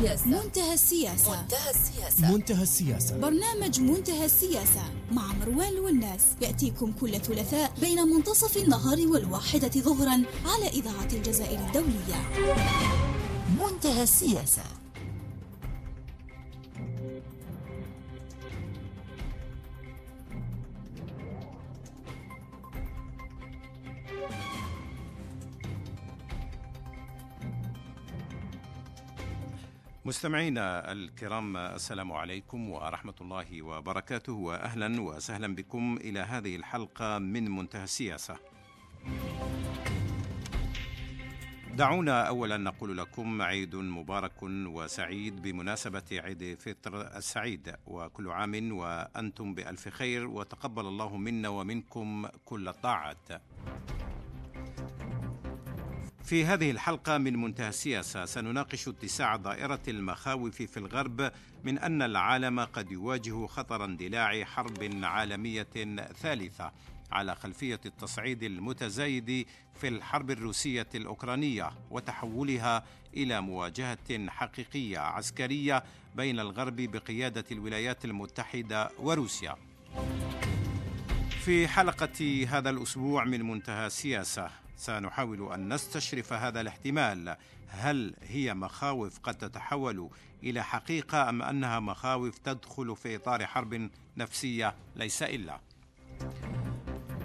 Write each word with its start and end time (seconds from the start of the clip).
السياسة. 0.00 0.26
منتهى 0.26 0.74
السياسة. 0.74 1.42
منتهى 1.42 1.70
السياسة. 1.70 2.32
منتهى 2.32 2.62
السياسة. 2.62 3.18
برنامج 3.18 3.80
منتهى 3.80 4.24
السياسة 4.24 4.82
مع 5.12 5.32
مروان 5.32 5.78
والناس 5.78 6.20
يأتيكم 6.40 6.92
كل 6.92 7.20
ثلاثاء 7.20 7.72
بين 7.80 8.02
منتصف 8.02 8.56
النهار 8.56 8.98
والواحدة 9.06 9.68
ظهرا 9.68 10.22
على 10.44 10.68
إذاعة 10.68 11.08
الجزائر 11.12 11.58
الدولية. 11.58 12.20
منتهى 13.60 14.02
السياسة. 14.02 14.79
مستمعينا 30.10 30.92
الكرام 30.92 31.56
السلام 31.56 32.12
عليكم 32.12 32.70
ورحمة 32.70 33.14
الله 33.20 33.62
وبركاته 33.62 34.32
وأهلا 34.32 35.00
وسهلا 35.00 35.54
بكم 35.54 35.96
إلى 36.00 36.20
هذه 36.20 36.56
الحلقة 36.56 37.18
من 37.18 37.50
منتهى 37.50 37.84
السياسة. 37.84 38.36
دعونا 41.74 42.22
أولا 42.22 42.56
نقول 42.56 42.98
لكم 42.98 43.42
عيد 43.42 43.76
مبارك 43.76 44.42
وسعيد 44.42 45.42
بمناسبة 45.42 46.02
عيد 46.12 46.58
فطر 46.58 47.16
السعيد 47.16 47.74
وكل 47.86 48.28
عام 48.28 48.72
وأنتم 48.72 49.54
بألف 49.54 49.88
خير 49.88 50.26
وتقبل 50.26 50.86
الله 50.86 51.16
منا 51.16 51.48
ومنكم 51.48 52.26
كل 52.44 52.68
الطاعات. 52.68 53.42
في 56.30 56.44
هذه 56.44 56.70
الحلقة 56.70 57.18
من 57.18 57.36
منتهى 57.36 57.68
السياسة 57.68 58.24
سنناقش 58.24 58.88
اتساع 58.88 59.36
دائرة 59.36 59.80
المخاوف 59.88 60.62
في 60.62 60.76
الغرب 60.76 61.32
من 61.64 61.78
أن 61.78 62.02
العالم 62.02 62.60
قد 62.60 62.92
يواجه 62.92 63.46
خطر 63.46 63.84
اندلاع 63.84 64.44
حرب 64.44 64.90
عالمية 65.02 65.66
ثالثة 66.22 66.72
على 67.12 67.34
خلفية 67.34 67.80
التصعيد 67.86 68.42
المتزايد 68.42 69.46
في 69.74 69.88
الحرب 69.88 70.30
الروسية 70.30 70.88
الأوكرانية 70.94 71.70
وتحولها 71.90 72.84
إلى 73.16 73.40
مواجهة 73.40 74.28
حقيقية 74.28 74.98
عسكرية 74.98 75.84
بين 76.14 76.40
الغرب 76.40 76.76
بقيادة 76.76 77.44
الولايات 77.52 78.04
المتحدة 78.04 78.90
وروسيا. 78.98 79.56
في 81.44 81.68
حلقة 81.68 82.46
هذا 82.48 82.70
الأسبوع 82.70 83.24
من 83.24 83.42
منتهى 83.42 83.86
السياسة 83.86 84.59
سنحاول 84.80 85.52
أن 85.52 85.74
نستشرف 85.74 86.32
هذا 86.32 86.60
الاحتمال. 86.60 87.36
هل 87.68 88.14
هي 88.22 88.54
مخاوف 88.54 89.18
قد 89.18 89.34
تتحول 89.34 90.10
إلى 90.42 90.64
حقيقة 90.64 91.28
أم 91.28 91.42
أنها 91.42 91.80
مخاوف 91.80 92.38
تدخل 92.38 92.96
في 92.96 93.16
إطار 93.16 93.46
حرب 93.46 93.90
نفسية 94.16 94.74
ليس 94.96 95.22
إلا؟ 95.22 95.60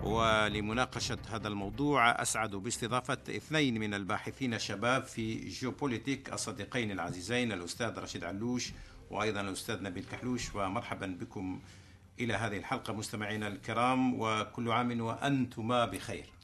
ولمناقشة 0.03 1.17
هذا 1.31 1.47
الموضوع 1.47 2.21
أسعد 2.21 2.55
باستضافة 2.55 3.17
اثنين 3.29 3.79
من 3.79 3.93
الباحثين 3.93 4.53
الشباب 4.53 5.03
في 5.03 5.35
جيوبوليتيك 5.35 6.33
الصديقين 6.33 6.91
العزيزين 6.91 7.51
الأستاذ 7.51 7.99
رشيد 7.99 8.23
علوش 8.23 8.71
وأيضا 9.09 9.41
الأستاذ 9.41 9.83
نبيل 9.83 10.03
كحلوش 10.11 10.55
ومرحبا 10.55 11.17
بكم 11.19 11.59
إلى 12.19 12.33
هذه 12.33 12.57
الحلقة 12.57 12.93
مستمعينا 12.93 13.47
الكرام 13.47 14.19
وكل 14.19 14.71
عام 14.71 15.01
وأنتما 15.01 15.85
بخير. 15.85 16.34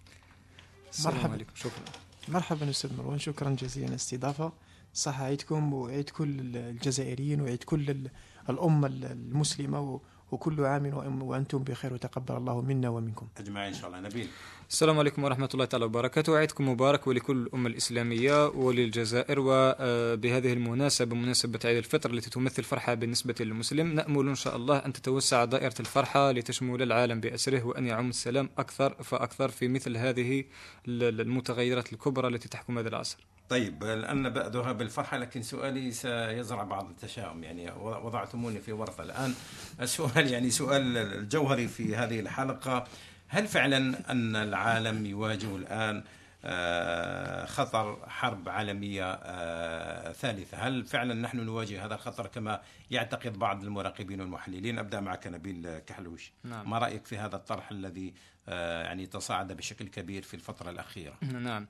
السلام 0.91 1.15
مرحبا. 1.15 1.33
عليكم. 1.33 1.55
شكرا. 1.55 1.83
مرحبا 2.27 2.69
أستاذ 2.69 2.97
مروان. 2.97 3.19
شكرا 3.19 3.49
جزيلا 3.49 3.87
الاستضافة. 3.87 4.53
صح 4.93 5.21
عيدكم 5.21 5.73
وعيد 5.73 6.09
كل 6.09 6.57
الجزائريين 6.57 7.41
وعيد 7.41 7.63
كل 7.63 8.09
الأمة 8.49 8.87
المسلمة 8.87 10.01
وكل 10.31 10.65
عام 10.65 11.21
وأنتم 11.21 11.57
بخير 11.57 11.93
وتقبل 11.93 12.35
الله 12.35 12.61
منا 12.61 12.89
ومنكم. 12.89 13.27
أجمعين 13.37 13.73
إن 13.73 13.79
شاء 13.79 13.87
الله. 13.87 13.99
نبيل. 13.99 14.27
السلام 14.69 14.99
عليكم 14.99 15.23
ورحمة 15.23 15.49
الله 15.53 15.65
تعالى 15.65 15.85
وبركاته. 15.85 16.37
عيدكم 16.37 16.69
مبارك 16.69 17.07
ولكل 17.07 17.37
الأمة 17.37 17.69
الإسلامية 17.69 18.47
وللجزائر. 18.47 19.39
وبهذه 19.39 20.53
المناسبة 20.53 21.15
مناسبة 21.15 21.59
عيد 21.65 21.77
الفطر 21.77 22.09
التي 22.13 22.29
تمثل 22.29 22.63
فرحة 22.63 22.93
بالنسبة 22.93 23.35
للمسلم 23.39 23.93
نأمل 23.93 24.27
إن 24.27 24.35
شاء 24.35 24.55
الله 24.55 24.77
أن 24.77 24.93
تتوسع 24.93 25.45
دائرة 25.45 25.75
الفرحة 25.79 26.31
لتشمل 26.31 26.81
العالم 26.81 27.19
بأسره 27.19 27.63
وأن 27.63 27.85
يعم 27.85 28.09
السلام 28.09 28.49
أكثر 28.57 29.03
فأكثر 29.03 29.49
في 29.49 29.67
مثل 29.67 29.97
هذه 29.97 30.43
المتغيرات 30.87 31.93
الكبرى 31.93 32.27
التي 32.27 32.49
تحكم 32.49 32.77
هذا 32.77 32.89
العصر. 32.89 33.17
طيب 33.51 33.83
الآن 33.83 34.23
نبدأها 34.23 34.71
بالفرحة 34.71 35.17
لكن 35.17 35.41
سؤالي 35.41 35.91
سيزرع 35.91 36.63
بعض 36.63 36.89
التشاؤم. 36.89 37.43
يعني 37.43 37.71
وضعتموني 37.81 38.59
في 38.59 38.71
ورطة 38.71 39.01
الآن. 39.01 39.33
السؤال 39.81 40.31
يعني 40.31 40.49
سؤال 40.49 40.97
الجوهري 40.97 41.67
في 41.67 41.95
هذه 41.95 42.19
الحلقة. 42.19 42.87
هل 43.27 43.47
فعلا 43.47 44.11
أن 44.11 44.35
العالم 44.35 45.05
يواجه 45.05 45.55
الآن 45.55 46.03
آه، 46.45 47.45
خطر 47.45 48.09
حرب 48.09 48.49
عالمية 48.49 49.13
آه، 49.13 50.11
ثالثة؟ 50.11 50.57
هل 50.57 50.85
فعلا 50.85 51.13
نحن 51.13 51.39
نواجه 51.39 51.85
هذا 51.85 51.95
الخطر 51.95 52.27
كما 52.27 52.61
يعتقد 52.91 53.39
بعض 53.39 53.63
المراقبين 53.63 54.21
والمحللين؟ 54.21 54.79
أبدأ 54.79 54.99
معك 54.99 55.27
نبيل 55.27 55.79
كحلوش. 55.79 56.31
نعم. 56.43 56.69
ما 56.69 56.77
رأيك 56.77 57.05
في 57.05 57.17
هذا 57.17 57.35
الطرح 57.35 57.71
الذي 57.71 58.13
آه، 58.49 58.83
يعني 58.83 59.05
تصاعد 59.05 59.51
بشكل 59.51 59.87
كبير 59.87 60.21
في 60.21 60.33
الفترة 60.33 60.69
الأخيرة؟ 60.69 61.13
نعم. 61.21 61.67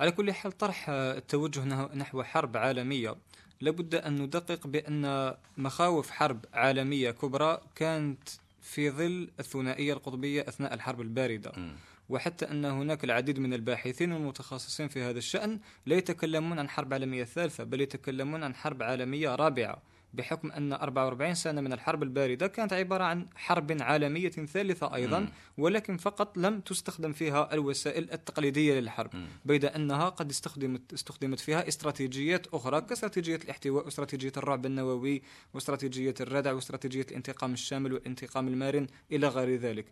على 0.00 0.10
كل 0.10 0.32
حال 0.32 0.52
طرح 0.52 0.86
التوجه 0.90 1.64
نحو 1.94 2.22
حرب 2.22 2.56
عالمية. 2.56 3.16
لابد 3.60 3.94
أن 3.94 4.22
ندقق 4.22 4.66
بأن 4.66 5.34
مخاوف 5.56 6.10
حرب 6.10 6.44
عالمية 6.52 7.10
كبرى 7.10 7.60
كانت 7.74 8.28
في 8.62 8.90
ظل 8.90 9.30
الثنائية 9.40 9.92
القطبية 9.92 10.42
أثناء 10.48 10.74
الحرب 10.74 11.00
الباردة. 11.00 11.52
م. 11.56 11.76
وحتى 12.08 12.50
أن 12.50 12.64
هناك 12.64 13.04
العديد 13.04 13.38
من 13.38 13.54
الباحثين 13.54 14.12
والمتخصصين 14.12 14.88
في 14.88 15.02
هذا 15.02 15.18
الشأن 15.18 15.60
لا 15.86 15.96
يتكلمون 15.96 16.58
عن 16.58 16.68
حرب 16.68 16.92
عالمية 16.92 17.24
ثالثة 17.24 17.64
بل 17.64 17.80
يتكلمون 17.80 18.44
عن 18.44 18.54
حرب 18.54 18.82
عالمية 18.82 19.34
رابعة. 19.34 19.82
بحكم 20.14 20.52
أن 20.52 20.72
44 20.72 21.34
سنة 21.34 21.60
من 21.60 21.72
الحرب 21.72 22.02
الباردة 22.02 22.46
كانت 22.46 22.72
عبارة 22.72 23.04
عن 23.04 23.26
حرب 23.34 23.76
عالمية 23.80 24.30
ثالثة 24.30 24.94
أيضا 24.94 25.28
ولكن 25.58 25.96
فقط 25.96 26.38
لم 26.38 26.60
تستخدم 26.60 27.12
فيها 27.12 27.54
الوسائل 27.54 28.12
التقليدية 28.12 28.80
للحرب 28.80 29.10
بيد 29.44 29.64
أنها 29.64 30.08
قد 30.08 30.30
استخدمت 30.30 30.92
استخدمت 30.92 31.40
فيها 31.40 31.68
استراتيجيات 31.68 32.46
أخرى 32.46 32.80
كاستراتيجية 32.80 33.36
الاحتواء 33.36 33.84
واستراتيجية 33.84 34.32
الرعب 34.36 34.66
النووي 34.66 35.22
واستراتيجية 35.54 36.14
الردع 36.20 36.52
واستراتيجية 36.52 37.06
الانتقام 37.10 37.52
الشامل 37.52 37.92
والانتقام 37.92 38.48
المارن 38.48 38.86
إلى 39.12 39.28
غير 39.28 39.56
ذلك. 39.56 39.86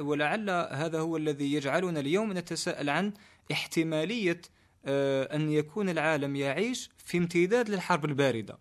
ولعل 0.00 0.50
هذا 0.50 1.00
هو 1.00 1.16
الذي 1.16 1.52
يجعلنا 1.52 2.00
اليوم 2.00 2.32
نتساءل 2.32 2.90
عن 2.90 3.12
احتمالية 3.52 4.40
آه، 4.84 5.36
أن 5.36 5.50
يكون 5.50 5.88
العالم 5.88 6.36
يعيش 6.36 6.90
في 7.04 7.18
امتداد 7.18 7.68
للحرب 7.68 8.04
الباردة. 8.04 8.58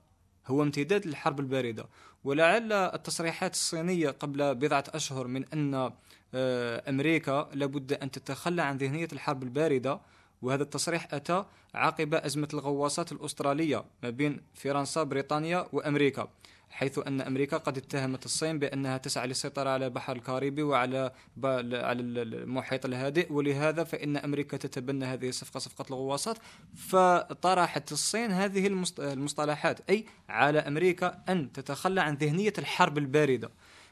هو 0.50 0.64
امتداد 0.64 1.08
للحرب 1.08 1.40
الباردة. 1.40 1.86
ولعل 2.24 2.74
التصريحات 2.74 3.54
الصينية 3.54 4.10
قبل 4.10 4.56
بضعة 4.56 4.84
أشهر 4.94 5.28
من 5.28 5.46
أن 5.54 5.92
آه، 6.34 6.90
أمريكا 6.90 7.50
لابد 7.54 7.94
أن 7.94 8.12
تتخلى 8.12 8.62
عن 8.62 8.78
ذهنية 8.78 9.08
الحرب 9.14 9.44
الباردة 9.44 10.00
وهذا 10.42 10.64
التصريح 10.64 11.14
أتى 11.14 11.46
عقب 11.74 12.14
أزمة 12.14 12.48
الغواصات 12.54 13.12
الأسترالية 13.12 13.84
ما 14.04 14.10
بين 14.10 14.42
فرنسا 14.54 15.04
بريطانيا 15.04 15.68
وأمريكا. 15.74 16.28
حيث 16.70 17.00
أن 17.08 17.22
أمريكا 17.22 17.58
قد 17.58 17.78
اتهمت 17.78 18.26
الصين 18.26 18.60
بأنها 18.60 18.98
تسعى 18.98 19.28
للسيطرة 19.28 19.70
على 19.70 19.86
البحر 19.86 20.16
الكاريبي 20.16 20.64
وعلى 20.64 21.12
على 21.44 22.02
المحيط 22.02 22.86
الهادئ 22.86 23.34
ولهذا 23.34 23.84
فإن 23.84 24.18
أمريكا 24.18 24.58
تتبنى 24.58 25.06
هذه 25.06 25.30
الصفقة 25.30 25.60
صفقة 25.60 25.86
الغواصات. 25.90 26.38
فطرحت 26.76 27.92
الصين 27.92 28.32
هذه 28.32 28.68
المصطلحات 29.00 29.90
أي 29.90 30.06
على 30.30 30.60
أمريكا 30.60 31.24
أن 31.30 31.52
تتخلى 31.52 32.02
عن 32.02 32.16
ذهنية 32.16 32.54
الحرب 32.58 32.98
الباردة. 32.98 33.50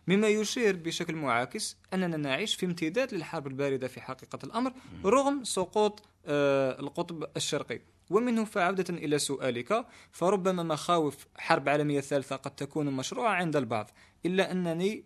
مما 0.08 0.28
يشير 0.28 0.76
بشكل 0.76 1.16
معاكس 1.16 1.78
أننا 1.94 2.18
نعيش 2.18 2.56
في 2.56 2.66
امتداد 2.66 3.14
للحرب 3.14 3.48
الباردة 3.48 3.88
في 3.88 4.02
حقيقة 4.02 4.40
الأمر 4.44 4.74
رغم 5.06 5.44
سقوط 5.44 6.02
آه، 6.26 6.80
القطب 6.80 7.26
الشرقي. 7.38 7.82
ومنه 8.10 8.46
فعودة 8.46 8.94
إلى 8.94 9.20
سؤالك. 9.20 9.86
فربما 10.12 10.64
مخاوف 10.64 11.28
حرب 11.38 11.70
عالمية 11.70 12.00
ثالثة 12.02 12.36
قد 12.36 12.56
تكون 12.56 12.86
مشروعة 12.86 13.34
عند 13.34 13.56
البعض 13.56 13.92
إلا 14.26 14.52
أنني 14.52 15.04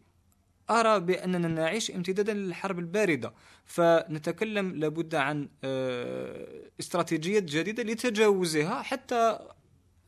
أرى 0.69 0.99
بأننا 0.99 1.47
نعيش 1.47 1.91
امتدادا 1.91 2.33
للحرب 2.33 2.79
الباردة. 2.79 3.33
فنتكلم 3.65 4.75
لابد 4.75 5.15
عن 5.15 5.49
آه، 5.63 6.69
استراتيجية 6.79 7.39
جديدة 7.39 7.83
لتجاوزها 7.83 8.81
حتى 8.81 9.39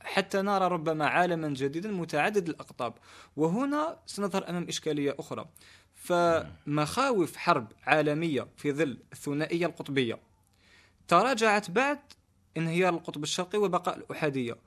حتى 0.01 0.41
نرى 0.41 0.67
ربما 0.67 1.07
عالما 1.07 1.49
جديدا 1.49 1.91
متعدد 1.91 2.49
الأقطاب. 2.49 2.93
وهنا 3.35 3.99
سنظهر 4.05 4.49
أمام 4.49 4.67
إشكالية 4.67 5.15
أخرى. 5.19 5.45
فمخاوف 5.93 7.35
حرب 7.35 7.71
عالمية 7.83 8.47
في 8.57 8.71
ظل 8.71 8.97
الثنائية 9.13 9.65
القطبية 9.65 10.19
تراجعت 11.07 11.71
بعد 11.71 11.99
انهيار 12.57 12.93
القطب 12.93 13.23
الشرقي 13.23 13.57
وبقاء 13.57 13.97
الأحادية. 13.97 14.57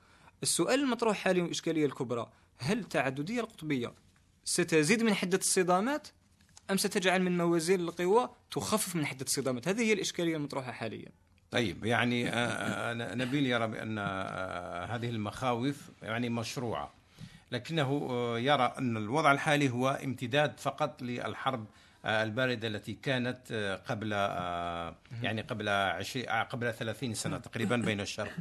السؤال 0.43 0.79
المطروح 0.79 1.17
حاليا 1.17 1.43
والإشكالية 1.43 1.85
الكبرى 1.85 2.29
هل 2.57 2.79
التعددية 2.79 3.39
القطبية 3.41 3.93
ستزيد 4.45 5.03
من 5.03 5.13
حدة 5.13 5.37
الصدامات 5.37 6.07
أم 6.71 6.77
ستجعل 6.77 7.21
من 7.21 7.37
موازين 7.37 7.79
القوى 7.79 8.29
تخفف 8.51 8.95
من 8.95 9.05
حدة 9.05 9.25
الصدامات؟ 9.25 9.67
هذه 9.67 9.81
هي 9.81 9.93
الإشكالية 9.93 10.35
المطروحة 10.35 10.71
حاليا. 10.71 11.11
طيب 11.51 11.85
يعني 11.85 12.29
آه، 12.29 12.33
آه، 12.33 13.15
نبيل 13.15 13.45
يرى 13.45 13.67
بأن 13.67 13.97
آه، 13.97 14.85
هذه 14.85 15.09
المخاوف 15.09 15.89
يعني 16.03 16.29
مشروعة. 16.29 16.93
لكنه 17.51 18.09
يرى 18.39 18.73
أن 18.77 18.97
الوضع 18.97 19.31
الحالي 19.31 19.69
هو 19.69 19.89
امتداد 19.89 20.59
فقط 20.59 21.01
للحرب 21.01 21.65
الباردة 22.07 22.67
التي 22.67 22.93
كانت 22.93 23.51
قبل 23.87 24.11
يعني 25.21 25.41
قبل 25.41 25.69
قبل 26.49 26.73
30 26.73 27.13
سنة 27.13 27.37
تقريبا 27.37 27.75
بين 27.75 28.01
الشرق 28.07 28.31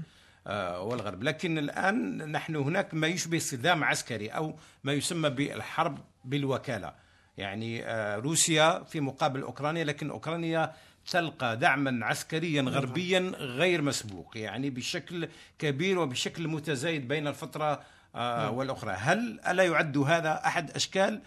والغرب. 0.81 1.23
لكن 1.23 1.59
الآن 1.59 2.31
نحن 2.33 2.57
هناك 2.57 2.95
ما 2.95 3.07
يشبه 3.07 3.39
صدام 3.39 3.85
عسكري 3.85 4.29
أو 4.29 4.55
ما 4.85 4.93
يسمى 4.93 5.31
بالحرب 5.31 5.99
بالوكالة. 6.25 6.95
يعني 7.39 7.85
روسيا 8.17 8.85
في 8.85 9.01
مقابل 9.01 9.43
أوكرانيا 9.43 9.85
لكن 9.85 10.11
أوكرانيا 10.11 10.73
تلقى 11.11 11.57
دعما 11.57 12.07
عسكريا 12.07 12.63
غربيا 12.63 13.33
غير 13.37 13.83
مسبوق 13.83 14.37
يعني 14.37 14.71
بشكل 14.71 15.29
كبير 15.59 15.99
وبشكل 15.99 16.49
متزايد 16.49 17.09
بين 17.09 17.27
الفترة 17.27 17.81
آه، 18.15 18.45
نعم. 18.45 18.55
والأخرى. 18.55 18.93
هل 18.93 19.41
ألا 19.49 19.63
يعد 19.63 19.99
هذا 19.99 20.43
أحد 20.47 20.71
أشكال 20.71 21.21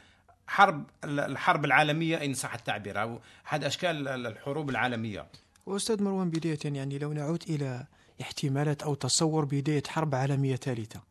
حرب 0.50 0.84
الحرب 1.04 1.66
العالمية 1.66 2.26
إن 2.26 2.34
صح 2.34 2.54
التعبير. 2.54 3.02
أو 3.02 3.20
أحد 3.48 3.64
أشكال 3.64 4.08
الحروب 4.08 4.70
العالمية. 4.70 5.26
وأستاذ 5.66 6.04
مروان 6.04 6.30
بداية 6.30 6.60
يعني 6.66 6.98
لو 6.98 7.14
نعود 7.14 7.44
إلى 7.50 7.86
احتمالات 8.22 8.84
أو 8.84 8.94
تصور 8.94 9.46
بداية 9.46 9.84
حرب 9.88 10.16
عالمية 10.16 10.56
ثالثة 10.56 11.02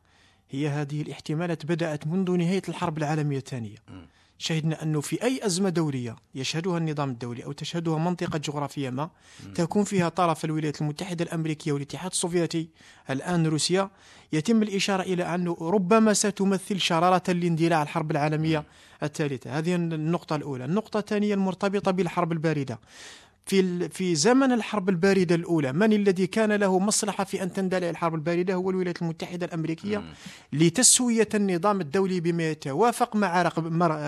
هي 0.51 0.69
هذه 0.69 1.03
الاحتمالات 1.03 1.67
بدأت 1.67 2.07
منذ 2.07 2.31
نهاية 2.37 2.63
الحرب 2.69 2.99
العالمية 2.99 3.39
الثانية. 3.39 3.77
م. 3.89 4.07
شهدنا 4.39 4.83
أنه 4.83 5.01
في 5.01 5.23
أي 5.23 5.47
أزمة 5.47 5.69
دولية 5.69 6.17
يشهدها 6.35 6.79
النظام 6.79 7.11
الدولي 7.11 7.45
أو 7.45 7.53
تشهدها 7.53 7.99
منطقة 7.99 8.39
جغرافية 8.39 8.91
ما 8.91 9.11
تكون 9.55 9.85
فيها 9.85 10.09
طرف 10.09 10.45
الولايات 10.45 10.81
المتحدة 10.81 11.25
الأمريكية 11.25 11.73
والاتحاد 11.73 12.11
السوفيتي 12.11 12.69
الآن 13.11 13.47
روسيا. 13.47 13.91
يتم 14.33 14.63
الإشارة 14.63 15.03
إلى 15.03 15.35
أنه 15.35 15.57
ربما 15.61 16.13
ستمثل 16.13 16.81
شرارة 16.81 17.33
لاندلاع 17.33 17.83
الحرب 17.83 18.11
العالمية 18.11 18.65
الثالثة. 19.03 19.59
هذه 19.59 19.75
النقطة 19.75 20.37
الأولى. 20.37 20.65
النقطة 20.65 20.99
الثانية 20.99 21.35
المرتبطة 21.35 21.91
بالحرب 21.91 22.33
الباردة. 22.33 22.81
في 23.47 23.89
في 23.89 24.15
زمن 24.15 24.53
الحرب 24.53 24.89
الباردة 24.89 25.35
الأولى. 25.35 25.73
من 25.73 25.93
الذي 25.93 26.27
كان 26.27 26.53
له 26.53 26.79
مصلحة 26.79 27.25
في 27.25 27.43
أن 27.43 27.53
تندلع 27.53 27.91
الحرب 27.91 28.15
الباردة؟ 28.15 28.55
هو 28.55 28.71
الولايات 28.71 29.03
المتحدة 29.03 29.47
الأمريكية 29.47 30.03
لتسوية 30.53 31.29
النظام 31.35 31.81
الدولي 31.81 32.21
بما 32.21 32.51
يتوافق 32.51 33.17
مع 33.17 33.43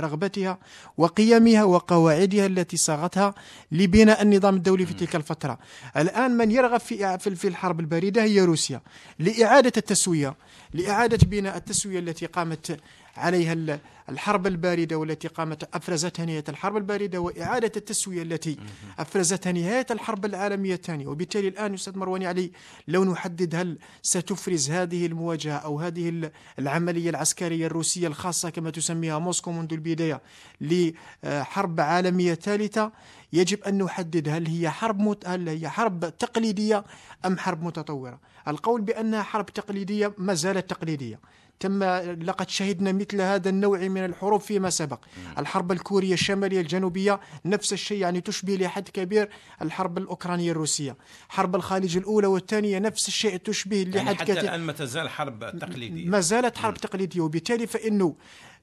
رغبتها 0.01 0.59
وقيمها 0.97 1.65
وقواعدها 1.65 2.47
التي 2.47 2.77
صاغتها 2.77 3.35
لبناء 3.73 4.23
النظام 4.23 4.57
الدولي 4.57 4.87
في 4.87 4.95
تلك 4.95 5.17
الفترة. 5.17 5.59
الآن 5.97 6.31
من 6.31 6.51
يرغب 6.51 6.81
في 6.81 7.19
في 7.19 7.49
الحرب 7.49 7.81
الباردة 7.81 8.23
هي 8.23 8.41
روسيا. 8.41 8.81
لإعادة 9.19 9.73
التسوية 9.77 10.35
لإعادة 10.75 11.19
بناء 11.27 11.57
التسوية 11.57 11.99
التي 11.99 12.27
قامت 12.27 12.81
عليها 13.21 13.81
الحرب 14.09 14.47
الباردة 14.47 14.97
والتي 14.97 15.29
قامت 15.29 15.77
أفرزتها 15.77 16.25
نهاية 16.25 16.45
الحرب 16.49 16.77
الباردة 16.77 17.19
وإعادة 17.19 17.73
التسوية 17.77 18.23
التي 18.23 18.59
أفرزتها 18.99 19.53
نهاية 19.53 19.87
الحرب 19.91 20.25
العالمية 20.25 20.75
الثانية. 20.75 21.07
وبالتالي 21.07 21.49
الآن 21.49 21.75
أستاذ 21.75 21.99
مروان 21.99 22.23
علي 22.23 22.53
لو 22.89 23.05
نحدد 23.05 23.55
هل 23.55 23.79
ستفرز 24.03 24.71
هذه 24.71 25.07
المواجهة 25.07 25.57
أو 25.57 25.81
هذه 25.81 26.31
العملية 26.59 27.11
العسكرية 27.11 27.67
الروسية 27.67 28.07
الخاصة 28.07 28.51
كما 28.51 28.71
تسميها 28.71 29.19
موسكو 29.19 29.53
منذ 29.53 29.73
البداية 29.73 30.21
لحرب 30.61 31.81
عالمية 31.81 32.35
ثالثة 32.35 32.93
يجب 33.33 33.63
أن 33.65 33.83
نحدد 33.83 34.29
هل 34.29 34.47
هي 34.47 34.71
حرب 34.71 35.01
مت... 35.01 35.29
هل 35.29 35.49
هي 35.49 35.69
حرب 35.69 36.19
تقليدية 36.19 36.85
أم 37.27 37.39
حرب 37.39 37.63
متطورة. 37.63 38.21
القول 38.49 38.81
بأنها 38.81 39.23
حرب 39.23 39.47
تقليدية 39.47 40.15
ما 40.19 40.35
زالت 40.35 40.71
تقليدية. 40.71 41.21
تم 41.61 41.85
لقد 42.23 42.51
شهدنا 42.51 42.93
مثل 42.93 43.21
هذا 43.21 43.49
النوع 43.49 43.79
من 43.79 44.05
الحروب 44.05 44.41
فيما 44.41 44.71
سبق. 44.71 44.99
الحرب 45.39 45.73
الكورية 45.73 46.15
الشمالية 46.15 46.61
الجنوبية 46.61 47.21
نفس 47.45 47.73
الشيء 47.73 47.99
يعني 47.99 48.21
تشبه 48.21 48.57
لحد 48.57 48.89
كبير 48.89 49.29
الحرب 49.63 49.99
الأوكرانية 49.99 50.51
الروسية. 50.51 50.97
حرب 51.29 51.57
الخليج 51.57 51.97
الأولى 51.97 52.27
والثانية 52.27 52.79
نفس 52.79 53.09
الشيء 53.09 53.37
تشبه 53.37 53.77
يعني 53.77 53.91
لحد 53.91 54.15
حتى 54.15 54.25
كثير. 54.25 54.39
الآن 54.39 54.61
ما 54.61 54.73
تزال 54.73 55.09
حرب 55.09 55.59
تقليدية. 55.59 56.07
ما 56.07 56.21
زالت 56.21 56.59
حرب 56.59 56.75
تقليدية 56.75 57.21
وبالتالي 57.21 57.67
فإنه 57.67 58.17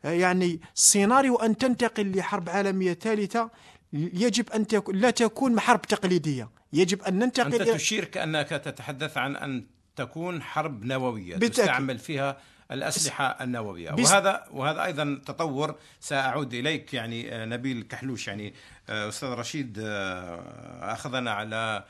يعني 0.03 0.61
سيناريو 0.73 1.35
أن 1.35 1.57
تنتقل 1.57 2.17
لحرب 2.17 2.49
عالمية 2.49 2.93
ثالثة 2.93 3.49
يجب 3.93 4.49
أن 4.49 4.67
تكون 4.67 4.95
لا 4.95 5.09
تكون 5.09 5.59
حرب 5.59 5.81
تقليدية. 5.81 6.49
يجب 6.73 7.01
أن 7.01 7.19
ننتقل 7.19 7.55
أنت 7.55 7.69
تشير 7.69 8.05
كأنك 8.05 8.49
تتحدث 8.49 9.17
عن 9.17 9.35
أن 9.35 9.65
تكون 9.95 10.41
حرب 10.41 10.85
نووية 10.85 11.35
بالتأكيد. 11.35 11.51
تستعمل 11.51 11.99
فيها 11.99 12.37
الأسلحة 12.71 13.43
النووية 13.43 13.91
وهذا 13.91 14.43
وهذا 14.51 14.85
أيضا 14.85 15.21
تطور 15.25 15.75
سأعود 15.99 16.53
إليك 16.53 16.93
يعني 16.93 17.35
آه، 17.35 17.45
نبيل 17.45 17.81
كحلوش 17.81 18.27
يعني 18.27 18.53
آه، 18.89 19.09
أستاذ 19.09 19.29
رشيد 19.29 19.79
آه، 19.85 20.93
أخذنا 20.93 21.31
على 21.31 21.83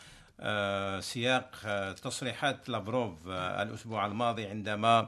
سياق 0.99 1.55
تصريحات 2.03 2.69
لافروف 2.69 3.27
الأسبوع 3.27 4.05
الماضي 4.05 4.45
عندما 4.45 5.07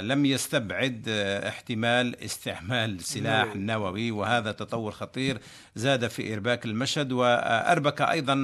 لم 0.00 0.26
يستبعد 0.26 1.08
احتمال 1.48 2.24
استعمال 2.24 3.00
سلاح 3.00 3.46
نعم. 3.46 3.66
نووي 3.66 4.10
وهذا 4.10 4.52
تطور 4.52 4.92
خطير 4.92 5.40
زاد 5.74 6.06
في 6.06 6.34
إرباك 6.34 6.64
المشهد 6.64 7.12
وأربك 7.12 8.02
أيضا 8.02 8.34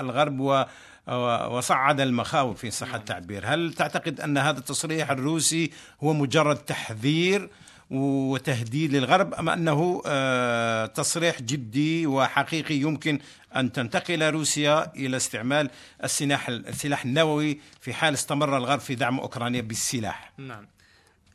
الغرب 0.00 0.40
و 0.40 0.64
وصعد 1.06 2.00
المخاوف 2.00 2.58
في 2.60 2.70
صحة 2.70 2.96
التعبير. 2.96 3.42
هل 3.46 3.74
تعتقد 3.74 4.20
أن 4.20 4.38
هذا 4.38 4.58
التصريح 4.58 5.10
الروسي 5.10 5.70
هو 6.02 6.12
مجرد 6.12 6.56
تحذير 6.56 7.50
وتهديد 7.90 8.92
للغرب 8.92 9.34
أم 9.34 9.48
أنه 9.48 10.02
آه، 10.06 10.86
تصريح 10.86 11.42
جدي 11.42 12.06
وحقيقي 12.06 12.74
يمكن 12.74 13.18
أن 13.56 13.72
تنتقل 13.72 14.30
روسيا 14.30 14.92
إلى 14.96 15.16
استعمال 15.16 15.70
السلاح 16.04 16.48
السلاح 16.48 17.04
النووي 17.04 17.60
في 17.80 17.92
حال 17.92 18.14
استمر 18.14 18.56
الغرب 18.56 18.80
في 18.80 18.94
دعم 18.94 19.20
أوكرانيا 19.20 19.60
بالسلاح؟ 19.60 20.32
نعم. 20.38 20.66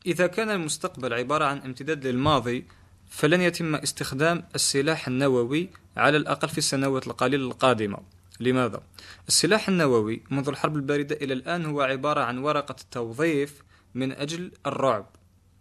إذا 0.06 0.26
كان 0.26 0.50
المستقبل 0.50 1.14
عبارة 1.14 1.44
عن 1.44 1.58
امتداد 1.58 2.06
للماضي 2.06 2.64
فلن 3.10 3.40
يتم 3.40 3.74
استخدام 3.74 4.42
السلاح 4.54 5.08
النووي 5.08 5.70
على 5.96 6.16
الأقل 6.16 6.48
في 6.48 6.58
السنوات 6.58 7.06
القليلة 7.06 7.46
القادمة. 7.46 7.98
لماذا؟ 8.40 8.82
السلاح 9.28 9.68
النووي 9.68 10.22
منذ 10.30 10.48
الحرب 10.48 10.76
الباردة 10.76 11.16
إلى 11.16 11.32
الآن 11.34 11.66
هو 11.66 11.80
عبارة 11.80 12.20
عن 12.20 12.38
ورقة 12.38 12.76
توظيف 12.90 13.62
من 13.94 14.12
أجل 14.12 14.52
الرعب 14.66 15.06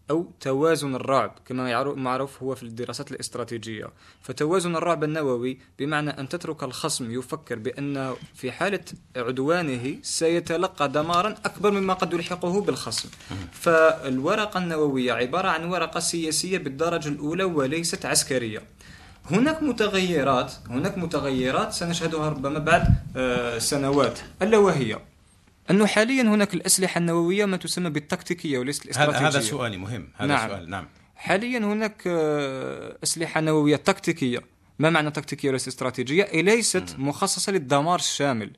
أو 0.10 0.32
توازن 0.40 0.96
الرعب 0.96 1.40
كما 1.46 1.84
معروف 1.84 2.44
هو 2.44 2.56
في 2.56 2.64
الدراسات 2.64 3.12
الاستراتيجية. 3.12 3.88
فتوازن 4.22 4.76
الرعب 4.76 5.04
النووي 5.04 5.60
بمعنى 5.80 6.10
أن 6.10 6.30
تترك 6.30 6.64
الخصم 6.64 7.12
يفكر 7.12 7.56
بأن 7.56 8.14
في 8.36 8.52
حالة 8.52 8.84
عدوانه 9.16 9.98
سيتلقى 10.02 10.90
دمارا 10.90 11.30
أكبر 11.30 11.72
مما 11.72 11.94
قد 11.94 12.14
يلحقه 12.14 12.62
بالخصم. 12.62 13.10
فالورقة 13.52 14.58
النووية 14.58 15.14
عبارة 15.14 15.48
عن 15.48 15.66
ورقة 15.66 16.00
سياسية 16.00 16.58
بالدرجة 16.58 17.10
الأولى 17.10 17.44
وليست 17.44 18.06
عسكرية. 18.06 18.62
هناك 19.32 19.64
متغيرات 19.64 20.54
هناك 20.70 20.98
متغيرات 20.98 21.74
سنشهدها 21.74 22.30
ربما 22.30 22.60
بعد 22.60 22.96
آه، 23.16 23.58
سنوات. 23.58 24.20
ألا 24.42 24.58
وهي؟ 24.58 25.00
أنه 25.72 25.86
حاليا 25.86 26.24
هناك 26.24 26.54
الأسلحة 26.54 26.98
النووية 26.98 27.46
ما 27.46 27.58
تسمى 27.58 27.90
بالتكتيكية 27.90 28.58
وليست 28.60 28.86
الاستراتيجيه 28.86 29.28
هذا 29.28 29.40
سؤالي 29.40 29.78
مهم. 29.78 30.08
هذا 30.18 30.28
نعم. 30.28 30.50
سؤال 30.50 30.70
نعم. 30.70 30.88
حاليا 31.16 31.60
هناك 31.60 32.04
آه، 32.08 32.98
أسلحة 33.04 33.42
نووية 33.42 33.76
تكتيكية. 33.76 34.40
ما 34.80 34.90
معنى 34.90 35.12
تكتيكية 35.12 35.50
وليست 35.50 35.68
استراتيجية؟ 35.68 36.42
ليست 36.42 36.96
مخصصة 36.98 37.52
للدمار 37.52 38.00
الشامل. 38.00 38.52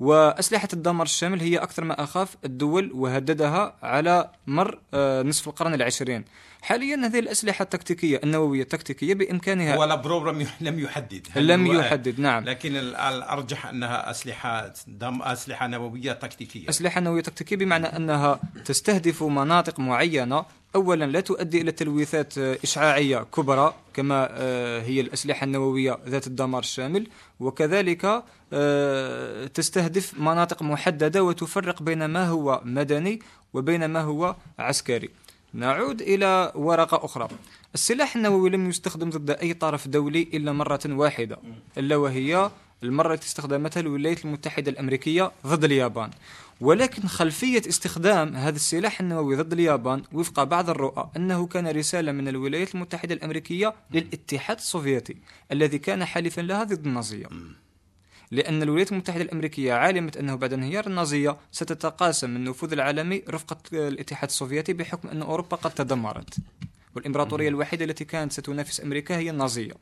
وأسلحة 0.00 0.68
الدمار 0.72 1.06
الشامل 1.06 1.40
هي 1.40 1.56
أكثر 1.56 1.84
ما 1.84 2.04
أخاف 2.04 2.36
الدول 2.44 2.92
وهددها 2.94 3.76
على 3.82 4.30
مر 4.46 4.78
آه، 4.94 5.22
نصف 5.22 5.48
القرن 5.48 5.74
العشرين. 5.74 6.24
حاليا 6.68 6.96
هذه 6.96 7.18
الأسلحة 7.18 7.62
التكتيكية 7.62 8.20
النووية 8.24 8.62
التكتيكية 8.62 9.14
بإمكانها 9.14 9.76
ولا 9.76 9.94
بروبرام 9.94 10.46
لم 10.60 10.78
يحدد. 10.78 11.26
لم 11.36 11.66
يحدد 11.66 12.20
نعم. 12.20 12.44
لكن 12.44 12.76
الأرجح 12.76 13.66
أنها 13.66 14.10
أسلحة 14.10 14.72
دم 14.86 15.22
أسلحة 15.22 15.66
نووية 15.66 16.12
تكتيكية. 16.12 16.68
أسلحة 16.68 17.00
نووية 17.00 17.22
تكتيكية 17.22 17.56
بمعنى 17.56 17.86
أنها 17.86 18.40
تستهدف 18.64 19.22
مناطق 19.22 19.80
معينة. 19.80 20.44
اولا 20.74 21.04
لا 21.04 21.20
تؤدي 21.20 21.60
إلى 21.60 21.72
تلويثات 21.72 22.38
آه، 22.38 22.58
إشعاعية 22.64 23.18
كبرى 23.18 23.74
كما 23.94 24.28
آه، 24.30 24.82
هي 24.82 25.00
الأسلحة 25.00 25.44
النووية 25.44 25.98
ذات 26.08 26.26
الدمار 26.26 26.62
الشامل. 26.62 27.06
وكذلك 27.40 28.24
آه، 28.52 29.46
تستهدف 29.46 30.20
مناطق 30.20 30.62
محددة 30.62 31.22
وتفرق 31.24 31.82
بين 31.82 32.04
ما 32.04 32.28
هو 32.28 32.60
مدني 32.64 33.20
وبين 33.52 33.84
ما 33.84 34.00
هو 34.00 34.36
عسكري. 34.58 35.10
نعود 35.54 36.02
إلى 36.02 36.52
ورقة 36.54 37.04
أخرى. 37.04 37.28
السلاح 37.74 38.16
النووي 38.16 38.50
لم 38.50 38.68
يستخدم 38.68 39.10
ضد 39.10 39.30
أي 39.30 39.54
طرف 39.54 39.88
دولي 39.88 40.22
إلا 40.34 40.52
مرة 40.52 40.80
واحدة 40.86 41.38
إلا 41.78 41.96
وهي 41.96 42.50
المرة 42.82 43.14
التي 43.14 43.26
استخدمتها 43.26 43.80
الولايات 43.80 44.24
المتحدة 44.24 44.70
الأمريكية 44.70 45.32
ضد 45.46 45.64
اليابان. 45.64 46.10
ولكن 46.60 47.08
خلفية 47.08 47.62
استخدام 47.68 48.36
هذا 48.36 48.56
السلاح 48.56 49.00
النووي 49.00 49.36
ضد 49.36 49.52
اليابان 49.52 50.02
وفق 50.12 50.42
بعض 50.42 50.70
الرؤى 50.70 51.10
أنه 51.16 51.46
كان 51.46 51.68
رسالة 51.68 52.12
من 52.12 52.28
الولايات 52.28 52.74
المتحدة 52.74 53.14
الأمرريكية 53.14 53.74
للاتحاد 53.90 54.56
السوفيتي 54.56 55.16
الذي 55.52 55.78
كان 55.78 56.04
حليفا 56.04 56.40
لها 56.40 56.64
ضد 56.64 56.86
النازية. 56.86 57.26
لأن 58.30 58.62
الولايات 58.62 58.92
المتحدة 58.92 59.22
الأمريكية 59.22 59.72
علمت 59.72 60.16
أنه 60.16 60.34
بعد 60.34 60.52
انهيار 60.52 60.86
النازية 60.86 61.36
ستتقاسم 61.52 62.36
النفوذ 62.36 62.72
العالمي 62.72 63.22
رفقة 63.28 63.58
الاتحاد 63.72 64.28
السوفيتي 64.28 64.72
بحكم 64.72 65.08
أن 65.08 65.22
أوروبا 65.22 65.56
قد 65.56 65.70
تدمرت. 65.70 66.36
والإمبراطورية 66.96 67.48
الوحيدة 67.48 67.84
التي 67.84 68.04
كانت 68.04 68.32
ستنافس 68.32 68.80
أمريكا 68.80 69.16
هي 69.16 69.30
النازية. 69.30 69.72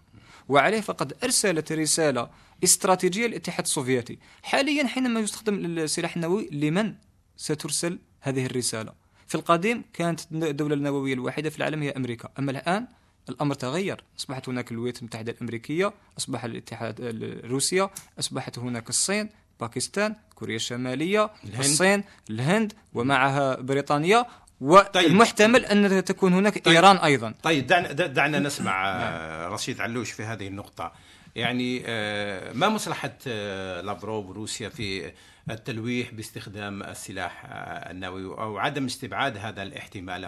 وعليه 0.48 0.80
فقد 0.80 1.12
أرسلت 1.24 1.72
رسالة 1.72 2.30
استراتيجية 2.64 3.26
للاتحاد 3.26 3.64
السوفيتي. 3.64 4.18
حاليا 4.42 4.86
حينما 4.86 5.20
يستخدم 5.20 5.78
السلاح 5.78 6.16
النووي 6.16 6.48
لمن 6.52 6.94
سترسل 7.36 7.98
هذه 8.20 8.46
الرسالة؟ 8.46 8.92
في 9.26 9.34
القديم 9.34 9.84
كانت 9.92 10.20
الدولة 10.32 10.74
النووية 10.74 11.14
الوحيدة 11.14 11.50
في 11.50 11.58
العالم 11.58 11.82
هي 11.82 11.90
أمريكا. 11.90 12.28
أما 12.38 12.50
الآن 12.50 12.86
الأمر 13.28 13.54
تغير 13.54 14.04
أصبحت 14.18 14.48
هناك 14.48 14.72
الولايات 14.72 14.98
المتحدة 14.98 15.32
الأمريكية 15.32 15.92
أصبح 16.18 16.44
الاتحاد 16.44 17.00
روسيا 17.44 17.90
أصبحت 18.18 18.58
هناك 18.58 18.88
الصين 18.88 19.28
باكستان 19.60 20.14
كوريا 20.34 20.56
الشمالية 20.56 21.30
الهند. 21.44 21.64
الصين 21.64 22.04
الهند 22.30 22.72
ومعها 22.94 23.54
بريطانيا 23.54 24.26
والمحتمل 24.60 25.68
طيب. 25.68 25.84
أن 25.84 26.04
تكون 26.04 26.32
هناك 26.34 26.64
طيب. 26.64 26.74
إيران 26.74 26.96
أيضا 26.96 27.34
طيب 27.42 27.66
دعنا, 27.66 27.92
دعنا 27.92 28.38
نسمع 28.48 28.88
آه، 28.88 29.48
رشيد 29.48 29.80
علوش 29.80 30.10
في 30.10 30.22
هذه 30.22 30.46
النقطة 30.46 30.92
يعني 31.36 31.82
آه، 31.86 32.52
ما 32.52 32.68
مصلحة 32.68 33.18
آه، 33.26 33.80
لافروف 33.80 34.30
روسيا 34.30 34.68
في 34.68 35.12
التلويح 35.50 36.10
باستخدام 36.10 36.82
السلاح 36.82 37.42
النووي 37.90 38.24
أو 38.24 38.58
عدم 38.58 38.84
استبعاد 38.84 39.36
هذا 39.36 39.62
الاحتمال 39.62 40.26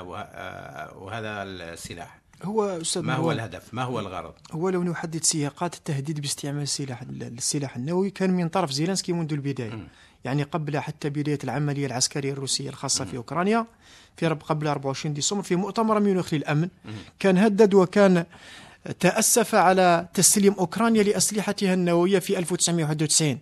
وهذا 0.97 1.43
السلاح 1.43 2.19
هو 2.45 2.65
أستاذ 2.65 3.03
ما 3.03 3.15
هو 3.15 3.33
الهدف؟ 3.33 3.75
ما 3.75 3.83
هو 3.83 4.01
الغرض؟ 4.01 4.33
هو 4.53 4.69
لو 4.69 4.83
نحدد 4.83 5.25
سياقات 5.25 5.75
التهديد 5.75 6.21
باستعمال 6.21 6.63
السلاح 6.63 7.03
السلاح 7.23 7.77
النووي 7.77 8.11
كان 8.11 8.31
من 8.31 8.49
طرف 8.49 8.71
زيلنسكي 8.71 9.13
منذ 9.13 9.33
البداية 9.33 9.71
م. 9.71 9.89
يعني 10.25 10.43
قبل 10.43 10.79
حتى 10.79 11.11
بداية 11.11 11.39
العملية 11.45 11.87
العسكرية 11.87 12.33
الروسية 12.33 12.69
الخاصة 12.69 13.05
م. 13.05 13.09
في 13.09 13.17
أوكرانيا 13.17 13.67
في 14.17 14.27
قبل 14.27 14.67
24 14.67 15.15
ديسمبر 15.15 15.43
في 15.43 15.57
مؤتمر 15.57 16.01
ميونخ 16.01 16.35
للأمن 16.35 16.69
م. 16.85 16.91
كان 17.19 17.39
هدد 17.39 17.75
وكان 17.75 18.25
تأسف 19.01 19.55
على 19.55 20.09
تسليم 20.15 20.53
أوكرانيا 20.53 21.03
لأسلحتها 21.03 21.75
النووية 21.75 22.19
في 22.19 22.39
1991 22.39 23.39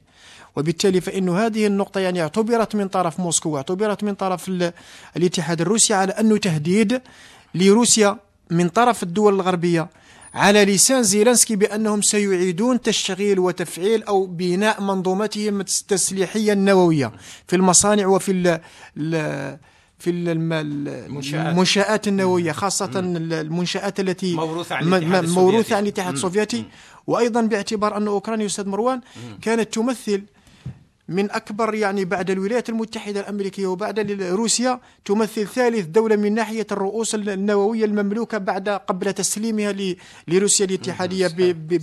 وبالتالي 0.56 1.00
فإن 1.00 1.28
هذه 1.28 1.66
النقطة 1.66 2.00
يعني 2.00 2.22
اعتبرت 2.22 2.74
من 2.74 2.88
طرف 2.88 3.20
موسكو 3.20 3.50
واعتبرت 3.50 4.04
من 4.04 4.14
طرف 4.14 4.72
الاتحاد 5.16 5.60
الروسي 5.60 5.94
على 5.94 6.12
أنه 6.12 6.36
تهديد 6.36 7.00
لروسيا 7.54 8.18
من 8.50 8.68
طرف 8.68 9.02
الدول 9.02 9.34
الغربية 9.34 9.88
على 10.34 10.64
لسان 10.64 11.02
زيلنسكي 11.02 11.56
بأنهم 11.56 12.02
سيعيدون 12.02 12.80
تشغيل 12.80 13.38
وتفعيل 13.38 14.02
أو 14.02 14.26
بناء 14.26 14.82
منظومتهم 14.82 15.60
التسليحية 15.60 16.52
النووية 16.52 17.12
في 17.48 17.56
المصانع 17.56 18.06
وفي 18.06 18.32
ال 18.32 18.60
ال 18.96 19.58
في 19.98 20.10
المنشآت. 20.10 22.08
النووية 22.08 22.52
خاصة 22.52 22.90
المنشآت 22.96 24.00
التي 24.00 24.34
موروثة 24.34 24.74
عن 24.74 24.94
الاتحاد 24.94 25.28
موروثة 25.28 25.76
عن 25.76 25.82
الاتحاد 25.82 26.14
السوفيتي. 26.14 26.64
وأيضا 27.06 27.40
باعتبار 27.42 27.96
أن 27.96 28.06
أوكرانيا 28.08 28.46
أستاذ 28.46 28.68
مروان 28.68 29.00
كانت 29.42 29.74
تمثل 29.74 30.22
من 31.08 31.30
أكبر 31.30 31.74
يعني 31.74 32.04
بعد 32.04 32.30
الولايات 32.30 32.68
المتحدة 32.68 33.20
الأمريكية 33.20 33.66
وبعد 33.66 34.10
روسيا 34.22 34.80
تمثل 35.04 35.46
ثالث 35.46 35.86
دولة 35.86 36.16
من 36.16 36.34
ناحية 36.34 36.66
الرؤوس 36.72 37.14
النووية 37.14 37.84
المملوكة 37.84 38.38
بعد 38.38 38.68
قبل 38.68 39.12
تسليمها 39.12 39.74
لروسيا 40.28 40.66
الاتحادية 40.66 41.28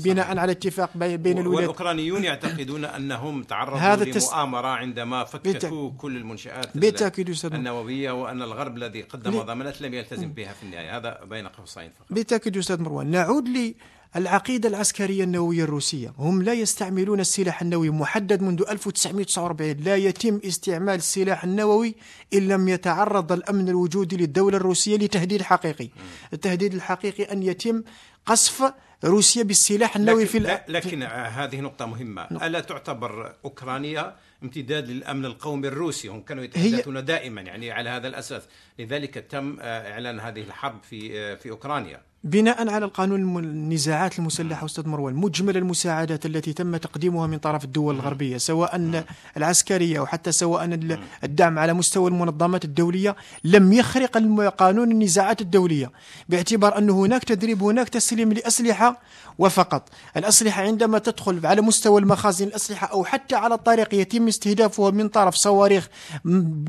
بناء 0.03 0.37
على 0.37 0.51
اتفاق 0.51 0.97
بين 0.97 1.37
الولايات. 1.37 1.69
والأوكرانيون 1.69 2.23
يعتقدون 2.23 2.85
أنهم 2.85 3.43
تعرضوا 3.43 3.79
هذا 3.79 4.03
لمؤامرة 4.03 4.67
عندما 4.67 5.23
فككوا 5.23 5.91
كل 5.97 6.17
المنشآت 6.17 6.77
بالتأكيد 6.77 7.35
النووية 7.45 8.11
وأن 8.11 8.41
الغرب 8.41 8.77
الذي 8.77 9.01
قدم 9.01 9.41
ضمانات 9.41 9.81
لم 9.81 9.93
يلتزم 9.93 10.33
بها 10.33 10.53
في 10.53 10.63
النهاية. 10.63 10.97
هذا 10.97 11.19
بين 11.29 11.47
قوسين 11.47 11.89
فقط. 11.99 12.07
بالتأكيد 12.09 12.57
أستاذ 12.57 12.81
مروان. 12.81 13.11
نعود 13.11 13.47
لي 13.47 13.75
العقيدة 14.15 14.69
العسكرية 14.69 15.23
النووية 15.23 15.63
الروسية. 15.63 16.13
هم 16.17 16.41
لا 16.41 16.53
يستعملون 16.53 17.19
السلاح 17.19 17.61
النووي 17.61 17.89
محدد 17.89 18.41
منذ 18.41 18.63
1949 18.69 19.83
لا 19.83 19.95
يتم 19.95 20.39
استعمال 20.45 20.95
السلاح 20.95 21.43
النووي 21.43 21.95
إن 22.33 22.47
لم 22.47 22.69
يتعرض 22.69 23.31
الأمن 23.31 23.69
الوجودي 23.69 24.17
للدولة 24.17 24.57
الروسية 24.57 24.97
لتهديد 24.97 25.41
حقيقي. 25.41 25.89
التهديد 26.33 26.73
الحقيقي 26.73 27.23
أن 27.23 27.43
يتم 27.43 27.83
قصف 28.25 28.73
روسيا 29.03 29.43
بالسلاح 29.43 29.95
النووي 29.95 30.23
لكن 30.23 30.43
في 30.43 30.59
لكن 30.67 31.03
هذه 31.03 31.59
نقطة 31.59 31.85
مهمة. 31.85 32.27
نقطة. 32.31 32.45
ألا 32.45 32.59
تعتبر 32.59 33.35
أوكرانيا 33.45 34.15
امتداد 34.43 34.89
للأمن 34.89 35.25
القومي 35.25 35.67
الروسي؟ 35.67 36.07
هم 36.07 36.21
كانوا 36.21 36.43
يتحدثون 36.43 37.05
دائما 37.05 37.41
يعني 37.41 37.71
على 37.71 37.89
هذا 37.89 38.07
الأساس. 38.07 38.43
لذلك 38.79 39.13
تم 39.13 39.57
إعلان 39.59 40.19
هذه 40.19 40.41
الحرب 40.41 40.83
في 40.83 41.37
في 41.37 41.49
أوكرانيا. 41.49 42.01
بناء 42.23 42.69
على 42.69 42.85
القانون 42.85 43.37
النزاعات 43.37 44.19
المسلحة 44.19 44.65
أستاذ 44.65 44.87
مروان 44.87 45.13
مجمل 45.15 45.57
المساعدات 45.57 46.25
التي 46.25 46.53
تم 46.53 46.77
تقديمها 46.77 47.27
من 47.27 47.37
طرف 47.37 47.63
الدول 47.63 47.95
الغربية 47.95 48.37
سواء 48.37 49.03
العسكرية 49.37 49.99
أو 49.99 50.05
حتى 50.05 50.31
سواء 50.31 50.79
الدعم 51.23 51.59
على 51.59 51.73
مستوى 51.73 52.09
المنظمات 52.09 52.65
الدولية 52.65 53.15
لم 53.43 53.73
يخرق 53.73 54.17
قانون 54.57 54.91
النزاعات 54.91 55.41
الدولية 55.41 55.91
باعتبار 56.29 56.77
أن 56.77 56.89
هناك 56.89 57.23
تدريب 57.23 57.63
هناك 57.63 57.89
تسليم 57.89 58.33
لأسلحة 58.33 59.01
وفقط. 59.37 59.89
الأسلحة 60.17 60.63
عندما 60.63 60.99
تدخل 60.99 61.45
على 61.45 61.61
مستوى 61.61 62.01
المخازن 62.01 62.47
الأسلحة 62.47 62.87
أو 62.87 63.05
حتى 63.05 63.35
على 63.35 63.55
الطريق 63.55 63.93
يتم 63.93 64.27
استهدافها 64.27 64.91
من 64.91 65.09
طرف 65.09 65.35
صواريخ 65.35 65.87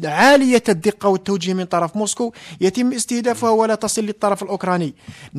عالية 0.04 0.62
الدقة 0.68 1.08
والتوجيه 1.08 1.54
من 1.54 1.64
طرف 1.64 1.96
موسكو 1.96 2.32
يتم 2.60 2.92
استهدافها 2.92 3.50
ولا 3.50 3.74
تصل 3.74 4.02
للطرف 4.04 4.42
الأوكراني. 4.42 4.94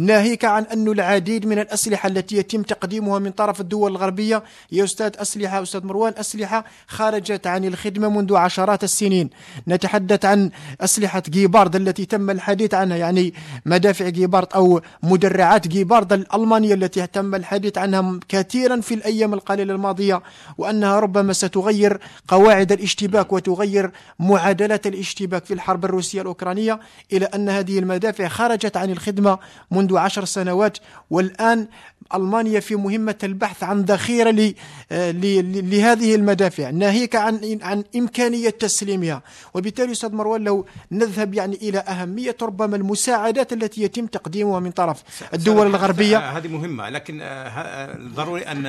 ناهيك 0.06 0.46
عن 0.46 0.64
أن 0.64 0.88
العديد 0.88 1.46
من 1.46 1.60
الأسلحة 1.60 2.08
التي 2.08 2.38
يتم 2.38 2.62
تقديمها 2.62 3.20
من 3.20 3.32
طرف 3.32 3.62
الدول 3.62 3.92
الغربية 3.92 4.44
يا 4.72 4.84
أستاذ 4.84 5.12
أسلحة 5.18 5.62
أستاذ 5.62 5.86
مروان 5.86 6.14
أسلحة 6.18 6.66
خرجت 6.88 7.48
عن 7.48 7.66
الخدمة 7.66 8.10
منذ 8.10 8.36
عشرات 8.36 8.84
السنين. 8.84 9.30
نتحدث 9.68 10.26
عن 10.26 10.52
أسلحة 10.82 11.24
جيبارد 11.30 11.76
التي 11.76 12.06
تم 12.06 12.30
الحديث 12.30 12.74
عنها 12.74 12.98
يعني 12.98 13.34
مدافع 13.66 14.10
جيبارد 14.10 14.48
أو 14.56 14.82
مدرعات 15.04 15.68
جيبارد 15.68 16.14
الألمانية 16.14 16.74
التي 16.74 17.08
تم 17.08 17.36
الحديث 17.36 17.78
عنها 17.78 18.20
كثيرا 18.30 18.82
في 18.82 18.94
الأيام 18.94 19.34
القليلة 19.34 19.74
الماضية 19.74 20.22
وأنها 20.58 21.00
ربما 21.00 21.34
ستغير 21.34 22.00
قواعد 22.28 22.72
الاشتباك 22.72 23.34
وتغير 23.34 23.92
معادلات 24.20 24.88
الاشتباك 24.88 25.46
في 25.46 25.54
الحرب 25.54 25.86
الروسية 25.86 26.22
الأوكرانية 26.22 26.80
إلى 27.14 27.26
أن 27.26 27.50
هذه 27.50 27.80
المدافع 27.80 28.28
خرجت 28.28 28.78
عن 28.78 28.92
الخدمة 28.92 29.40
منذ 29.72 29.95
عشر 29.98 30.26
سنوات 30.26 30.78
والآن 31.12 31.68
ألمانيا 32.14 32.60
في 32.60 32.76
مهمة 32.76 33.16
البحث 33.24 33.64
عن 33.64 33.82
ذخيرة 33.82 34.54
آه، 34.92 35.12
لهذه 35.12 36.16
المدافع 36.16 36.70
ناهيك 36.70 37.16
عن 37.16 37.60
عن 37.62 37.84
إمكانية 37.96 38.50
تسليمها. 38.50 39.22
وبالتالي 39.54 39.92
أستاذ 39.92 40.12
مروان 40.16 40.44
لو 40.44 40.66
نذهب 40.92 41.34
يعني 41.34 41.56
إلى 41.56 41.80
أهمية 41.80 42.36
ربما 42.42 42.76
المساعدات 42.76 43.54
التي 43.54 43.82
يتم 43.82 44.06
تقديمها 44.06 44.60
من 44.60 44.72
طرف 44.72 45.04
الدول 45.34 45.68
الغربية. 45.68 46.38
هذه 46.38 46.48
مهمة 46.48 46.90
لكن 46.90 47.22
آه، 47.22 47.26
آه، 47.26 47.98
ضروري 48.16 48.42
أن 48.42 48.66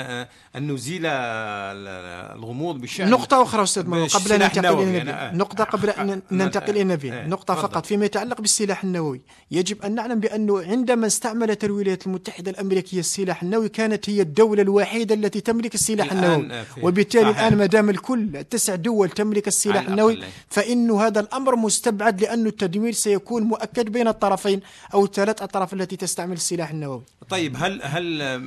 أن 0.57 0.73
نزيل 0.73 1.07
الغموض 1.07 2.81
بشأن. 2.81 3.11
نقطة 3.11 3.43
أخرى 3.43 3.63
أستاذ 3.63 3.87
مروان 3.87 4.09
قبل 4.09 4.33
أن 4.33 4.41
ننتقل 4.41 4.83
إلى 4.83 5.11
يعني 5.11 5.39
نقطة 5.39 5.65
قبل 5.65 5.91
أن 5.91 6.23
ننتقل 6.31 6.77
إلى 6.77 7.29
نقطة 7.29 7.55
فقط 7.55 7.87
فيما 7.87 8.05
يتعلق 8.05 8.41
بالسلاح 8.41 8.85
النووي. 8.85 9.21
يجب 9.51 9.83
أن 9.83 9.95
نعلم 9.95 10.21
بأنه 10.21 10.63
عندما 10.63 11.07
استعملت 11.07 11.65
الولايات 11.65 12.07
المتحدة 12.07 12.51
الأمريكية 12.51 13.01
السلاح 13.01 13.26
النووي 13.43 13.69
كانت 13.69 14.11
هي 14.11 14.21
الدولة 14.23 14.63
الوحيدة 14.63 15.15
التي 15.15 15.41
تملك 15.41 15.75
السلاح 15.75 16.13
النووي 16.13 16.65
وبالتالي 16.83 17.33
صحيح. 17.33 17.39
الآن 17.39 17.59
ما 17.59 17.67
دام 17.67 17.91
الكل 17.91 18.37
التسع 18.37 18.75
دول 18.75 19.11
تملك 19.11 19.49
السلاح 19.49 19.89
النووي. 19.89 20.23
فإن 20.49 20.91
هذا 20.91 21.21
الأمر 21.21 21.57
مستبعد 21.57 22.21
لأن 22.21 22.47
التدمير 22.47 22.93
سيكون 22.93 23.43
مؤكد 23.43 23.89
بين 23.93 24.09
الطرفين 24.09 24.61
أو 24.95 25.05
الثلاث 25.05 25.43
أطراف 25.43 25.75
التي 25.75 25.97
تستعمل 25.97 26.33
السلاح 26.37 26.71
النووي 26.71 27.03
طيب 27.29 27.57
هل 27.59 27.81
هل 27.83 28.39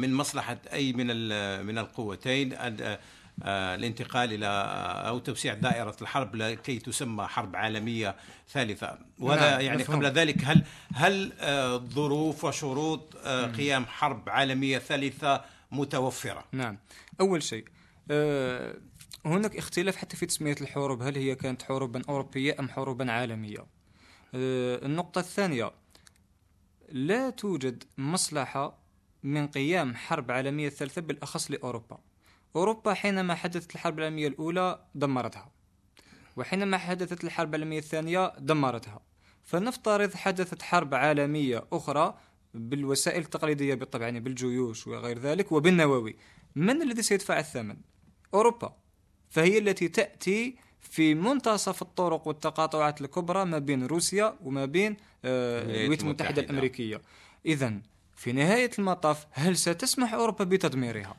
من 0.00 0.14
مصلحة 0.14 0.56
أي 0.72 0.92
من 0.92 1.06
من 1.66 1.78
القوتين 1.78 2.52
أن- 2.54 2.98
الانتقال 3.42 4.32
إلى 4.32 4.46
آه، 4.46 5.08
أو 5.08 5.18
توسيع 5.18 5.54
دائرة 5.54 5.96
الحرب 6.02 6.36
لكي 6.36 6.78
تسمى 6.78 7.26
حرب 7.26 7.56
عالمية 7.56 8.16
ثالثة. 8.48 8.98
وهذا 9.18 9.50
نعم، 9.50 9.60
يعني 9.60 9.82
مفهوم. 9.82 9.96
قبل 9.96 10.06
ذلك 10.06 10.44
هل 10.44 10.64
هل 10.94 11.32
آه، 11.40 11.76
ظروف 11.76 12.44
وشروط 12.44 13.16
آه، 13.24 13.46
قيام 13.46 13.86
حرب 13.86 14.28
عالمية 14.28 14.78
ثالثة 14.78 15.44
متوفرة؟ 15.70 16.44
نعم. 16.52 16.78
أول 17.20 17.42
شيء 17.42 17.64
آه، 18.10 18.76
هناك 19.24 19.56
اختلاف 19.56 19.96
حتى 19.96 20.16
في 20.16 20.26
تسمية 20.26 20.56
الحروب. 20.60 21.02
هل 21.02 21.16
هي 21.16 21.34
كانت 21.34 21.62
حروبا 21.62 22.02
أوروبية 22.08 22.56
أم 22.60 22.68
حروبا 22.68 23.12
عالمية؟ 23.12 23.66
آه، 24.34 24.86
النقطة 24.86 25.18
الثانية 25.18 25.70
لا 26.88 27.30
توجد 27.30 27.84
مصلحة 27.98 28.78
من 29.22 29.46
قيام 29.46 29.94
حرب 29.94 30.30
عالمية 30.30 30.68
ثالثة 30.68 31.00
بالأخص 31.00 31.50
لأوروبا. 31.50 31.98
أوروبا 32.56 32.94
حينما 32.94 33.34
حدثت 33.34 33.74
الحرب 33.74 33.98
العالمية 33.98 34.28
الأولى 34.28 34.84
دمرتها 34.94 35.52
وحينما 36.36 36.78
حدثت 36.78 37.24
الحرب 37.24 37.54
العالمية 37.54 37.78
الثانية 37.78 38.32
دمرتها 38.38 39.00
فنفترض 39.44 40.14
حدثت 40.14 40.62
حرب 40.62 40.94
عالمية 40.94 41.64
أخرى 41.72 42.18
بالوسائل 42.54 43.22
التقليدية 43.22 43.74
بالطبع 43.74 44.04
يعني 44.04 44.20
بالجيوش 44.20 44.86
وغير 44.86 45.18
ذلك 45.18 45.52
وبالنووي 45.52 46.16
من 46.56 46.82
الذي 46.82 47.02
سيدفع 47.02 47.38
الثمن؟ 47.38 47.76
أوروبا 48.34 48.76
فهي 49.30 49.58
التي 49.58 49.88
تأتي 49.88 50.56
في 50.80 51.14
منتصف 51.14 51.82
الطرق 51.82 52.28
والتقاطعات 52.28 53.00
الكبرى 53.00 53.44
ما 53.44 53.58
بين 53.58 53.86
روسيا 53.86 54.38
وما 54.42 54.64
بين 54.64 54.96
آه، 55.24 55.62
الولايات 55.62 56.02
المتحدة. 56.02 56.42
الأمريكية 56.42 57.00
إذا 57.46 57.80
في 58.16 58.32
نهاية 58.32 58.70
المطاف 58.78 59.26
هل 59.30 59.56
ستسمح 59.56 60.14
أوروبا 60.14 60.44
بتدميرها؟ 60.44 61.16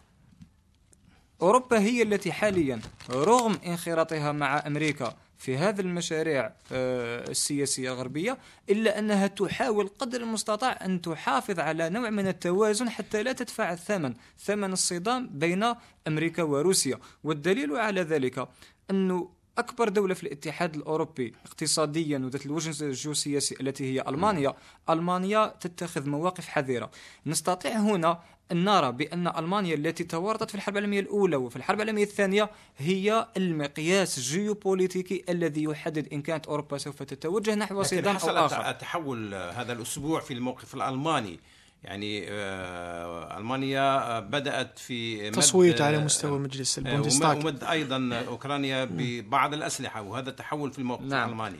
أوروبا 1.41 1.79
هي 1.79 2.01
التي 2.01 2.31
حاليا 2.31 2.81
رغم 3.09 3.57
انخراطها 3.65 4.31
مع 4.31 4.67
أمريكا 4.67 5.15
في 5.37 5.57
هذه 5.57 5.81
المشاريع 5.81 6.51
آه، 6.71 7.29
السياسية 7.29 7.93
الغربية 7.93 8.37
إلا 8.69 8.99
أنها 8.99 9.27
تحاول 9.27 9.87
قدر 9.87 10.21
المستطاع 10.21 10.85
أن 10.85 11.01
تحافظ 11.01 11.59
على 11.59 11.89
نوع 11.89 12.09
من 12.09 12.27
التوازن 12.27 12.89
حتى 12.89 13.23
لا 13.23 13.31
تدفع 13.31 13.73
الثمن 13.73 14.13
ثمن 14.39 14.73
الصدام 14.73 15.29
بين 15.33 15.73
أمريكا 16.07 16.43
وروسيا. 16.43 16.99
والدليل 17.23 17.75
على 17.75 18.01
ذلك 18.01 18.47
أنه 18.91 19.29
أكبر 19.57 19.89
دولة 19.89 20.13
في 20.13 20.23
الاتحاد 20.23 20.75
الأوروبي 20.75 21.33
اقتصاديا 21.45 22.17
وذات 22.17 22.45
الوجه 22.45 22.85
الجيوسياسي 22.85 23.55
التي 23.61 23.93
هي 23.93 24.03
ألمانيا 24.07 24.53
ألمانيا 24.89 25.47
تتخذ 25.59 26.09
مواقف 26.09 26.47
حذرة. 26.47 26.91
نستطيع 27.25 27.71
هنا 27.71 28.19
أن 28.51 28.63
نرى 28.65 28.91
بأن 28.91 29.27
ألمانيا 29.27 29.75
التي 29.75 30.03
تورطت 30.03 30.49
في 30.49 30.55
الحرب 30.55 30.77
العالمية 30.77 30.99
الأولى 30.99 31.35
وفي 31.35 31.55
الحرب 31.55 31.81
العالمية 31.81 32.03
الثانية 32.03 32.49
هي 32.77 33.27
المقياس 33.37 34.17
الجيوبوليتيكي 34.17 35.23
الذي 35.29 35.63
يحدد 35.63 36.13
إن 36.13 36.21
كانت 36.21 36.45
أوروبا 36.47 36.77
سوف 36.77 37.03
تتوجه 37.03 37.55
نحو 37.55 37.83
حصل 37.83 38.37
أو 38.37 38.45
آخر. 38.45 38.69
التحول 38.69 39.33
آه، 39.33 39.51
هذا 39.51 39.73
الأسبوع 39.73 40.19
في 40.19 40.33
الموقف 40.33 40.75
الألماني. 40.75 41.39
يعني 41.85 42.25
آه، 42.29 43.37
ألمانيا 43.37 44.17
آه، 44.17 44.19
بدأت 44.19 44.79
في 44.79 45.29
تصويت 45.31 45.81
على 45.81 45.97
مستوى 45.99 46.39
مجلس 46.39 46.79
آه، 46.79 46.81
البوندستاغ 46.81 47.37
ومد 47.37 47.63
أيضا 47.63 48.23
أوكرانيا 48.27 48.85
ببعض 48.91 49.53
الأسلحة 49.53 50.01
وهذا 50.01 50.31
تحول 50.31 50.71
في 50.71 50.79
الموقف 50.79 51.01
نعم. 51.01 51.27
الألماني 51.27 51.59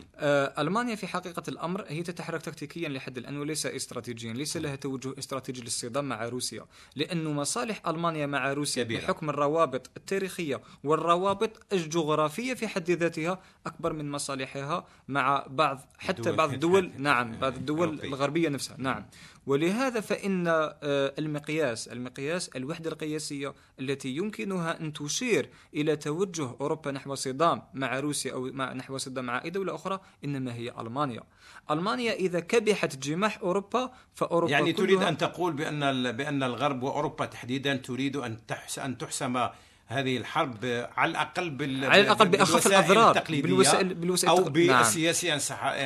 ألمانيا 0.60 0.96
في 0.96 1.08
حقيقة 1.08 1.44
الأمر 1.48 1.86
هي 1.88 2.04
تتحرك 2.04 2.42
تكتيكيا 2.42 2.90
لحد 2.90 3.18
الآن 3.18 3.38
وليس 3.38 3.66
استراتيجيا 3.66 4.34
ليس 4.34 4.58
لها 4.58 4.76
توجه 4.76 5.14
استراتيجي 5.20 5.62
للصدام 5.62 6.10
مع 6.10 6.26
روسيا 6.26 6.66
لأن 6.96 7.24
مصالح 7.24 7.88
ألمانيا 7.88 8.26
مع 8.26 8.54
روسيا 8.54 8.84
كبيرة. 8.84 9.02
بحكم 9.02 9.30
الروابط 9.30 9.90
التاريخية 9.98 10.62
والروابط 10.84 11.74
الجغرافية 11.74 12.54
في 12.54 12.68
حد 12.68 12.92
ذاتها 12.92 13.40
أكبر 13.66 13.94
من 13.94 14.12
مصالحها 14.12 14.86
مع 15.08 15.46
بعض 15.50 15.80
حتى 15.98 16.20
الدول 16.20 16.36
بعض 16.36 16.54
الدول 16.54 16.92
نعم 16.98 17.38
بعض 17.38 17.56
الدول. 17.56 18.00
الغربية 18.04 18.50
نفسها 18.50 18.76
نعم 18.80 19.06
ولهذا 19.48 20.00
فإن 20.00 20.48
آه، 20.48 21.14
المقياس 21.20 21.88
المقياس 21.88 22.50
الوحدة 22.50 22.90
القياسية 22.92 23.54
التي 23.80 24.10
يمكنها 24.16 24.80
أن 24.82 24.94
تشير 24.94 25.50
إلى 25.74 25.96
توجه 25.96 26.50
أوروبا 26.62 26.92
نحو 26.92 27.16
صدام 27.16 27.62
مع 27.74 28.00
روسيا 28.00 28.34
أو 28.34 28.48
نحو 28.48 28.98
صدام 28.98 29.26
مع 29.26 29.44
أي 29.44 29.50
دولة 29.50 29.76
أخرى 29.76 30.00
إنما 30.26 30.54
هي 30.56 30.74
ألمانيا. 30.80 31.24
ألمانيا 31.72 32.14
إذا 32.14 32.40
كبحت 32.40 32.98
جماح 32.98 33.40
أوروبا 33.40 33.92
فأوروبا 34.16 34.52
يعني 34.52 34.74
تريد 34.74 35.02
أن 35.02 35.18
تقول 35.18 35.54
بأن 35.54 35.84
ال- 35.84 36.14
بأن 36.14 36.44
الغرب 36.44 36.84
وأوروبا 36.84 37.26
تحديدا 37.26 37.76
تريد 37.76 38.38
تحس 38.48 38.80
أن 38.80 38.98
تحسم 38.98 39.48
هذه 39.88 40.18
الحرب 40.18 40.66
على 40.98 41.12
الأقل 41.12 41.50
بال 41.50 41.86
على 41.86 42.02
الأقل 42.02 42.28
بأخف 42.28 42.50
بالوسائل 42.52 42.76
الأضرار. 42.92 43.18
التقليدية 43.18 43.50
بالوسائل- 43.50 43.94
بالوسائل 43.94 44.30
أو 44.32 44.38
التق- 44.48 44.58
نعم. 44.58 44.78
بالسياسيه 44.82 45.34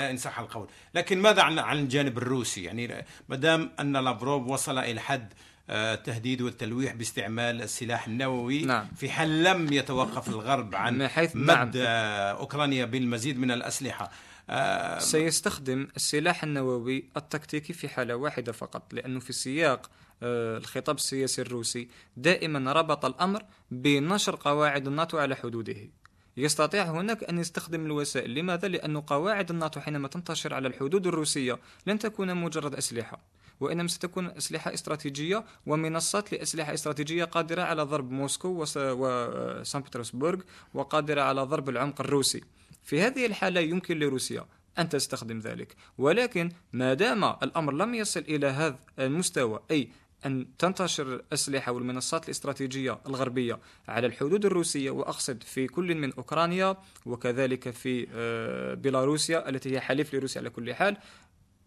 إن 0.09 0.17
صح 0.17 0.39
القول 0.39 0.67
لكن 0.95 1.21
ماذا 1.21 1.41
عن 1.41 1.59
عن 1.59 1.77
الجانب 1.79 2.17
الروسي 2.17 2.63
يعني 2.63 3.05
ما 3.29 3.35
دام 3.35 3.71
أن 3.79 3.97
لافروف 3.97 4.47
وصل 4.47 4.77
إلى 4.77 5.01
حد 5.01 5.33
آه، 5.71 5.93
التهديد 5.93 6.41
والتلويح 6.41 6.93
باستعمال 6.93 7.61
السلاح 7.61 8.07
النووي 8.07 8.61
نعم. 8.65 8.87
في 8.97 9.09
حال 9.09 9.43
لم 9.43 9.73
يتوقف 9.73 10.29
الغرب 10.29 10.75
عن 10.75 11.07
حيث- 11.07 11.35
مد 11.35 11.47
نعم. 11.47 11.71
آه، 11.77 12.31
أوكرانيا 12.31 12.85
بالمزيد 12.85 13.39
من 13.39 13.51
الأسلحة 13.51 14.11
آه، 14.49 14.99
سيستخدم 14.99 15.87
السلاح 15.95 16.43
النووي 16.43 17.05
التكتيكي 17.17 17.73
في 17.73 17.89
حالة 17.89 18.15
واحدة 18.15 18.51
فقط 18.51 18.93
لأنه 18.93 19.19
في 19.19 19.33
سياق 19.33 19.81
آه، 19.85 19.89
الخطاب 20.23 20.95
السياسي 20.95 21.41
الروسي 21.41 21.87
دائما 22.17 22.73
ربط 22.73 23.05
الأمر 23.05 23.43
بنشر 23.71 24.35
قواعد 24.35 24.87
الناتو 24.87 25.17
على 25.17 25.35
حدوده. 25.35 25.89
يستطيع 26.37 26.83
هناك 26.83 27.23
أن 27.23 27.39
يستخدم 27.39 27.85
الوسائل. 27.85 28.35
لماذا؟ 28.35 28.67
لأن 28.67 29.01
قواعد 29.01 29.49
الناتو 29.49 29.79
حينما 29.79 30.07
تنتشر 30.07 30.53
على 30.53 30.67
الحدود 30.67 31.07
الروسية 31.07 31.59
لن 31.87 31.99
تكون 31.99 32.35
مجرد 32.35 32.75
أسلحة 32.75 33.19
وإنما 33.59 33.87
ستكون 33.87 34.25
أسلحة 34.25 34.73
استراتيجية 34.73 35.45
ومنصات 35.65 36.31
لأسلحة 36.33 36.73
استراتيجية 36.73 37.23
قادرة 37.23 37.61
على 37.61 37.83
ضرب 37.83 38.11
موسكو 38.11 38.47
وس- 38.47 38.77
وسان 38.77 39.81
بطرسبرغ 39.81 40.39
وقادرة 40.73 41.21
على 41.21 41.41
ضرب 41.41 41.69
العمق 41.69 42.01
الروسي. 42.01 42.41
في 42.83 43.01
هذه 43.01 43.25
الحالة 43.25 43.61
يمكن 43.61 43.99
لروسيا 43.99 44.45
أن 44.79 44.89
تستخدم 44.89 45.39
ذلك. 45.39 45.75
ولكن 45.97 46.51
ما 46.73 46.93
دام 46.93 47.23
الأمر 47.23 47.73
لم 47.73 47.95
يصل 47.95 48.19
إلى 48.19 48.47
هذا 48.47 48.79
المستوى 48.99 49.59
أي 49.71 49.89
أن 50.25 50.47
تنتشر 50.57 51.15
الأسلحة 51.15 51.71
والمنصات 51.71 52.25
الاستراتيجية 52.25 52.99
الغربية 53.07 53.59
على 53.87 54.07
الحدود 54.07 54.45
الروسية 54.45 54.91
وأقصد 54.91 55.43
في 55.43 55.67
كل 55.67 55.95
من 55.95 56.13
أوكرانيا 56.13 56.77
وكذلك 57.05 57.69
في 57.69 58.07
آه، 58.13 58.73
بيلاروسيا 58.73 59.49
التي 59.49 59.75
هي 59.75 59.79
حليف 59.79 60.13
لروسيا 60.13 60.41
على 60.41 60.49
كل 60.49 60.73
حال. 60.73 60.97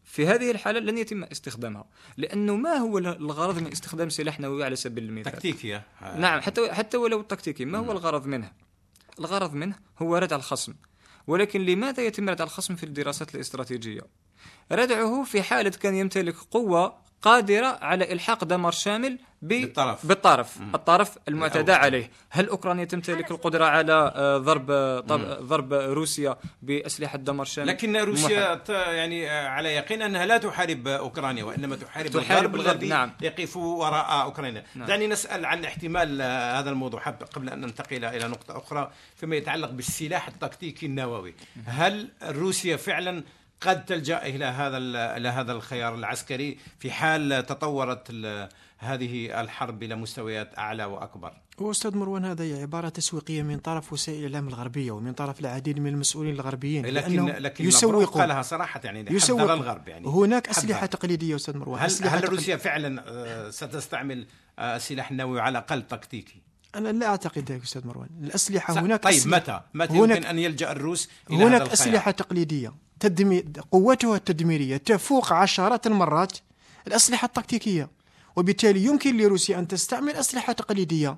في 0.05 0.27
هذه 0.27 0.51
الحالة 0.51 0.81
لن 0.81 0.99
يتم 0.99 1.25
استخدامها 1.25 1.85
لأنه 2.17 2.57
ما 2.57 2.75
هو 2.75 2.99
الغرض 2.99 3.59
من 3.59 3.73
استخدام 3.73 4.09
سلاح 4.09 4.41
نووي 4.41 4.65
على 4.65 4.77
سبيل 4.77 5.05
المثال؟ 5.05 5.33
تكتيكية. 5.33 5.87
آه، 6.03 6.19
نعم 6.19 6.41
حتى 6.41 6.73
حتى 6.73 6.97
ولو 6.97 7.21
التكتيكي 7.21 7.65
ما 7.65 7.79
هو 7.79 7.93
الغرض 7.93 8.27
منه؟ 8.27 8.53
الغرض 9.19 9.55
منه 9.55 9.75
هو 9.99 10.17
ردع 10.17 10.37
الخصم. 10.37 10.75
ولكن 11.27 11.61
لماذا 11.61 12.03
يتم 12.03 12.29
ردع 12.29 12.45
الخصم 12.45 12.77
في 12.77 12.85
الدراسات 12.85 13.35
الاستراتيجية؟ 13.35 14.03
ردعه 14.73 15.25
في 15.25 15.43
حالة 15.43 15.71
كان 15.71 15.95
يمتلك 15.95 16.37
قوة 16.51 17.02
قادرة 17.23 17.67
على 17.67 18.13
إلحاق 18.13 18.45
دمار 18.45 18.73
شامل. 18.73 19.19
بالطرف. 19.43 20.07
بالطرف 20.07 20.57
الطرف 20.75 21.19
المعتدى 21.29 21.61
الأول. 21.61 21.81
عليه 21.85 22.11
هل 22.31 22.49
أوكرانيا 22.49 22.85
تمتلك 22.85 23.31
القدرة 23.31 23.65
على 23.65 24.13
آه، 24.17 24.39
ضرب 24.39 24.67
طب... 25.09 25.21
ضرب 25.47 25.73
روسيا 25.73 26.37
بأسلحة 26.63 27.19
دمار 27.19 27.47
شامل 27.47 27.69
لكن 27.69 27.97
روسيا 27.97 28.55
ت- 28.55 28.69
يعني 28.69 29.31
آه، 29.31 29.49
على 29.49 29.69
يقين 29.75 30.03
أنها 30.03 30.27
لا 30.27 30.39
تحارب 30.39 30.89
أوكرانيا 30.89 31.45
وإنما 31.45 31.77
تحارب, 31.77 32.11
تحارب 32.11 32.31
الغرب 32.31 32.55
الغرب، 32.55 32.77
الذي 32.77 32.89
نعم. 32.89 33.13
يقف 33.21 33.57
وراء 33.57 34.23
أوكرانيا 34.23 34.65
نعم. 34.75 34.87
دعني 34.89 35.07
نسأل 35.07 35.47
عن 35.47 35.65
احتمال 35.65 36.21
آه، 36.21 36.61
هذا 36.61 36.71
الموضوع 36.71 37.01
حب 37.01 37.23
قبل 37.35 37.49
أن 37.49 37.61
ننتقل 37.61 38.05
إلى 38.05 38.29
نقطة 38.29 38.59
أخرى 38.59 38.91
فيما 39.17 39.37
يتعلق 39.37 39.71
بالسلاح 39.71 40.29
التكتيكي 40.29 40.87
النووي 40.87 41.35
هل 41.67 42.09
روسيا 42.23 42.77
فعلا 42.77 43.23
قد 43.63 43.85
تلجأ 43.85 44.27
إلى 44.27 44.45
هذا 44.45 44.77
إلى 45.17 45.29
هذا 45.29 45.53
الخيار 45.53 45.95
العسكري 45.95 46.59
في 46.79 46.91
حال 46.91 47.47
تطورت 47.47 48.11
هذه 48.79 49.41
الحرب 49.41 49.83
إلى 49.83 49.95
مستويات 49.95 50.59
أعلى 50.59 50.85
وأكبر. 50.85 51.33
وأستاذ 51.59 51.97
مروان 51.97 52.25
هذا 52.25 52.61
عبارة 52.63 52.89
تسويقية 52.89 53.43
من 53.43 53.59
طرف 53.59 53.93
وسائل 53.93 54.19
الإعلام 54.19 54.49
الغربية 54.49 54.91
ومن 54.91 55.13
طرف 55.13 55.41
العديد 55.41 55.79
من 55.79 55.87
المسؤولين 55.87 56.35
الغربيين 56.35 56.87
لكن 56.87 57.27
لكن 57.27 57.65
يسوقوا. 57.65 58.21
قالها 58.21 58.43
صراحة 58.43 58.81
يعني 58.85 59.05
يسوق 59.11 59.41
الغرب 59.41 59.89
يعني. 59.89 60.07
هناك 60.07 60.49
أسلحة 60.49 60.87
تقليدية 60.87 61.37
أستاذ 61.37 61.57
مروان. 61.57 61.81
هل, 61.81 62.09
هل 62.09 62.29
روسيا 62.29 62.57
فعلا 62.57 63.05
آه، 63.09 63.51
ستستعمل 63.51 64.27
السلاح 64.59 65.11
النووي 65.11 65.41
على 65.41 65.59
الاقل 65.59 65.83
تكتيكي؟ 65.83 66.43
أنا 66.75 66.89
لا 66.89 67.07
أعتقد 67.07 67.53
ذلك 67.53 67.63
أستاذ 67.63 67.87
مروان. 67.87 68.09
الأسلحة 68.23 68.81
هناك 68.81 69.03
طيب 69.03 69.29
متى؟ 69.29 69.61
متى 69.75 69.93
هناك 69.93 70.17
يمكن 70.17 70.29
أن 70.29 70.39
يلجأ 70.39 70.73
الروس 70.73 71.09
إلى 71.31 71.45
هناك 71.45 71.63
هذا 71.63 71.73
أسلحة 71.73 72.11
تقليدية. 72.11 72.75
قوتها 73.71 74.17
التدميرية 74.17 74.77
تفوق 74.77 75.33
عشرات 75.33 75.87
المرات 75.87 76.33
الأسلحة 76.87 77.27
التكتيكية 77.27 77.89
وبالتالي 78.37 78.85
يمكن 78.85 79.17
لروسيا 79.17 79.59
أن 79.59 79.69
تستعمل 79.69 80.13
أسلحة 80.13 80.53
تقليدية. 80.53 81.17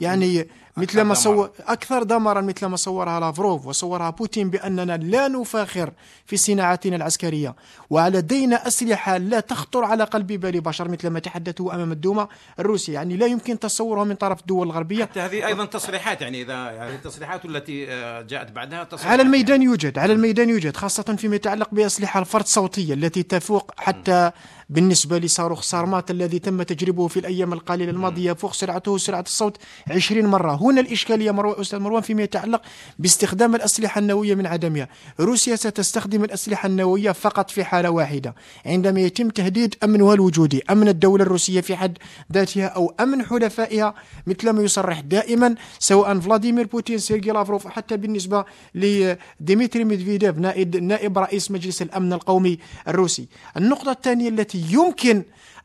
يعني 0.00 0.46
مثل 0.76 1.00
ما 1.00 1.14
صور 1.14 1.50
أكثر 1.60 2.02
دمرا 2.02 2.40
مثل 2.40 2.66
ما 2.66 2.76
صورها 2.76 3.20
لافروف 3.20 3.66
وصورها 3.66 4.10
بوتين 4.10 4.50
بأننا 4.50 4.96
لا 4.96 5.28
نفاخر 5.28 5.90
في 6.26 6.36
صناعتنا 6.36 6.96
العسكرية. 6.96 7.54
ولدينا 7.90 8.66
أسلحة 8.68 9.16
لا 9.16 9.40
تخطر 9.40 9.84
على 9.84 10.04
قلب 10.04 10.26
بال 10.26 10.60
بشر 10.60 10.88
مثل 10.88 11.08
ما 11.08 11.20
تحدثوا 11.20 11.74
أمام 11.74 11.92
الدوما 11.92 12.28
الروسية 12.58 12.94
يعني 12.94 13.16
لا 13.16 13.26
يمكن 13.26 13.58
تصورها 13.58 14.04
من 14.04 14.14
طرف 14.14 14.40
الدول 14.40 14.66
الغربية 14.66 15.04
حتى 15.04 15.20
هذه 15.20 15.46
أيضا 15.46 15.64
تصريحات 15.64 16.20
يعني 16.20 16.42
إذا 16.42 16.54
يعني 16.54 16.94
التصريحات 16.94 17.44
التي 17.44 17.92
آه، 17.92 18.22
جاءت 18.22 18.50
بعدها 18.50 18.84
تصريحات 18.84 19.12
على 19.12 19.22
الميدان 19.22 19.62
يوجد 19.62 19.98
على 19.98 20.12
الميدان 20.12 20.50
يوجد 20.50 20.76
خاصة 20.76 21.16
فيما 21.18 21.36
يتعلق 21.36 21.68
بأسلحة 21.72 22.20
الفرد 22.20 22.42
الصوتية 22.42 22.94
التي 22.94 23.22
تفوق 23.22 23.72
حتى 23.76 24.30
بالنسبة 24.70 25.18
لصاروخ 25.18 25.62
سارمات 25.62 26.10
الذي 26.10 26.38
تم 26.38 26.62
تجربه 26.62 27.08
في 27.08 27.20
الأيام 27.20 27.52
القليلة 27.52 27.90
الماضية 27.90 28.32
فوق 28.32 28.52
سرعته 28.52 28.98
سرعة 28.98 29.20
الصوت 29.20 29.56
20 29.90 30.26
مرة. 30.26 30.62
هنا 30.64 30.80
الإشكالية 30.80 31.30
مروان 31.30 31.60
أستاذ 31.60 31.78
مروان 31.78 32.02
فيما 32.02 32.22
يتعلق 32.22 32.62
باستخدام 32.98 33.54
الأسلحة 33.54 33.98
النووية 33.98 34.34
من 34.34 34.46
عدمها. 34.46 34.88
روسيا 35.20 35.56
ستستخدم 35.56 36.24
الأسلحة 36.24 36.66
النووية 36.66 37.12
فقط 37.12 37.50
في 37.50 37.64
حالة 37.64 37.90
واحدة. 37.90 38.34
عندما 38.66 39.00
يتم 39.00 39.28
تهديد 39.28 39.74
أمنها 39.84 40.14
الوجودي 40.14 40.62
أمن 40.70 40.88
الدولة 40.88 41.22
الروسية 41.22 41.60
في 41.60 41.76
حد 41.76 41.98
ذاتها 42.32 42.66
أو 42.66 42.94
أمن 43.00 43.24
حلفائها 43.24 43.94
مثل 44.26 44.50
ما 44.50 44.62
يصرح 44.62 45.00
دائما 45.00 45.54
سواء 45.78 46.20
فلاديمير 46.20 46.66
بوتين 46.66 46.98
سيرجي 46.98 47.30
لافروف 47.30 47.66
حتى 47.66 47.96
بالنسبة 47.96 48.44
لديمتري 48.74 49.84
ميدفيديف 49.84 50.38
نائب, 50.38 50.76
نائب 50.76 51.18
رئيس 51.18 51.50
مجلس 51.50 51.82
الأمن 51.82 52.12
القومي 52.12 52.58
الروسي. 52.88 53.28
النقطة 53.56 53.90
الثانية 53.92 54.28
التي 54.28 54.64
يمكن 54.70 55.22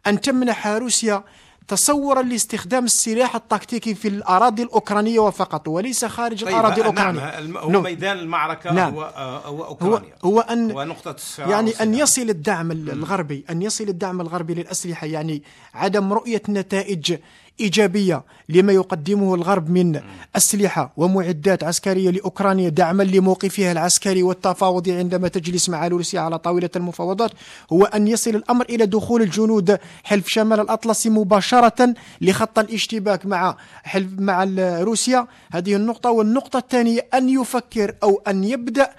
أن 0.07 0.21
تمنح 0.21 0.67
روسيا 0.67 1.23
تصورا 1.69 2.21
لاستخدام 2.21 2.85
السلاح 2.85 3.35
التكتيكي 3.35 3.95
في 3.95 4.07
الأراضي 4.07 4.63
الأوكرانية 4.63 5.19
وفقط 5.19 5.67
وليس 5.67 6.05
خارج 6.05 6.43
طيب 6.43 6.53
الأراضي 6.53 6.81
الأوكرانية 6.81 7.19
نعم 7.19 7.57
هو 7.57 7.69
نعم. 7.69 7.83
ميدان 7.83 8.19
المعركة 8.19 8.73
نعم. 8.73 8.93
هو, 8.93 9.01
هو 9.45 9.63
أوكرانيا 9.63 10.15
هو, 10.25 10.29
هو 10.29 10.39
أن 10.39 10.71
ونقطة 10.71 11.15
يعني 11.39 11.71
أن 11.71 11.93
يصل 11.93 12.29
الدعم 12.29 12.71
الغربي 12.71 13.45
أن 13.49 13.61
يصل 13.61 13.83
الدعم 13.83 14.21
الغربي 14.21 14.53
للأسلحة 14.53 15.07
يعني 15.07 15.43
عدم 15.73 16.13
رؤية 16.13 16.41
نتائج 16.49 17.17
إيجابية 17.59 18.23
لما 18.49 18.73
يقدمه 18.73 19.35
الغرب 19.35 19.69
من 19.69 20.01
أسلحة 20.35 20.93
ومعدات 20.97 21.63
عسكرية 21.63 22.09
لأوكرانيا 22.09 22.69
دعما 22.69 23.03
لموقفها 23.03 23.71
العسكري 23.71 24.23
والتفاوضي 24.23 24.91
عندما 24.93 25.27
تجلس 25.27 25.69
مع 25.69 25.87
روسيا 25.87 26.19
على 26.21 26.39
طاولة 26.39 26.69
المفاوضات 26.75 27.31
هو 27.73 27.83
أن 27.83 28.07
يصل 28.07 28.35
الأمر 28.35 28.65
إلى 28.69 28.85
دخول 28.85 29.21
الجنود 29.21 29.77
حلف 30.03 30.27
شمال 30.27 30.59
الأطلسي 30.59 31.09
مباشرة 31.09 31.93
لخط 32.21 32.59
الاشتباك 32.59 33.25
مع 33.25 33.57
حلف 33.83 34.09
مع 34.19 34.43
روسيا. 34.81 35.27
هذه 35.51 35.75
النقطة. 35.75 36.11
والنقطة 36.11 36.59
الثانية 36.59 37.07
أن 37.13 37.29
يفكر 37.29 37.95
أو 38.03 38.21
أن 38.27 38.43
يبدأ 38.43 38.89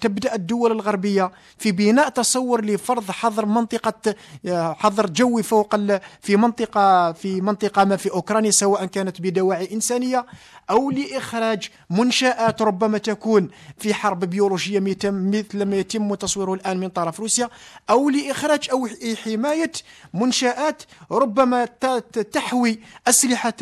تبدأ 0.00 0.34
الدول 0.34 0.72
الغربية 0.72 1.30
في 1.58 1.72
بناء 1.72 2.08
تصور 2.08 2.64
لفرض 2.64 3.10
حظر 3.10 3.46
منطقة 3.46 4.14
حظر 4.52 5.06
جوي 5.10 5.42
فوق 5.42 5.76
في 6.20 6.36
منطقة 6.36 7.12
في 7.12 7.40
منطقة 7.40 7.84
ما 7.84 7.96
في 7.96 8.05
أوكرانيا 8.10 8.50
سواء 8.50 8.84
كانت 8.84 9.20
بدواعي 9.20 9.68
إنسانية 9.72 10.26
أو 10.70 10.90
لإخراج 10.90 11.68
منشآت 11.90 12.62
ربما 12.62 12.98
تكون 12.98 13.48
في 13.78 13.94
حرب 13.94 14.24
بيولوجية 14.24 14.80
مثل 14.80 15.62
ما 15.62 15.76
يتم 15.76 16.14
تصويره 16.14 16.54
الآن 16.54 16.80
من 16.80 16.88
طرف 16.88 17.20
روسيا 17.20 17.48
أو 17.90 18.10
لإخراج 18.10 18.68
أو 18.72 18.88
حماية 19.24 19.72
منشآت 20.14 20.82
ربما 21.10 21.64
تحوي 22.32 22.80
أسلحة 23.08 23.54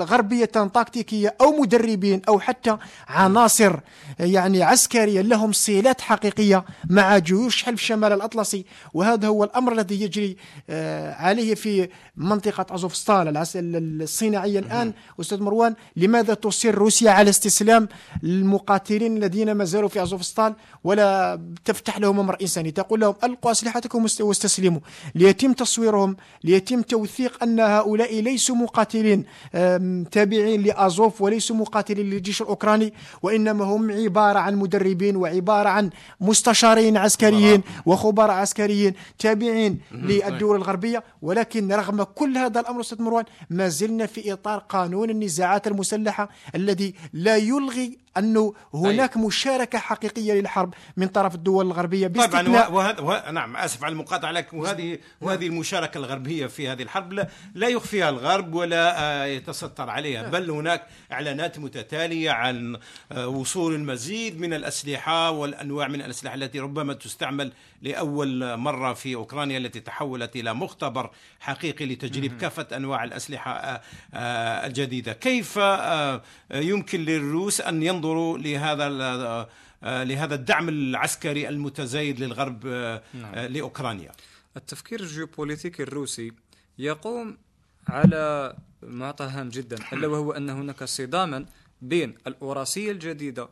غربية 0.00 0.44
تكتيكية 0.44 1.34
أو 1.40 1.52
مدربين 1.52 2.22
أو 2.28 2.40
حتى 2.40 2.76
عناصر 3.08 3.80
يعني 4.20 4.62
عسكرية 4.62 5.20
لهم 5.20 5.52
صلات 5.52 6.00
حقيقية 6.00 6.64
مع 6.90 7.18
جيوش 7.18 7.62
حلف 7.62 7.80
شمال 7.80 8.12
الأطلسي. 8.12 8.64
وهذا 8.94 9.28
هو 9.28 9.44
الأمر 9.44 9.72
الذي 9.72 10.02
يجري 10.02 10.36
آه، 10.70 11.14
عليه 11.14 11.54
في 11.54 11.88
منطقة 12.16 12.74
أزوفستال 12.74 13.28
الصناعية 13.56 14.58
الآن 14.58 14.92
أستاذ 15.20 15.42
مروان 15.42 15.74
لماذا 15.96 16.34
تصر 16.34 16.74
روسيا 16.74 17.10
على 17.10 17.30
استسلام 17.30 17.88
المقاتلين 18.24 19.16
الذين 19.16 19.52
ما 19.52 19.64
زالوا 19.64 19.88
في 19.88 20.02
أزوفستال 20.02 20.54
ولا 20.84 21.40
تفتح 21.64 21.98
لهم 21.98 22.20
أمر 22.20 22.36
إنساني؟ 22.42 22.70
تقول 22.70 23.00
لهم 23.00 23.14
ألقوا 23.24 23.50
أسلحتكم 23.50 24.06
واستسلموا. 24.20 24.80
ليتم 25.14 25.52
تصويرهم 25.52 26.16
ليتم 26.44 26.82
توثيق 26.82 27.42
أن 27.42 27.60
هؤلاء 27.60 28.20
ليسوا 28.20 28.56
مقاتلين 28.56 29.24
تابعين 30.10 30.62
لأزوف 30.62 31.22
وليسوا 31.22 31.56
مقاتلين 31.56 32.10
للجيش 32.10 32.42
الأوكراني 32.42 32.92
وإنما 33.22 33.64
هم 33.64 33.90
عبارة 33.90 34.38
عن 34.38 34.56
مدربين 34.56 35.16
وعبارة 35.16 35.68
عن 35.68 35.90
مستشارين 36.20 36.96
عسكريين 36.96 37.62
وخبراء 37.86 38.30
عسكريين 38.30 38.94
تابعين 39.18 39.80
للدول 39.92 40.56
الغربية. 40.56 41.04
ولكن 41.22 41.72
رغم 41.72 42.02
كل 42.02 42.36
هذا 42.38 42.60
الأمر 42.60 42.80
أستاذ 42.80 43.02
مروان 43.02 43.24
ما 43.50 43.68
زلنا 43.68 44.06
في 44.06 44.32
إطار 44.32 44.58
قانون 44.58 45.10
النزاعات 45.10 45.66
المسلحة 45.66 46.28
الذي 46.54 46.94
لا 47.12 47.36
يلغي 47.36 47.98
أنه 48.18 48.54
هناك 48.74 49.16
أي. 49.16 49.22
مشاركة 49.22 49.78
حقيقية 49.78 50.32
للحرب 50.32 50.74
من 50.96 51.06
طرف 51.08 51.34
الدول 51.34 51.66
الغربية 51.66 52.06
طبعا 52.06 52.68
وهذا 52.68 53.30
نعم 53.30 53.56
آسف 53.56 53.84
على 53.84 53.92
المقاطعة 53.92 54.30
لكن 54.30 54.58
وهذه 54.58 54.98
وهذه 55.20 55.46
المشاركة 55.46 55.98
الغربية 55.98 56.46
في 56.46 56.68
هذه 56.68 56.82
الحرب 56.82 57.12
لا, 57.12 57.28
لا 57.54 57.68
يخفيها 57.68 58.08
الغرب 58.08 58.54
ولا 58.54 59.00
آه، 59.00 59.24
يتستر 59.24 59.90
عليها. 59.90 60.28
بل 60.28 60.50
هناك 60.50 60.86
إعلانات 61.12 61.58
متتالية 61.58 62.30
عن 62.30 62.76
آه، 63.12 63.28
وصول 63.28 63.74
المزيد 63.74 64.40
من 64.40 64.54
الأسلحة 64.54 65.30
والأنواع 65.30 65.88
من 65.88 66.02
الأسلحة 66.02 66.34
التي 66.34 66.60
ربما 66.60 66.94
تستعمل 66.94 67.52
لأول 67.82 68.56
مرة 68.56 68.92
في 68.92 69.14
أوكرانيا 69.14 69.58
التي 69.58 69.80
تحولت 69.80 70.36
إلى 70.36 70.54
مختبر 70.54 71.10
حقيقي 71.40 71.86
لتجريب 71.86 72.36
كافة 72.36 72.66
أنواع 72.76 73.04
الأسلحة 73.04 73.52
آه، 74.14 74.66
الجديدة. 74.66 75.12
كيف 75.12 75.58
يمكن 76.54 77.00
للروس 77.00 77.60
أن 77.60 77.82
ينظروا 77.82 78.01
ينظروا 78.02 78.38
لهذا 78.38 78.86
آه، 79.84 80.04
لهذا 80.04 80.34
الدعم 80.34 80.68
العسكري 80.68 81.48
المتزايد 81.48 82.20
للغرب 82.20 82.66
آه، 82.66 83.02
نعم. 83.14 83.34
آه، 83.34 83.46
لأوكرانيا 83.46 84.12
التفكير 84.56 85.00
الجيوبوليتيكي 85.00 85.82
الروسي 85.82 86.32
يقوم 86.78 87.38
على 87.88 88.56
معطى 88.82 89.24
هام 89.24 89.48
جدا 89.48 89.76
ألا 89.92 90.06
وهو 90.06 90.32
أن 90.32 90.50
هناك 90.50 90.84
صداما 90.84 91.46
بين 91.82 92.14
الأوراسية 92.26 92.90
الجديدة 92.90 93.48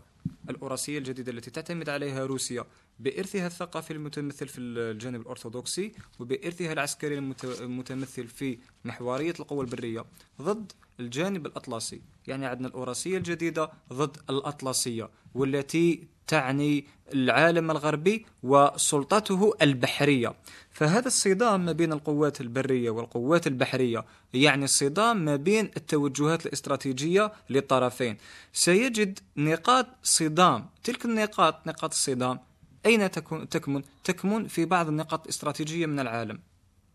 الأوراسية 0.50 0.98
الجديدة 0.98 1.32
التي 1.32 1.50
تعتمد 1.50 1.88
عليها 1.88 2.26
روسيا 2.26 2.64
بإرثها 3.00 3.46
الثقافي 3.46 3.92
المتمثل 3.92 4.48
في 4.48 4.60
الجانب 4.60 5.20
الأرثوذكسي 5.20 5.92
وبإرثها 6.18 6.72
العسكري 6.72 7.18
المتمثل 7.44 8.28
في 8.28 8.58
محورية 8.84 9.34
القوى 9.40 9.64
البرية 9.64 10.04
ضد 10.42 10.72
الجانب 11.00 11.46
الأطلسي. 11.46 12.00
يعني 12.26 12.46
عندنا 12.46 12.68
الأوراسية 12.68 13.16
الجديدة 13.16 13.70
ضد 13.92 14.16
الأطلسية 14.30 15.10
والتي 15.34 16.08
تعني 16.26 16.86
العالم 17.14 17.70
الغربي 17.70 18.26
وسلطته 18.42 19.54
البحرية. 19.62 20.34
فهذا 20.70 21.06
الصدام 21.06 21.64
ما 21.64 21.72
بين 21.72 21.92
القوات 21.92 22.40
البرية 22.40 22.90
والقوات 22.90 23.46
البحرية 23.46 24.04
يعني 24.34 24.64
الصدام 24.64 25.24
ما 25.24 25.36
بين 25.36 25.70
التوجهات 25.76 26.46
الاستراتيجية 26.46 27.32
للطرفين 27.50 28.16
سيجد 28.52 29.18
نقاط 29.36 29.86
صدام 30.02 30.66
تلك 30.84 31.04
النقاط 31.04 31.66
نقاط 31.66 31.90
الصدام 31.92 32.38
أين 32.86 33.10
تكون 33.10 33.48
تكمن؟ 33.48 33.82
تكمن 34.04 34.48
في 34.48 34.64
بعض 34.64 34.88
النقاط 34.88 35.22
الاستراتيجية 35.22 35.86
من 35.86 36.00
العالم. 36.00 36.40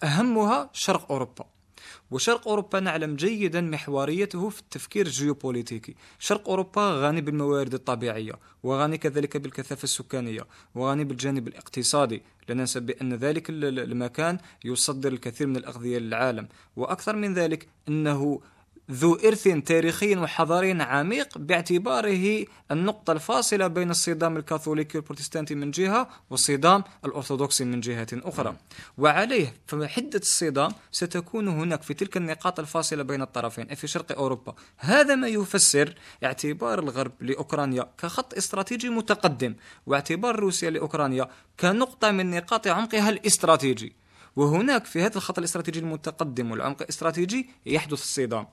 أهمها 0.04 0.70
شرق 0.74 1.12
أوروبا. 1.12 1.46
وشرق 2.12 2.48
أوروبا 2.48 2.80
نعلم 2.80 3.16
جيدا 3.16 3.62
محوريته 3.62 4.50
في 4.50 4.60
التفكير 4.60 5.06
الجيوبوليتيكي. 5.06 5.96
شرق 6.20 6.50
أوروبا 6.50 6.82
غني 6.82 7.22
بالموارد 7.22 7.74
الطبيعية 7.74 8.34
وغني 8.64 8.98
كذلك 8.98 9.38
بالكثافة 9.38 9.84
السكانية 9.84 10.48
وغني 10.76 11.04
بالجانب 11.04 11.48
الاقتصادي. 11.48 12.24
لا 12.50 12.56
ننسى 12.56 12.80
بأن 12.80 13.14
ذلك 13.14 13.50
المكان 13.50 14.38
يصدر 14.66 15.14
الكثير 15.14 15.48
من 15.48 15.56
الأغذية 15.56 15.98
للعالم. 15.98 16.48
وأكثر 16.76 17.16
من 17.16 17.34
ذلك 17.34 17.68
أنه 17.88 18.42
ذو 18.92 19.16
إرث 19.16 19.44
تاريخي 19.44 20.16
وحضاري 20.16 20.72
عميق 20.72 21.38
باعتباره 21.38 22.46
النقطة 22.72 23.14
الفاصلة 23.14 23.68
بين 23.68 23.90
الصدام 23.92 24.38
الكاثوليكي 24.38 24.98
والبروتستانتي 24.98 25.56
من 25.56 25.72
جهة 25.72 26.10
والصدام 26.30 26.84
الأرثوذكسي 27.06 27.66
من 27.66 27.80
جهة 27.80 28.08
أخرى. 28.14 28.56
وعليه 28.98 29.54
فحدة 29.68 30.20
الصدام 30.20 30.72
ستكون 30.92 31.48
هناك 31.48 31.82
في 31.82 31.94
تلك 31.94 32.18
النقاط 32.18 32.60
الفاصلة 32.60 33.04
بين 33.04 33.22
الطرفين 33.22 33.76
في 33.76 33.88
شرق 33.88 34.12
أوروبا. 34.18 34.56
هذا 34.78 35.16
ما 35.16 35.28
يفسر 35.28 35.96
اعتبار 36.24 36.80
الغرب 36.80 37.12
لأوكرانيا 37.20 37.88
كخط 37.98 38.34
استراتيجي 38.34 38.90
متقدم 38.90 39.56
واعتبار 39.86 40.36
روسيا 40.36 40.70
لأوكرانيا 40.70 41.30
كنقطة 41.60 42.12
من 42.12 42.32
نقاط 42.32 42.68
عمقها 42.68 43.10
الاستراتيجي. 43.10 44.05
وهناك 44.36 44.86
في 44.86 45.02
هذا 45.02 45.18
الخط 45.18 45.38
الاستراتيجي 45.38 45.80
المتقدم 45.80 46.52
والعمق 46.52 46.82
الاستراتيجي 46.82 47.50
يحدث 47.66 47.94
الصدام. 48.02 48.48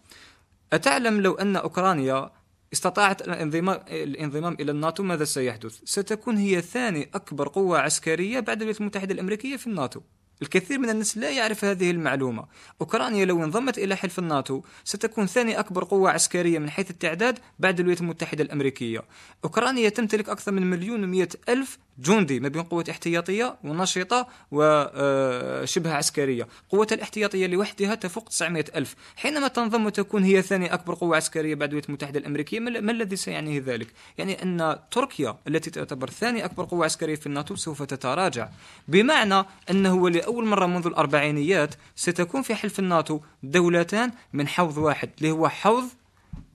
أتعلم 0.72 1.20
لو 1.20 1.34
أن 1.34 1.56
أوكرانيا 1.56 2.30
استطاعت 2.72 3.22
الانضمام, 3.22 3.80
الانضمام 3.88 4.56
إلى 4.60 4.72
الناتو؟ 4.72 5.02
ماذا 5.02 5.24
سيحدث؟ 5.24 5.80
ستكون 5.84 6.36
هي 6.36 6.60
ثاني 6.60 7.10
أكبر 7.14 7.48
قوة 7.48 7.78
عسكرية 7.78 8.40
بعد 8.40 8.56
الولايات 8.56 8.80
المتحدة 8.80 9.14
الأمريكية 9.14 9.56
في 9.56 9.66
الناتو. 9.66 10.00
الكثير 10.42 10.78
من 10.78 10.90
الناس 10.90 11.18
لا 11.18 11.30
يعرف 11.30 11.64
هذه 11.64 11.90
المعلومة. 11.90 12.44
أوكرانيا 12.80 13.24
لو 13.24 13.44
انضمت 13.44 13.78
إلى 13.78 13.96
حلف 13.96 14.18
الناتو 14.18 14.62
ستكون 14.84 15.26
ثاني 15.26 15.58
أكبر 15.58 15.84
قوة 15.84 16.10
عسكرية 16.10 16.58
من 16.58 16.70
حيث 16.70 16.90
التعداد 16.90 17.38
بعد 17.58 17.80
الولايات 17.80 18.00
المتحدة 18.00 18.44
الأمريكية. 18.44 19.02
أوكرانيا 19.44 19.88
تمتلك 19.88 20.28
أكثر 20.28 20.52
من 20.52 20.70
مليون 20.70 21.04
ومئة 21.04 21.28
ألف 21.48 21.78
جندي 21.98 22.40
ما 22.40 22.48
بين 22.48 22.62
قوة 22.62 22.84
احتياطية 22.90 23.56
ونشطة 23.64 24.28
وشبه 24.50 25.90
آه، 25.90 25.94
عسكرية. 25.94 26.48
قوة 26.70 26.86
الاحتياطية 26.92 27.46
لوحدها 27.46 27.94
تفوق 27.94 28.28
900 28.28 28.64
ألف. 28.76 28.94
حينما 29.16 29.48
تنضم 29.48 29.86
وتكون 29.86 30.24
هي 30.24 30.42
ثاني 30.42 30.74
أكبر 30.74 30.94
قوة 30.94 31.16
عسكرية 31.16 31.54
بعد 31.54 31.68
الولايات 31.68 31.88
المتحدة 31.88 32.18
الأمريكية 32.20 32.60
ما 32.60 32.92
الذي 32.92 33.16
سيعنيه 33.16 33.62
ذلك؟ 33.66 33.86
يعني 34.18 34.42
أن 34.42 34.78
تركيا 34.90 35.36
التي 35.48 35.70
تعتبر 35.70 36.10
ثاني 36.10 36.44
أكبر 36.44 36.64
قوة 36.64 36.84
عسكرية 36.84 37.14
في 37.14 37.26
الناتو 37.26 37.56
سوف 37.56 37.82
تتراجع. 37.82 38.48
بمعنى 38.88 39.44
أنه 39.70 40.10
لأول 40.10 40.31
مرة 40.40 40.66
منذ 40.66 40.86
الأربعينيات 40.86 41.74
ستكون 41.96 42.42
في 42.42 42.54
حلف 42.54 42.78
الناتو 42.78 43.20
دولتان 43.42 44.12
من 44.32 44.48
حوض 44.48 44.78
واحد 44.78 45.10
اللي 45.18 45.30
هو 45.30 45.48
حوض 45.48 45.84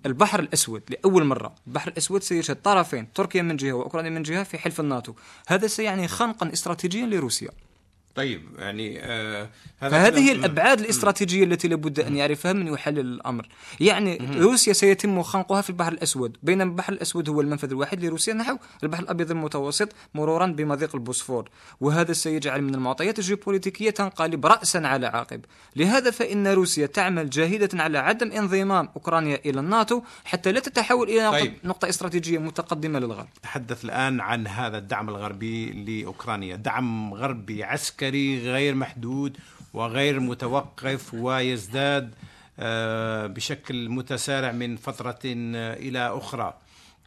البحر 0.06 0.40
الأسود 0.40 0.84
لأول 0.90 1.26
مرة، 1.26 1.56
البحر 1.68 1.88
الأسود 1.88 2.24
سيشهد 2.24 2.62
طرفين 2.62 3.13
تركيا 3.13 3.42
من 3.42 3.58
جهة 3.58 3.74
وأوكرانيا 3.74 4.10
من 4.10 4.24
جهة 4.24 4.44
في 4.44 4.58
حلف 4.58 4.80
الناتو، 4.80 5.13
هذا 5.48 5.68
سيعني 5.68 6.08
خنقا 6.08 6.54
استراتيجيا 6.54 7.06
لروسيا. 7.06 7.50
طيب 8.17 8.41
يعني 8.58 8.99
آه 9.03 9.49
فهذه 9.82 10.19
هي 10.19 10.32
الأبعاد 10.32 10.80
الاستراتيجية 10.80 11.43
التي 11.43 11.67
لابد 11.67 11.99
أن 11.99 12.15
يعرفها 12.15 12.53
من 12.53 12.67
يحلل 12.67 12.99
الأمر. 12.99 13.47
يعني 13.80 14.17
روسيا 14.39 14.73
سيتم 14.73 15.23
خنقها 15.23 15.62
في 15.62 15.69
البحر 15.69 15.91
الأسود 15.91 16.38
بينما 16.43 16.63
البحر 16.63 16.93
الأسود 16.93 17.30
هو 17.30 17.41
المنفذ 17.41 17.71
الوحيد 17.71 18.06
لروسيا. 18.06 18.34
نحو 18.34 18.58
البحر 18.84 19.03
الأبيض 19.03 19.32
المتوسط 19.32 19.89
مرورا 20.15 20.45
بمضيق 20.45 20.95
البوسفور 20.95 21.49
وهذا 21.82 22.13
سيجعل 22.13 22.62
من 22.62 22.75
المعطيات 22.75 23.19
الجيوبوليتيكية 23.19 23.89
تنقلب 23.89 24.45
رأسا 24.45 24.77
على 24.77 25.08
عقب 25.08 25.45
لهذا 25.75 26.12
فإن 26.12 26.47
روسيا 26.47 26.86
تعمل 26.86 27.30
جاهدة 27.30 27.84
على 27.84 27.97
عدم 27.97 28.32
انضمام 28.32 28.89
أوكرانيا 28.95 29.39
إلى 29.45 29.60
الناتو 29.60 30.01
حتى 30.25 30.51
لا 30.51 30.60
تتحول 30.60 31.10
إلى 31.10 31.32
طيب. 31.32 31.53
نقطة 31.63 31.89
استراتيجية 31.89 32.38
متقدمة 32.38 32.99
للغرب. 32.99 33.27
تحدث 33.43 33.86
الآن 33.86 34.21
عن 34.21 34.47
هذا 34.47 34.77
الدعم 34.77 35.10
الغربي 35.10 35.71
لأوكرانيا 35.71 36.56
دعم 36.56 37.13
غربي 37.13 37.63
عسكري 37.63 38.07
عسكري 38.08 38.52
غير 38.52 38.76
محدود 38.76 39.38
وغير 39.74 40.20
متوقف 40.20 41.13
ويزداد 41.13 42.15
آه، 42.60 43.28
بشكل 43.28 43.89
متسارع 43.89 44.52
من 44.52 44.76
فترة 44.76 45.20
إلى 45.26 46.17
أخرى. 46.17 46.54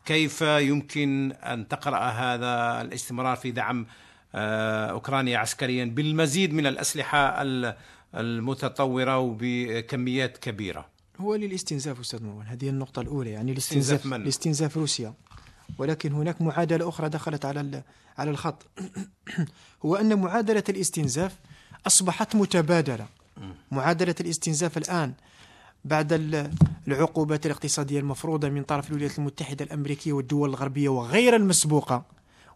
كيف 0.06 0.40
يمكن 0.40 1.32
أن 1.32 1.68
تقرأ 1.68 1.98
هذا 1.98 2.82
الاستمرار 2.82 3.36
في 3.36 3.50
دعم 3.50 3.86
آه، 4.34 4.86
أوكرانيا 4.86 5.38
عسكريا 5.38 5.84
بالمزيد 5.84 6.54
من 6.54 6.66
الأسلحة 6.66 7.42
المتطورة 8.14 9.18
وبكميات 9.18 10.38
كبيرة؟ 10.38 10.86
هو 11.20 11.34
للاستنزاف 11.34 12.00
أستاذ 12.00 12.22
مروان 12.22 12.46
هذه 12.46 12.68
النقطة 12.68 13.02
الأولى 13.02 13.30
يعني 13.30 13.52
الاستنزاف 13.52 14.06
من؟ 14.06 14.24
لاستنزاف 14.24 14.76
روسيا. 14.76 15.14
ولكن 15.78 16.12
هناك 16.12 16.42
معادلة 16.42 16.88
أخرى 16.88 17.08
دخلت 17.08 17.44
على 17.44 17.82
على 18.18 18.30
الخط. 18.30 18.66
هو 19.84 19.96
أن 19.96 20.20
معادلة 20.20 20.64
الاستنزاف 20.68 21.36
أصبحت 21.86 22.36
متبادلة. 22.36 23.06
معادلة 23.70 24.14
الاستنزاف 24.20 24.78
الآن 24.78 25.12
بعد 25.84 26.50
العقوبات 26.88 27.46
الاقتصادية 27.46 28.00
المفروضة 28.00 28.48
من 28.48 28.62
طرف 28.62 28.90
الولايات 28.90 29.18
المتحدة 29.18 29.64
الأمريكية 29.64 30.12
والدول 30.12 30.48
الغربية 30.48 30.88
وغير 30.88 31.36
المسبوقة 31.36 32.04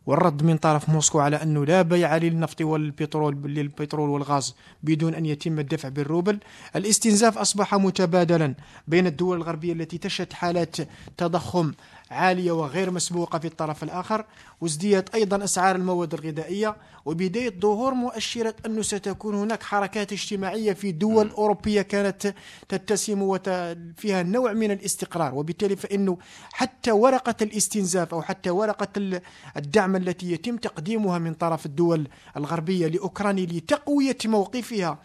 والرد 0.07 0.43
من 0.43 0.57
طرف 0.57 0.89
موسكو 0.89 1.21
على 1.21 1.43
أنه 1.43 1.65
لا 1.65 1.83
بيع 1.83 2.17
للنفط 2.17 2.61
والبترول 2.61 3.37
للبترول 3.45 4.11
والغاز 4.11 4.55
بدون 4.83 5.15
أن 5.15 5.27
يتم 5.27 5.59
الدفع 5.59 5.89
بالروبل 5.89 6.39
الاستنزاف 6.77 7.39
أصبح 7.39 7.75
متبادلا 7.75 8.55
بين 8.89 9.07
الدول 9.07 9.37
الغربية 9.37 9.73
التي 9.73 9.99
تشهد 9.99 10.33
حالات 10.33 10.77
تضخم 11.17 11.73
عالية 12.15 12.53
وغير 12.53 12.91
مسبوقة 12.91 13.39
في 13.39 13.47
الطرف 13.47 13.83
الآخر 13.83 14.25
وازدياد 14.61 15.09
أيضا 15.15 15.45
أسعار 15.45 15.77
المواد 15.77 16.15
الغذائية 16.15 16.77
وبداية 17.05 17.61
ظهور 17.61 17.95
مؤشرات 17.95 18.67
أنه 18.67 18.83
ستكون 18.83 19.35
هناك 19.35 19.63
حركات 19.63 20.13
اجتماعية 20.13 20.73
في 20.73 20.93
دول 20.93 21.31
أوروبية 21.31 21.83
كانت 21.83 22.35
تتسم 22.69 23.23
وفيها 23.23 24.23
نوع 24.23 24.53
من 24.53 24.71
الاستقرار. 24.71 25.35
وبالتالي 25.35 25.77
فإنه 25.77 26.19
حتى 26.53 26.93
ورقة 26.93 27.35
الاستنزاف 27.43 28.15
أو 28.15 28.23
حتى 28.23 28.51
ورقة 28.51 29.21
الدعم 29.57 29.97
التي 29.97 30.33
يتم 30.33 30.57
تقديمها 30.57 31.19
من 31.19 31.35
طرف 31.35 31.67
الدول 31.67 32.09
الغربية 32.37 32.87
لأوكرانيا 32.87 33.47
لتقوية 33.47 34.19
موقفها 34.25 34.99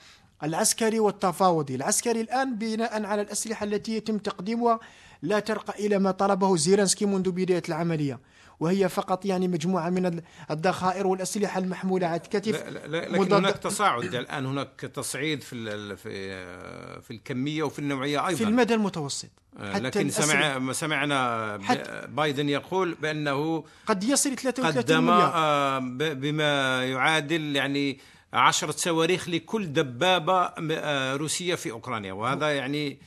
العسكري 0.43 0.99
والتفاوضي. 0.99 1.75
العسكري 1.75 2.21
الآن 2.21 2.55
بناء 2.55 3.05
على 3.05 3.21
الأسلحة 3.21 3.63
التي 3.63 3.95
يتم 3.95 4.17
تقديمها 4.17 4.79
لا 5.21 5.39
ترقى 5.39 5.85
إلى 5.85 5.99
ما 5.99 6.11
طلبه 6.11 6.57
زيرنسكي 6.57 7.05
منذ 7.05 7.31
بداية 7.31 7.63
العملية 7.69 8.19
وهي 8.59 8.89
فقط 8.89 9.25
يعني 9.25 9.47
مجموعة 9.47 9.89
من 9.89 10.21
الذخائر 10.51 11.07
والأسلحة 11.07 11.59
المحمولة 11.59 12.07
على 12.07 12.21
الكتف. 12.21 12.65
لا 12.67 12.87
لا 12.87 13.09
لكن 13.09 13.33
هناك 13.33 13.57
تصاعد. 13.57 14.15
الآن 14.15 14.45
هناك 14.45 14.91
تصعيد 14.93 15.41
في 15.41 15.95
في 15.95 16.11
في 17.01 17.11
الكمية 17.11 17.63
وفي 17.63 17.79
النوعية 17.79 18.27
أيضا. 18.27 18.37
في 18.37 18.43
المدى 18.43 18.73
المتوسط. 18.73 19.29
آه، 19.57 19.73
حتى 19.73 19.83
لكن 19.83 20.09
سمع 20.09 20.73
سمعنا 20.73 21.57
بايدن 22.05 22.49
يقول 22.49 22.97
بأنه 23.01 23.63
قد 23.85 24.03
يصل 24.03 24.35
33 24.35 25.03
مليار. 25.03 25.31
آه، 25.35 25.79
بما 26.13 26.83
يعادل 26.85 27.55
يعني 27.55 27.99
عشرة 28.33 28.71
صواريخ 28.71 29.29
لكل 29.29 29.73
دبابة 29.73 30.53
آه، 30.71 31.15
روسية 31.15 31.55
في 31.55 31.71
أوكرانيا. 31.71 32.13
وهذا 32.13 32.55
يعني 32.55 32.97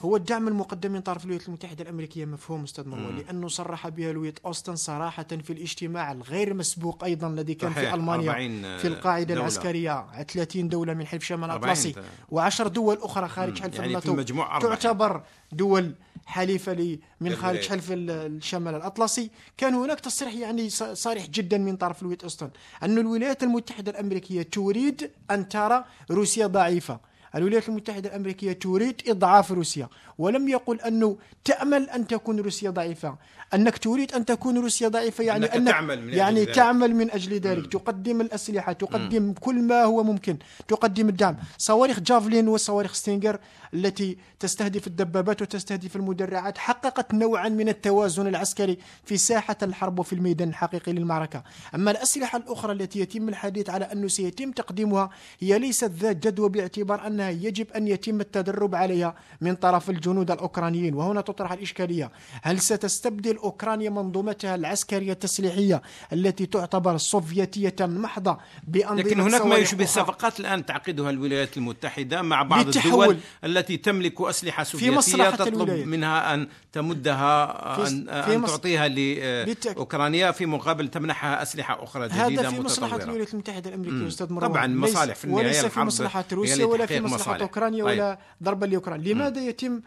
هو 0.00 0.16
الدعم 0.16 0.48
المقدم 0.48 0.92
من 0.92 1.00
طرف 1.00 1.24
الولايات 1.24 1.48
المتحدة 1.48 1.82
الأمريكية 1.82 2.24
مفهوم 2.24 2.64
أستاذ 2.64 2.88
مروان 2.88 3.16
لأنه 3.16 3.48
صرح 3.48 3.88
بها 3.88 4.10
الولايه 4.10 4.34
اوستن 4.46 4.76
صراحة 4.76 5.22
في 5.22 5.52
الاجتماع 5.52 6.12
الغير 6.12 6.54
مسبوق 6.54 7.04
أيضا 7.04 7.28
الذي 7.28 7.54
كان 7.54 7.72
في 7.72 7.94
ألمانيا 7.94 8.78
في 8.78 8.88
القاعدة 8.88 9.24
دولة. 9.24 9.40
العسكرية. 9.40 10.22
30 10.22 10.68
دولة 10.68 10.94
من 10.94 11.06
حلف 11.06 11.24
شمال 11.24 11.50
الأطلسي 11.50 11.94
و10 12.34 12.62
دول 12.62 12.98
أخرى 13.02 13.28
خارج 13.28 13.60
حلف 13.60 13.74
يعني 13.74 13.86
الناتو. 13.86 14.22
تعتبر 14.60 15.22
دول 15.52 15.94
حليفة 16.26 16.98
من 17.20 17.36
خارج 17.36 17.68
حلف 17.68 17.86
الشمال 17.90 18.74
الأطلسي. 18.74 19.30
كان 19.56 19.74
هناك 19.74 20.00
تصريح 20.00 20.34
يعني 20.34 20.70
صريح 20.94 21.26
جدا 21.26 21.58
من 21.58 21.76
طرف 21.76 22.02
الولايات 22.02 22.22
اوستن 22.22 22.50
أن 22.82 22.98
الولايات 22.98 23.42
المتحدة 23.42 23.90
الأمريكية 23.90 24.42
تريد 24.42 25.10
أن 25.30 25.48
ترى 25.48 25.84
روسيا 26.10 26.46
ضعيفة. 26.46 27.00
الولايات 27.34 27.68
المتحدة 27.68 28.08
الأمريكية 28.08 28.52
تريد 28.52 29.02
إضعاف 29.08 29.52
روسيا 29.52 29.88
ولم 30.18 30.48
يقل 30.48 30.80
أنه 30.80 31.16
تأمل 31.44 31.90
أن 31.90 32.06
تكون 32.06 32.40
روسيا 32.40 32.70
ضعيفة. 32.70 33.16
أنك 33.54 33.78
تريد 33.78 34.12
أن 34.12 34.24
تكون 34.24 34.58
روسيا 34.58 34.88
ضعيفة 34.88 35.24
يعني 35.24 35.46
أنك, 35.46 35.54
أنك 35.54 35.68
تعمل 35.68 36.06
من 36.06 36.12
يعني 36.14 36.42
أجل 36.42 36.52
تعمل 36.52 36.94
من 36.94 37.10
أجل 37.10 37.38
ذلك. 37.40 37.66
م. 37.66 37.68
تقدم 37.68 38.20
الأسلحة 38.20 38.72
تقدم 38.72 39.22
م. 39.22 39.32
كل 39.32 39.62
ما 39.62 39.84
هو 39.84 40.02
ممكن. 40.02 40.38
تقدم 40.68 41.08
الدعم. 41.08 41.36
صواريخ 41.58 42.00
جافلين 42.00 42.48
وصواريخ 42.48 42.94
ستينجر 42.94 43.38
التي 43.74 44.18
تستهدف 44.40 44.86
الدبابات 44.86 45.42
وتستهدف 45.42 45.96
المدرعات 45.96 46.58
حققت 46.58 47.14
نوعا 47.14 47.48
من 47.48 47.68
التوازن 47.68 48.26
العسكري 48.26 48.78
في 49.04 49.16
ساحة 49.16 49.56
الحرب 49.62 49.98
وفي 49.98 50.12
الميدان 50.12 50.48
الحقيقي 50.48 50.92
للمعركة. 50.92 51.42
أما 51.74 51.90
الأسلحة 51.90 52.38
الأخرى 52.38 52.72
التي 52.72 53.00
يتم 53.00 53.28
الحديث 53.28 53.70
على 53.70 53.84
أنه 53.84 54.08
سيتم 54.08 54.50
تقديمها 54.52 55.10
هي 55.40 55.58
ليست 55.58 55.90
ذات 55.90 56.16
جدوى 56.26 56.48
باعتبار 56.48 57.06
أن 57.06 57.17
أنها 57.18 57.30
يجب 57.30 57.66
أن 57.76 57.88
يتم 57.88 58.20
التدرب 58.20 58.74
عليها 58.74 59.14
من 59.40 59.54
طرف 59.54 59.90
الجنود 59.90 60.30
الأوكرانيين 60.30 60.94
وهنا 60.94 61.20
تطرح 61.20 61.52
الإشكالية 61.52 62.10
هل 62.42 62.60
ستستبدل 62.60 63.36
أوكرانيا 63.36 63.90
منظومتها 63.90 64.54
العسكرية 64.54 65.12
التسليحية 65.12 65.82
التي 66.12 66.46
تعتبر 66.46 66.96
سوفيتية 66.96 67.74
محضة 67.80 68.38
بأنظمة 68.68 69.02
لكن 69.02 69.20
هناك 69.20 69.46
ما 69.46 69.56
يشبه 69.56 69.84
أخرى؟ 69.84 70.02
صفقات 70.04 70.40
الآن 70.40 70.66
تعقدها 70.66 71.10
الولايات 71.10 71.56
المتحدة 71.56 72.22
مع 72.22 72.42
بعض. 72.42 72.76
الدول 72.76 73.16
التي 73.44 73.76
تملك 73.76 74.20
أسلحة 74.20 74.64
سوفيتية 74.64 74.90
مصلحة 74.96 75.30
تطلب 75.30 75.54
الولايات. 75.54 75.86
منها 75.86 76.34
أن 76.34 76.48
تمدها 76.72 77.46
في- 77.76 77.90
أن, 77.90 78.22
في 78.22 78.36
أن 78.36 78.44
تعطيها. 78.44 78.88
لأوكرانيا 78.88 80.30
في 80.30 80.46
مقابل 80.46 80.88
تمنحها 80.88 81.42
أسلحة 81.42 81.84
أخرى 81.84 82.08
جديدة 82.08 82.26
هذا 82.26 82.50
في 82.50 82.60
مصلحة 82.60 82.86
متطورة. 82.88 83.04
الولايات 83.04 83.32
المتحدة 83.34 83.68
الأمريكية. 83.70 84.08
أستاذ 84.08 84.32
مروان 84.32 84.50
طبعاً 84.50 84.66
مصالح 84.66 85.14
في 85.14 85.24
النهاية 85.24 85.44
وليس 85.46 85.64
في 85.66 85.80
مصلحة 85.80 86.24
روسيا 86.32 86.64
ولا 86.64 86.86
في 86.86 87.00
مصالح. 87.14 87.40
أوكرانيا 87.40 87.84
طيب. 87.84 87.98
ولا 87.98 88.18
ضربا 88.42 88.66
لأوكرانيا. 88.66 89.14
لماذا 89.14 89.40
يتم 89.40 89.80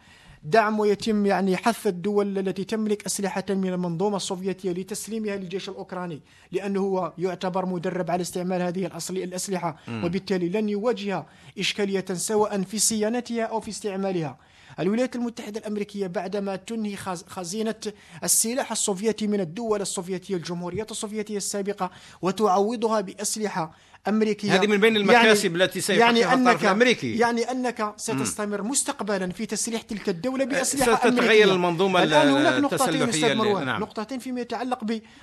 دعم 0.44 0.80
ويتم 0.80 1.26
يعني 1.26 1.58
حث 1.58 1.88
الدول 1.88 2.38
التي 2.38 2.64
تملك 2.64 3.06
أسلحة 3.06 3.44
من 3.50 3.68
المنظومة 3.74 4.18
السوفيتية 4.18 4.72
لتسليمها 4.72 5.36
للجيش 5.36 5.70
الأوكراني؟ 5.70 6.22
لأنه 6.52 6.80
هو 6.80 7.14
يعتبر 7.18 7.66
مدرب 7.66 8.12
على 8.12 8.22
استعمال 8.22 8.62
هذه 8.62 8.92
الأسلحة 9.10 9.78
وبالتالي 10.04 10.50
لن 10.50 10.70
يواجه 10.70 11.26
إشكالية 11.60 12.06
سواء 12.14 12.62
في 12.62 12.80
صيانتها 12.80 13.44
أو 13.44 13.60
في 13.60 13.70
استعمالها. 13.70 14.38
الولايات 14.80 15.16
المتحدة 15.16 15.60
الأمريكية 15.60 16.08
بعدما 16.08 16.56
تنهي 16.56 16.96
خز- 16.96 17.24
خزينة 17.28 17.76
السلاح 18.24 18.72
السوفيتي 18.72 19.28
من 19.28 19.40
الدول 19.40 19.82
السوفيتية 19.82 20.36
الجمهوريات 20.36 20.92
السوفيتية 20.92 21.38
السابقة 21.38 21.92
وتعوضها 22.22 23.02
بأسلحة 23.02 23.76
أمريكية. 24.08 24.56
هذه 24.56 24.68
من 24.68 24.78
بين 24.78 24.96
المكاسب 24.96 25.56
التي 25.56 25.82
سيحققها 25.82 26.34
الطرف 26.34 26.64
الأمريكي. 26.64 27.18
يعني 27.18 27.52
أنك 27.52 27.94
ستستمر 27.98 28.62
مستقبلا 28.64 29.32
في 29.32 29.46
تسليح 29.46 29.82
تلك 29.82 30.10
الدولة 30.10 30.46
بأسلحة 30.46 30.96
ستتغير 30.96 31.14
أمريكية. 31.24 31.44
المنظومة 31.44 32.04
الآن 32.04 32.30
هناك 32.30 32.60
نقطتين 32.64 33.10
أستاذ 33.10 33.36
مروان. 33.36 33.66
نعم. 33.66 33.82
نقطتين 33.82 34.20
فيما 34.20 34.42
يتعلق 34.42 34.80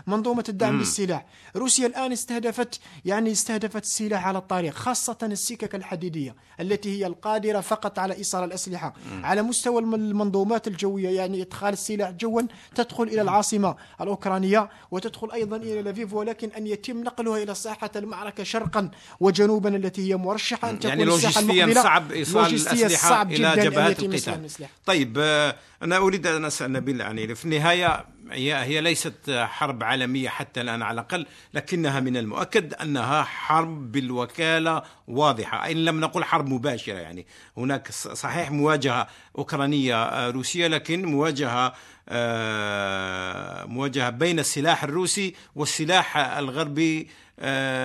بمنظومة 0.06 0.44
الدعم 0.48 0.78
بالسلاح. 0.78 1.26
روسيا 1.56 1.86
الآن 1.86 2.12
استهدفت 2.12 2.80
يعني 3.04 3.32
استهدفت 3.32 3.82
السلاح 3.82 4.26
على 4.26 4.38
الطريق 4.38 4.74
خاصة 4.74 5.18
السكك 5.22 5.74
الحديدية 5.74 6.36
التي 6.60 6.98
هي 7.00 7.06
القادرة 7.06 7.60
فقط 7.60 7.98
على 7.98 8.14
إيصال 8.16 8.44
الأسلحة 8.44 8.94
على 9.22 9.37
مستوى 9.42 9.80
الم- 9.80 9.94
المنظومات 9.94 10.68
الجوية 10.68 11.08
يعني 11.08 11.42
إدخال 11.42 11.72
السلاح 11.72 12.10
جوا 12.10 12.42
تدخل 12.74 13.04
إلى 13.04 13.22
العاصمة 13.22 13.76
الأوكرانية 14.00 14.68
وتدخل 14.90 15.30
أيضا 15.32 15.56
إلى 15.56 15.82
لافيف 15.82 16.12
ولكن 16.12 16.48
أن 16.56 16.66
يتم 16.66 17.02
نقلها 17.02 17.42
إلى 17.42 17.54
ساحة 17.54 17.90
المعركة 17.96 18.44
شرقا 18.44 18.90
وجنوبا 19.20 19.76
التي 19.76 20.10
هي 20.12 20.16
مرشحة 20.16 20.70
أن 20.70 20.78
تكون 20.78 20.88
يعني 20.90 21.04
لوجستيا 21.04 22.88
صعب 22.88 23.32
إلى 23.32 23.36
جداً 23.52 23.62
أن 23.62 23.70
جبهات 23.70 24.00
إيصال 24.00 24.14
القتال. 24.14 24.34
الأسلحة. 24.40 24.70
طيب 24.86 25.16
آه، 25.20 25.56
أنا 25.82 25.96
أريد 25.96 26.26
أن 26.26 26.44
أسأل 26.44 26.72
نبيل 26.72 27.00
يعني 27.00 27.34
في 27.34 27.44
النهاية 27.44 28.04
هي 28.30 28.54
هي 28.54 28.80
ليست 28.80 29.30
حرب 29.30 29.84
عالمية 29.84 30.28
حتى 30.28 30.60
الآن 30.60 30.82
على 30.82 30.94
الأقل 30.94 31.26
لكنها 31.54 32.00
من 32.00 32.16
المؤكد 32.16 32.74
أنها 32.74 33.22
حرب 33.22 33.92
بالوكالة 33.92 34.82
واضحة. 35.08 35.70
إن 35.70 35.84
لم 35.84 36.00
نقل 36.00 36.24
حرب 36.24 36.48
مباشرة 36.48 36.98
يعني. 36.98 37.26
هناك 37.56 37.90
صحيح 37.92 38.50
مواجهة 38.50 39.08
أوكرانية 39.38 40.02
آه، 40.04 40.30
روسية 40.30 40.66
لكن 40.66 41.04
مواجهة 41.04 41.74
آه، 42.08 43.64
مواجهة 43.64 44.10
بين 44.10 44.38
السلاح 44.38 44.84
الروسي 44.84 45.34
والسلاح 45.56 46.16
الغربي 46.16 47.08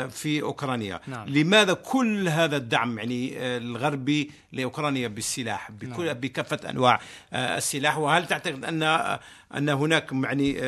في 0.10 0.42
أوكرانيا. 0.42 1.00
نعم. 1.08 1.30
لماذا 1.30 1.74
كل 1.74 2.28
هذا 2.28 2.58
الدعم 2.58 2.98
يعني 2.98 3.38
آه، 3.38 3.58
الغربي 3.58 4.32
لأوكرانيا 4.52 5.08
بالسلاح؟ 5.08 5.72
بكل 5.72 6.06
نعم. 6.06 6.13
بكافة 6.13 6.70
أنواع 6.70 7.00
آه، 7.34 7.58
السلاح. 7.58 7.98
وهل 7.98 8.28
تعتقد 8.28 8.66
أن 8.66 8.84
آه، 8.84 9.20
أن 9.58 9.70
هناك 9.70 10.12
يعني 10.12 10.60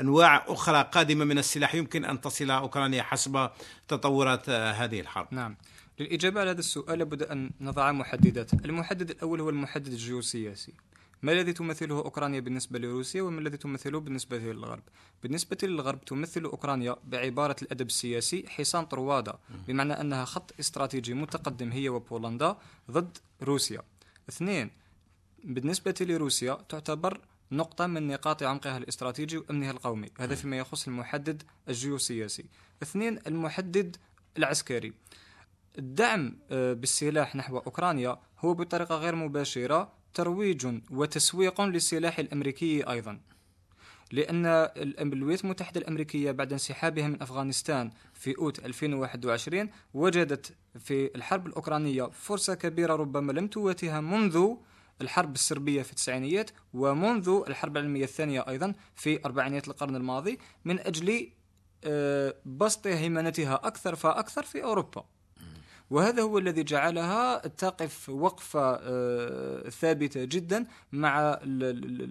أنواع 0.00 0.44
أخرى 0.48 0.88
قادمة 0.92 1.24
من 1.24 1.38
السلاح 1.38 1.74
يمكن 1.74 2.04
أن 2.04 2.20
تصل 2.20 2.50
أوكرانيا 2.50 3.02
حسب 3.02 3.50
تطورات 3.88 4.48
آه، 4.48 4.72
هذه 4.72 5.00
الحرب؟ 5.00 5.26
نعم. 5.30 5.56
للإجابة 6.00 6.40
على 6.40 6.50
هذا 6.50 6.58
السؤال 6.58 6.98
لابد 6.98 7.22
أن 7.22 7.50
نضع 7.60 7.92
محددات. 7.92 8.52
المحدد 8.64 9.10
الأول 9.10 9.40
هو 9.40 9.50
المحدد 9.50 9.86
الجيوسياسي. 9.86 10.72
ما 11.22 11.32
الذي 11.32 11.52
تمثله 11.52 11.98
أوكرانيا 11.98 12.40
بالنسبة 12.40 12.78
لروسيا 12.78 13.22
وما 13.22 13.40
الذي 13.40 13.56
تمثله 13.56 14.00
بالنسبة 14.00 14.38
للغرب؟ 14.38 14.82
بالنسبة 15.22 15.58
للغرب 15.62 16.04
تمثل 16.04 16.44
أوكرانيا 16.44 16.96
بعبارة 17.04 17.56
الأدب 17.62 17.86
السياسي 17.86 18.48
حصان 18.48 18.84
طروادة 18.84 19.38
بمعنى 19.68 19.92
أنها 19.92 20.24
خط 20.24 20.54
استراتيجي 20.60 21.14
متقدم 21.14 21.72
هي 21.72 21.88
وبولندا 21.88 22.56
ضد 22.90 23.18
روسيا. 23.42 23.82
اثنين 24.28 24.70
بالنسبة 25.44 25.94
لروسيا 26.00 26.58
تعتبر 26.68 27.20
نقطة 27.52 27.86
من 27.86 28.08
نقاط 28.08 28.42
عمقها 28.42 28.78
الاستراتيجي 28.78 29.38
وأمنها 29.38 29.70
القومي. 29.70 30.08
هذا 30.18 30.34
فيما 30.34 30.58
يخص 30.58 30.86
المحدد 30.88 31.42
الجيوسياسي. 31.68 32.44
اثنين 32.82 33.18
المحدد 33.26 33.96
العسكري. 34.38 34.92
الدعم 35.78 36.38
آه، 36.50 36.72
بالسلاح 36.72 37.36
نحو 37.36 37.58
أوكرانيا 37.58 38.18
هو 38.38 38.54
بطريقة 38.54 38.96
غير 38.96 39.14
مباشرة 39.14 39.97
ترويج 40.14 40.66
وتسويق 40.90 41.60
للسلاح 41.60 42.18
الأمريكي 42.18 42.82
أيضا 42.90 43.20
لأن 44.12 44.46
الولايات 44.76 45.44
المتحدة 45.44 45.80
الأمريكية 45.80 46.30
بعد 46.30 46.52
انسحابها 46.52 47.08
من 47.08 47.22
أفغانستان 47.22 47.90
في 48.14 48.38
أوت 48.38 48.58
2021 48.58 49.70
وجدت 49.94 50.56
في 50.78 51.10
الحرب 51.16 51.46
الأوكرانية 51.46 52.02
فرصة 52.02 52.54
كبيرة 52.54 52.96
ربما 52.96 53.32
لم 53.32 53.46
تواتها 53.46 54.00
منذ 54.00 54.54
الحرب 55.00 55.34
السربية 55.34 55.82
في 55.82 55.90
التسعينيات 55.90 56.50
ومنذ 56.74 57.42
الحرب 57.48 57.76
العالمية 57.76 58.04
الثانية 58.04 58.44
أيضا 58.48 58.74
في 58.96 59.24
أربعينيات 59.24 59.68
القرن 59.68 59.96
الماضي 59.96 60.38
من 60.64 60.80
أجل 60.80 61.30
آه، 61.84 62.34
بسط 62.44 62.86
هيمنتها 62.86 63.54
أكثر 63.54 63.94
فأكثر 63.94 64.42
في 64.42 64.64
أوروبا. 64.64 65.04
وهذا 65.90 66.22
هو 66.22 66.38
الذي 66.38 66.62
جعلها 66.62 67.46
تقف 67.46 68.08
وقفة 68.08 68.78
آه، 68.82 69.68
ثابتة 69.68 70.24
جدا 70.24 70.66
مع 70.92 71.38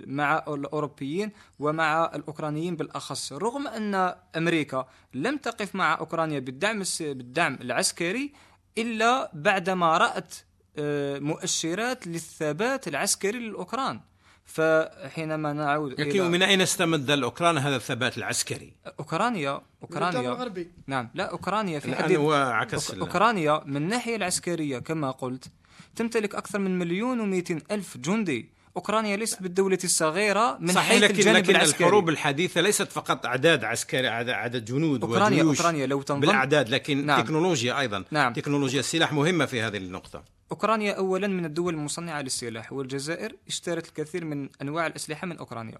مع 0.07 0.43
الأوروبيين 0.47 1.31
ومع 1.59 2.05
الأوكرانيين 2.15 2.75
بالأخص. 2.75 3.33
رغم 3.33 3.67
أن 3.67 4.15
أمريكا 4.37 4.87
لم 5.13 5.37
تقف 5.37 5.75
مع 5.75 5.99
أوكرانيا 5.99 6.39
بالدعم 6.39 6.83
بالدعم 6.99 7.57
العسكري 7.61 8.33
إلا 8.77 9.31
بعدما 9.33 9.97
رأت 9.97 10.35
آه، 10.79 11.19
مؤشرات 11.19 12.07
للثبات 12.07 12.87
العسكري 12.87 13.39
للأوكران. 13.39 14.01
فحينما 14.47 15.53
نعود 15.53 16.01
لكن 16.01 16.31
من 16.31 16.43
أين 16.43 16.61
استمد 16.61 17.11
الأوكران 17.11 17.57
هذا 17.57 17.75
الثبات 17.75 18.17
العسكري؟ 18.17 18.73
أوكرانيا 18.99 19.61
الدعم 19.83 20.03
أوكرانيا 20.03 20.31
الغربي. 20.31 20.71
نعم. 20.87 21.09
لا 21.13 21.31
أوكرانيا 21.31 21.79
في 21.79 21.95
حد 21.95 22.11
هو 22.11 22.33
عكس 22.33 22.91
أوكرانيا 22.91 23.61
من 23.65 23.77
الناحية 23.77 24.15
العسكرية 24.15 24.79
كما 24.79 25.11
قلت 25.11 25.47
تمتلك 25.95 26.35
أكثر 26.35 26.59
من 26.59 26.79
مليون 26.79 27.19
ومئتين 27.19 27.61
ألف 27.71 27.97
جندي. 27.97 28.57
أوكرانيا 28.77 29.15
ليست 29.17 29.41
بالدولة 29.43 29.77
الصغيرة 29.83 30.57
من 30.59 30.71
صحيح 30.73 30.89
حيث 30.89 31.03
لكن 31.03 31.15
الجانب 31.15 31.37
لكن 31.37 31.55
العسكري. 31.55 31.85
الحروب 31.85 32.09
الحديثة 32.09 32.61
ليست 32.61 32.91
فقط 32.91 33.25
أعداد 33.25 33.63
عسكري 33.63 34.07
عدد, 34.07 34.29
عدد 34.29 34.65
جنود 34.65 35.03
أوكرانيا 35.03 35.43
وجيوش 35.43 35.57
أوكرانيا 35.57 35.85
لو 35.85 36.01
تنظم. 36.01 36.19
بالأعداد 36.19 36.69
لكن 36.69 37.05
نعم. 37.05 37.21
تكنولوجيا 37.21 37.79
أيضا. 37.79 38.03
نعم. 38.11 38.33
تكنولوجيا 38.33 38.79
السلاح 38.79 39.13
مهمة 39.13 39.45
في 39.45 39.61
هذه 39.61 39.77
النقطة. 39.77 40.36
أوكرانيا 40.51 40.93
أولا 40.93 41.27
من 41.27 41.45
الدول 41.45 41.73
المصنعة 41.73 42.21
للسلاح 42.21 42.73
والجزائر 42.73 43.35
اشترت 43.47 43.87
الكثير 43.87 44.25
من 44.25 44.49
أنواع 44.61 44.87
الأسلحة 44.87 45.27
من 45.27 45.37
أوكرانيا. 45.37 45.77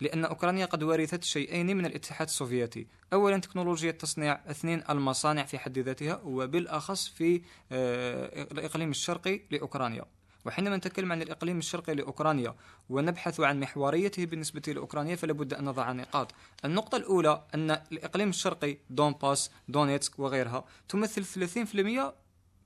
لأن 0.00 0.24
أوكرانيا 0.24 0.66
قد 0.66 0.82
ورثت 0.82 1.24
شيئين 1.24 1.76
من 1.76 1.86
الاتحاد 1.86 2.26
السوفيتي. 2.28 2.86
أولا 3.12 3.38
تكنولوجيا 3.38 3.90
التصنيع 3.90 4.40
اثنين 4.50 4.82
المصانع 4.90 5.44
في 5.44 5.58
حد 5.58 5.78
ذاتها 5.78 6.20
وبالأخص 6.24 7.08
في 7.08 7.42
آه، 7.72 8.42
الإقليم 8.52 8.90
الشرقي 8.90 9.40
لأوكرانيا. 9.50 10.04
وحينما 10.44 10.76
نتكلم 10.76 11.12
عن 11.12 11.22
الإقليم 11.22 11.58
الشرقي 11.58 11.94
لأوكرانيا 11.94 12.54
ونبحث 12.90 13.40
عن 13.40 13.60
محوريته 13.60 14.24
بالنسبة 14.26 14.62
لأوكرانيا 14.72 15.16
فلا 15.16 15.32
بد 15.32 15.54
أن 15.54 15.64
نضع 15.64 15.92
نقاط. 15.92 16.34
النقطة 16.64 16.96
الأولى 16.96 17.42
أن 17.54 17.70
الإقليم 17.92 18.28
الشرقي 18.28 18.76
دونباس 18.90 19.50
دونيتسك 19.68 20.18
وغيرها 20.18 20.64
تمثل 20.88 21.24
30% 21.24 22.14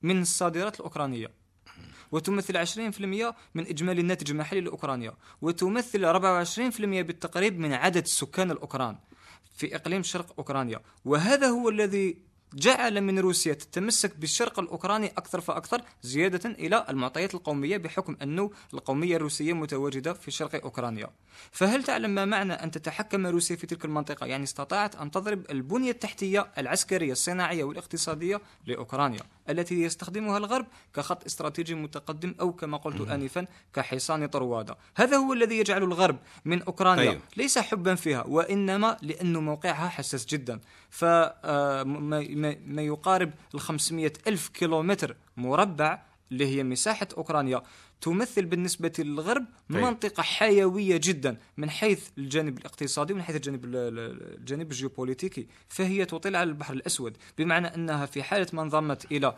من 0.01 0.21
الصادرات 0.21 0.79
الأوكرانية. 0.79 1.31
وتمثل 2.11 2.57
20% 2.57 3.35
من 3.55 3.67
إجمالي 3.67 4.01
الناتج 4.01 4.31
المحلي 4.31 4.61
لأوكرانيا. 4.61 5.13
وتمثل 5.41 6.05
24% 6.05 7.01
بالتقريب 7.01 7.59
من 7.59 7.73
عدد 7.73 8.05
سكان 8.05 8.51
الأوكران 8.51 8.97
في 9.57 9.75
إقليم 9.75 10.03
شرق 10.03 10.33
أوكرانيا. 10.37 10.79
وهذا 11.05 11.47
هو 11.47 11.69
الذي 11.69 12.29
جعل 12.53 13.01
من 13.01 13.19
روسيا 13.19 13.53
تتمسك 13.53 14.17
بالشرق 14.17 14.59
الأوكراني 14.59 15.07
أكثر 15.07 15.41
فأكثر 15.41 15.81
زيادة 16.01 16.49
إلى 16.49 16.85
المعطيات 16.89 17.35
القومية 17.35 17.77
بحكم 17.77 18.17
أنه 18.21 18.51
القومية 18.73 19.15
الروسية 19.15 19.53
متواجدة 19.53 20.13
في 20.13 20.31
شرق 20.31 20.63
أوكرانيا. 20.63 21.09
فهل 21.51 21.83
تعلم 21.83 22.09
ما 22.09 22.25
معنى 22.25 22.53
أن 22.53 22.71
تتحكم 22.71 23.27
روسيا 23.27 23.55
في 23.55 23.67
تلك 23.67 23.85
المنطقة؟ 23.85 24.25
يعني 24.25 24.43
استطاعت 24.43 24.95
أن 24.95 25.11
تضرب 25.11 25.51
البنية 25.51 25.91
التحتية 25.91 26.51
العسكرية 26.57 27.11
الصناعية 27.11 27.63
والاقتصادية 27.63 28.41
لأوكرانيا. 28.65 29.21
التي 29.49 29.81
يستخدمها 29.81 30.37
الغرب 30.37 30.65
كخط 30.93 31.25
استراتيجي 31.25 31.75
متقدم 31.75 32.35
أو 32.39 32.53
كما 32.53 32.77
قلت 32.77 33.09
آنفا 33.09 33.45
كحصان 33.73 34.25
طروادة. 34.25 34.77
هذا 34.95 35.17
هو 35.17 35.33
الذي 35.33 35.57
يجعل 35.57 35.83
الغرب 35.83 36.17
من 36.45 36.61
أوكرانيا. 36.61 37.11
طيب. 37.11 37.21
ليس 37.37 37.57
حبا 37.57 37.95
فيها 37.95 38.23
وإنما 38.27 38.97
لأنه 39.01 39.41
موقعها 39.41 39.89
حساس 39.89 40.25
جدا. 40.25 40.59
فما 40.89 42.81
يقارب 42.81 43.31
ال 43.55 43.59
500 43.59 44.13
ألف 44.27 44.49
كيلومتر 44.49 45.15
مربع 45.37 46.01
اللي 46.31 46.45
هي 46.45 46.63
مساحة 46.63 47.07
أوكرانيا. 47.17 47.61
تمثل 48.01 48.45
بالنسبة 48.45 48.91
للغرب 48.99 49.45
طيب. 49.73 49.83
منطقة 49.83 50.23
حيوية 50.23 50.97
جدا 51.03 51.37
من 51.57 51.69
حيث 51.69 52.07
الجانب 52.17 52.57
الاقتصادي 52.57 53.13
ومن 53.13 53.23
حيث 53.23 53.35
الجانب 53.35 53.65
ال- 53.65 53.75
ال- 53.75 54.37
الجانب 54.39 54.71
الجيوبوليتيكي 54.71 55.47
فهي 55.69 56.05
تطل 56.05 56.35
على 56.35 56.49
البحر 56.49 56.73
الأسود 56.73 57.17
بمعنى 57.37 57.75
أنها 57.75 58.05
في 58.05 58.23
حالة 58.23 58.47
ما 58.53 58.61
انضمت 58.61 59.07
إلى 59.11 59.35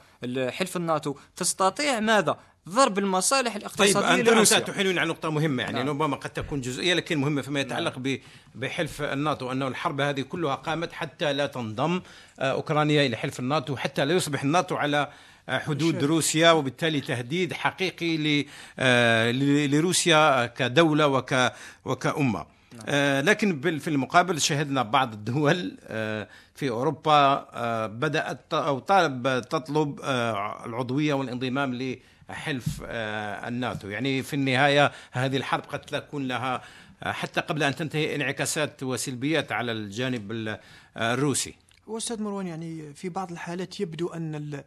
حلف 0.51 0.78
الناتو 0.78 1.16
تستطيع 1.36 1.99
ماذا؟ 1.99 2.38
ضرب 2.70 2.99
المصالح 2.99 3.51
طيب 3.53 3.62
الاقتصادية 3.62 4.24
لروسيا 4.24 4.57
أنت 4.57 4.68
تحيلون 4.68 4.97
على 4.99 5.09
نقطة 5.09 5.30
مهمة 5.30 5.64
يعني 5.64 5.78
نعم. 5.78 5.89
ربما 5.89 6.16
قد 6.16 6.30
تكون 6.30 6.62
جزئية 6.62 6.93
لكن 6.93 7.18
مهمة 7.18 7.41
فيما 7.41 7.59
يتعلق 7.59 7.99
ب- 7.99 8.20
بحلف 8.55 9.01
الناتو 9.01 9.51
أنه 9.51 9.68
الحرب 9.68 10.01
هذه 10.01 10.22
كلها 10.22 10.55
قامت 10.55 10.91
حتى 10.93 11.34
لا 11.34 11.45
تنضم 11.47 12.01
آه، 12.39 12.51
أوكرانيا 12.51 13.05
إلى 13.05 13.18
حلف 13.18 13.39
الناتو 13.39 13.76
حتى 13.76 14.05
لا 14.05 14.14
يصبح 14.14 14.43
الناتو 14.43 14.76
على 14.76 15.12
حدود 15.49 15.99
شيء. 15.99 16.05
روسيا 16.09 16.51
وبالتالي 16.51 17.01
تهديد 17.01 17.53
حقيقي 17.53 18.45
آه، 18.79 19.31
لروسيا 19.67 20.45
كدولة 20.45 21.07
وك 21.07 21.51
وكأمة 21.85 22.45
آه، 22.85 23.21
لكن 23.21 23.79
في 23.79 23.87
المقابل 23.89 24.41
شهدنا 24.41 24.81
بعض 24.83 25.13
الدول 25.13 25.77
آه، 25.87 26.27
في 26.55 26.69
أوروبا 26.69 27.47
آه، 27.53 27.87
بدأت 27.87 28.39
ت- 28.49 28.53
أو 28.53 28.79
طالب 28.79 29.41
تطلب 29.49 29.99
آه، 30.03 30.65
العضوية 30.65 31.13
والانضمام 31.13 31.95
لحلف 32.29 32.81
آه، 32.85 33.47
الناتو، 33.47 33.87
يعني 33.89 34.23
في 34.23 34.33
النهاية 34.33 34.91
هذه 35.11 35.37
الحرب 35.37 35.63
قد 35.63 35.79
تكون 35.79 36.27
لها 36.27 36.61
آه، 37.03 37.11
حتى 37.11 37.41
قبل 37.41 37.63
أن 37.63 37.75
تنتهي 37.75 38.15
انعكاسات 38.15 38.83
وسلبيات 38.83 39.51
على 39.51 39.71
الجانب 39.71 40.31
ال- 40.31 40.59
آه، 40.97 41.13
الروسي. 41.13 41.55
واستاذ 41.87 42.21
مروان 42.21 42.47
يعني 42.47 42.93
في 42.93 43.09
بعض 43.09 43.31
الحالات 43.31 43.79
يبدو 43.79 44.13
ال- 44.35 44.63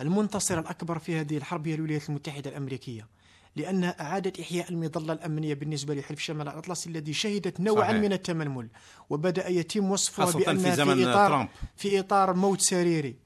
المنتصر 0.00 0.58
الأكبر 0.58 0.98
في 0.98 1.20
هذه 1.20 1.36
الحرب 1.36 1.68
هي 1.68 1.74
الولايات 1.74 2.08
المتحدة 2.08 2.50
الأمريكية 2.50 3.06
لانها 3.56 4.00
أعادت 4.02 4.40
إحياء 4.40 4.70
المظلة 4.70 5.12
الأمنية 5.12 5.54
بالنسبة 5.54 5.94
لحلف 5.94 6.20
شمال 6.20 6.48
الاطلسي 6.48 6.90
الذي 6.90 7.12
شهدت 7.12 7.60
نوعا 7.60 7.88
صحيح. 7.88 8.02
من 8.02 8.12
التململ 8.12 8.68
وبدأ 9.10 9.48
يتم 9.48 9.90
وصفها 9.90 10.26
خاصة 10.26 10.38
في 10.54 10.72
زمن 10.72 10.94
في 10.94 11.02
إطار 11.10 11.28
ترامب. 11.28 11.48
في 11.76 11.98
إطار 12.00 12.34
موت 12.34 12.60
سريري 12.60 13.16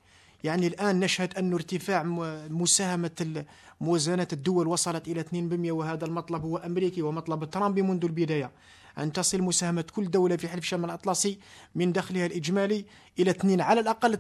يعني 0.45 0.67
الآن 0.67 1.01
نشهد 1.01 1.35
أن 1.39 1.53
ارتفاع 1.53 2.03
م- 2.03 2.61
مساهمة 2.63 3.11
ال- 3.21 3.45
موازنة 3.81 4.29
الدول 4.33 4.67
وصلت 4.67 5.09
إلى 5.09 5.21
2% 5.21 5.73
وهذا 5.73 6.05
المطلب 6.05 6.43
هو 6.43 6.57
أمريكي 6.57 7.03
ومطلب 7.03 7.45
ترامب 7.51 7.79
منذ 7.79 8.05
البداية 8.05 8.51
أن 8.99 9.13
تصل 9.13 9.43
مساهمة 9.43 9.85
كل 9.95 10.11
دولة 10.11 10.37
في 10.37 10.49
حلف 10.49 10.65
شمال 10.65 10.85
الأطلسي 10.85 11.39
من 11.75 11.93
دخلها 11.93 12.27
الإجمالي 12.27 12.85
إلى 13.19 13.31
2 13.31 13.61
على 13.61 13.81
الأقل 13.81 14.15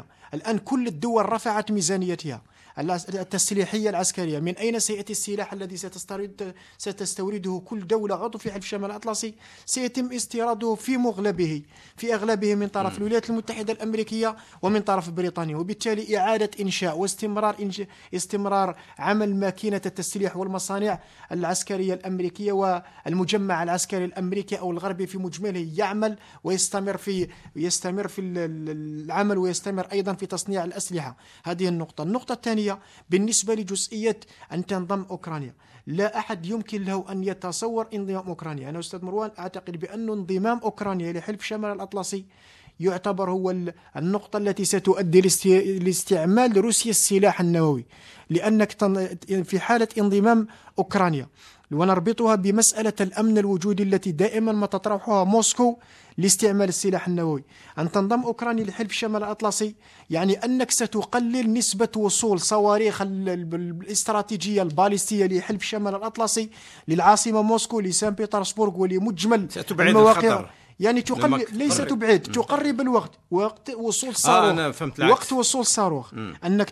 2% 0.00 0.34
الآن 0.34 0.58
كل 0.58 0.86
الدول 0.86 1.32
رفعت 1.32 1.70
ميزانيتها. 1.70 2.42
التسليحية 2.78 3.90
العسكرية. 3.90 4.38
من 4.38 4.56
أين 4.56 4.78
سيأتي 4.78 5.12
السلاح 5.12 5.52
الذي 5.52 5.76
ستستورد 5.76 6.54
ستستورده 6.78 7.62
كل 7.64 7.86
دولة 7.86 8.14
عضو 8.14 8.38
في 8.38 8.52
حلف 8.52 8.64
شمال 8.66 8.90
الأطلسي؟ 8.90 9.34
سيتم 9.66 10.12
استيراده 10.12 10.74
في 10.74 10.96
مغلبه 10.96 11.62
في 11.96 12.14
أغلبه 12.14 12.54
من 12.54 12.68
طرف 12.68 12.98
الولايات 12.98 13.30
المتحدة 13.30 13.72
الأمريكية 13.72 14.36
ومن 14.62 14.80
طرف 14.80 15.10
بريطانيا. 15.10 15.56
وبالتالي 15.56 16.18
إعادة 16.18 16.50
إنشاء 16.60 16.98
واستمرار 16.98 17.56
إنش... 17.62 17.82
استمرار 18.14 18.76
عمل 18.98 19.36
ماكينة 19.36 19.80
التسليح 19.86 20.36
والمصانع 20.36 21.00
العسكرية 21.32 21.94
الأمريكية 21.94 22.52
والمجمع 22.52 23.62
العسكري 23.62 24.04
الأمريكي 24.04 24.58
أو 24.58 24.70
الغربي 24.70 25.06
في 25.06 25.18
مجمله 25.18 25.68
يعمل 25.76 26.18
ويستمر 26.44 26.96
في 26.96 27.28
يستمر 27.56 28.08
في 28.08 28.20
ال- 28.20 28.38
ال- 28.38 29.04
العمل 29.04 29.38
ويستمر 29.38 29.86
أيضا 29.92 30.12
في 30.12 30.26
تصنيع 30.26 30.64
الأسلحة. 30.64 31.16
هذه 31.44 31.68
النقطة. 31.68 32.02
النقطة 32.04 32.32
الثانية 32.32 32.63
بالنسبة 33.10 33.54
لجزئية 33.54 34.20
أن 34.52 34.66
تنضم 34.66 35.06
أوكرانيا. 35.10 35.54
لا 35.86 36.18
أحد 36.18 36.46
يمكن 36.46 36.82
له 36.84 37.04
أن 37.12 37.24
يتصور 37.24 37.86
انضمام 37.94 38.26
أوكرانيا. 38.26 38.68
أنا 38.70 38.78
أستاذ 38.78 39.04
مروان 39.04 39.30
أعتقد 39.38 39.76
بأن 39.76 40.08
انضمام 40.10 40.58
أوكرانيا 40.58 41.12
لحلف 41.12 41.42
شمال 41.42 41.72
الأطلسي 41.72 42.24
يعتبر 42.80 43.30
هو 43.30 43.50
ال- 43.50 43.74
النقطة 43.96 44.36
التي 44.36 44.64
ستؤدي 44.64 45.20
لاست- 45.20 45.46
لاستعمال 45.82 46.56
روسيا 46.56 46.90
السلاح 46.90 47.40
النووي 47.40 47.84
لأنك 48.30 48.72
في 49.44 49.60
حالة 49.60 49.88
انضمام 49.98 50.46
أوكرانيا. 50.78 51.28
ونربطها 51.74 52.34
بمسألة 52.34 52.92
الأمن 53.00 53.38
الوجودي 53.38 53.82
التي 53.82 54.12
دائما 54.12 54.52
ما 54.52 54.66
تطرحها 54.66 55.24
موسكو 55.24 55.76
لاستعمال 56.18 56.68
السلاح 56.68 57.08
النووي 57.08 57.44
أن 57.78 57.90
تنضم 57.92 58.22
أوكرانيا 58.22 58.64
لحلف 58.64 58.92
شمال 58.92 59.24
الأطلسي 59.24 59.74
يعني 60.10 60.34
أنك 60.44 60.70
ستقلل 60.70 61.52
نسبة 61.52 61.88
وصول 61.96 62.40
صواريخ 62.40 63.02
ال- 63.02 63.28
ال- 63.28 63.54
الاستراتيجية 63.82 64.62
الباليستية 64.62 65.26
لحلف 65.26 65.62
شمال 65.62 65.94
الأطلسي 65.94 66.50
للعاصمة 66.88 67.42
موسكو 67.42 67.80
لسان 67.80 68.10
بطرسبورغ 68.10 68.76
ولمجمل 68.80 69.46
ستبعد 69.50 69.88
المواقع 69.88 70.20
الخطر. 70.28 70.50
يعني 70.80 71.04
لمك- 71.10 71.52
ليس. 71.52 71.76
تبعد 71.76 72.20
تقرب 72.20 72.80
الوقت 72.80 73.10
وقت 73.30 73.70
وصول 73.70 74.16
صاروخ. 74.16 74.50
أنا 74.50 74.72
فهمت 74.72 74.98
العكس. 74.98 75.12
وقت 75.12 75.32
وصول 75.32 75.60
الصاروخ 75.60 76.14
أنك 76.44 76.70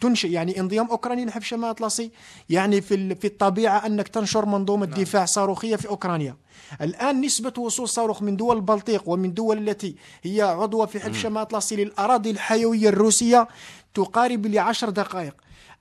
تنشئ 0.00 0.28
يعني 0.30 0.60
انضمام 0.60 0.90
أوكرانيا 0.90 1.24
لحلف 1.24 1.44
شمال 1.44 1.64
الأطلسي. 1.64 2.10
يعني 2.50 2.80
في 2.80 3.14
في 3.14 3.26
الطبيعة 3.26 3.86
أنك 3.86 4.08
تنشر 4.08 4.46
منظومة 4.46 4.86
نعم. 4.86 5.00
دفاع 5.00 5.24
صاروخية 5.24 5.76
في 5.76 5.88
أوكرانيا. 5.88 6.36
الآن 6.80 7.20
نسبة 7.20 7.52
وصول 7.58 7.88
صاروخ 7.88 8.22
من 8.22 8.36
دول 8.36 8.56
البلطيق 8.56 9.02
ومن 9.08 9.34
دول 9.34 9.68
التي 9.68 9.96
هي 10.22 10.42
عضوة 10.42 10.86
في 10.86 11.00
حلف 11.00 11.18
شمال 11.18 11.36
الأطلسي 11.36 11.76
للأراضي 11.76 12.30
الحيوية 12.30 12.88
الروسية 12.88 13.48
تقارب 13.94 14.46
لعشر 14.46 14.90
دقائق. 14.90 15.34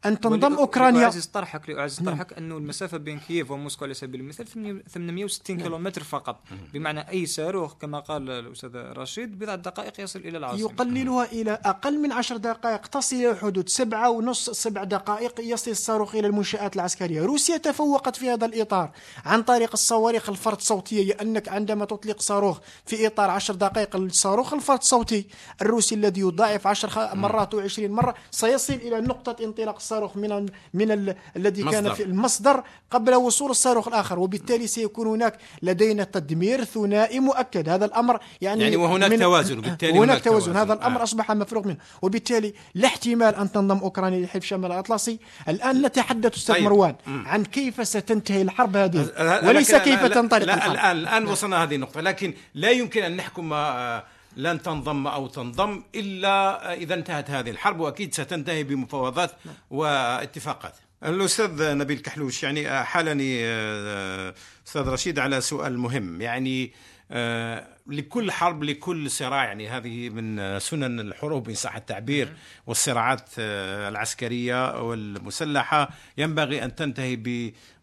أن 0.06 0.20
تنضم 0.20 0.54
أوكرانيا. 0.56 1.00
لأعزز 1.00 1.26
طرحك 1.26 1.70
لأعزز 1.70 2.02
نعم. 2.02 2.14
طرحك 2.16 2.34
أنه 2.34 2.58
المسافة 2.58 2.98
بين 2.98 3.20
كييف 3.20 3.52
وموسكو 3.52 3.86
على 3.86 3.94
سبيل 3.94 4.22
المثال 4.22 4.48
860 4.88 5.58
كيلومتر 5.62 6.04
فقط. 6.04 6.40
بمعنى 6.74 7.10
أي 7.10 7.26
صاروخ 7.26 7.74
كما 7.74 8.00
قال 8.00 8.30
الأستاذ 8.30 8.70
رشيد 8.76 9.40
بضع 9.40 9.56
دقائق 9.56 10.02
يصل 10.02 10.20
إلى 10.20 10.38
العاصمة. 10.38 10.60
يقللها 10.60 11.26
إلى 11.26 11.52
أقل 11.66 12.00
من 12.00 12.12
عشر 12.12 12.38
دقائق 12.38 12.88
تصل 12.88 13.16
إلى 13.16 13.36
حدود 13.36 13.70
سبعة 13.70 14.10
ونص 14.10 14.50
سبع 14.50 14.84
دقائق 14.84 15.40
يصل 15.40 15.72
الصاروخ 15.72 16.16
إلى 16.16 16.28
المنشآت 16.28 16.76
العسكرية. 16.76 17.22
روسيا 17.22 17.58
تفوقت 17.58 18.16
في 18.16 18.30
هذا 18.30 18.46
الإطار 18.46 18.92
عن 19.26 19.42
طريق 19.44 19.70
الصواريخ 19.74 20.30
الفرد 20.30 20.62
صوتية 20.62 21.04
لأنك 21.04 21.50
عندما 21.50 21.86
تطلق 21.86 22.22
صاروخ 22.22 22.60
في 22.86 23.08
إطار 23.08 23.30
عشر 23.30 23.56
دقائق 23.56 23.96
الصاروخ 23.96 24.54
الفرد 24.54 24.84
صوتي 24.84 25.28
الروسي 25.62 25.96
الذي 25.96 26.22
يضاعف 26.22 26.68
عشر 26.68 26.90
خ- 26.90 27.14
مرات 27.14 27.54
وعشرين 27.54 27.92
مرة 27.92 28.16
سيصل 28.32 28.74
إلى 28.74 29.02
نقطة 29.02 29.44
انطلاق 29.44 29.80
الصاروخ 29.90 30.18
من 30.18 30.46
من 30.74 30.92
ال 30.92 31.16
الذي 31.36 31.64
كان 31.64 31.84
مصدر. 31.84 31.94
في 31.96 32.04
المصدر 32.04 32.64
قبل 32.92 33.16
وصول 33.16 33.52
الصاروخ 33.52 33.88
الآخر 33.88 34.20
وبالتالي 34.20 34.68
سيكون 34.68 35.08
هناك 35.08 35.38
لدينا 35.64 36.04
تدمير 36.04 36.64
ثنائي 36.64 37.20
مؤكد 37.20 37.70
هذا 37.70 37.86
الأمر 37.86 38.20
يعني 38.42 38.64
يعني 38.64 38.76
وهناك 38.76 39.12
من- 39.12 39.20
توازن، 39.20 39.58
وبالتالي 39.58 39.92
هناك 39.92 40.04
هناك 40.10 40.24
توازن 40.24 40.46
توازن. 40.54 40.60
هذا 40.60 40.74
الأمر 40.74 41.00
آه. 41.00 41.04
أصبح 41.04 41.32
مفروغ 41.32 41.68
منه 41.68 41.78
وبالتالي 42.02 42.54
لا 42.76 42.88
احتمال 42.88 43.36
أن 43.36 43.52
تنضم 43.52 43.78
أوكرانيا 43.78 44.26
لحلف 44.26 44.46
شمال 44.46 44.72
الأطلسي 44.72 45.20
الآن 45.50 45.82
نتحدث 45.82 46.36
أستاذ 46.36 46.56
طيب. 46.56 46.64
مروان. 46.64 46.96
عن 47.08 47.44
كيف 47.46 47.88
ستنتهي 47.88 48.42
الحرب 48.42 48.78
هذه 48.78 49.10
وليس 49.44 49.76
كيف 49.76 50.06
تنطلق 50.06 50.42
الآن 50.54 50.98
الآن 50.98 51.26
وصلنا 51.28 51.64
هذه 51.64 51.76
النقطة 51.76 52.02
لكن 52.02 52.34
لا 52.54 52.70
يمكن 52.70 53.04
أن 53.04 53.16
نحكم 53.18 53.54
آه، 53.54 54.04
لن 54.40 54.62
تنضم 54.62 55.08
أو 55.08 55.28
تنضم 55.28 55.84
إلا 55.96 56.30
آه، 56.72 56.74
إذا 56.74 56.94
انتهت 56.94 57.30
هذه 57.32 57.50
الحرب 57.50 57.80
وأكيد 57.80 58.14
ستنتهي 58.14 58.64
بمفاوضات 58.64 59.32
واتفاقات. 59.70 60.74
الأستاذ 61.04 61.78
نبيل 61.78 62.00
كحلوش 62.00 62.44
يعني 62.44 62.70
آه، 62.70 62.84
حالني 62.84 63.40
آه، 63.46 64.34
أستاذ 64.68 64.88
رشيد 64.88 65.20
على 65.20 65.42
سؤال 65.42 65.78
مهم. 65.80 66.22
يعني 66.22 66.72
آه، 67.12 67.68
لكل 67.88 68.32
حرب 68.32 68.64
لكل 68.64 69.12
صراع 69.12 69.44
يعني 69.44 69.70
هذه 69.70 70.10
من 70.10 70.60
سنن 70.60 71.00
الحروب 71.00 71.50
إن 71.50 71.56
صح 71.56 71.76
التعبير 71.76 72.34
والصراعات 72.68 73.30
آه، 73.40 73.90
العسكرية 73.90 74.82
والمسلحة 74.82 75.90
ينبغي 76.18 76.64
أن 76.64 76.76
تنتهي 76.76 77.16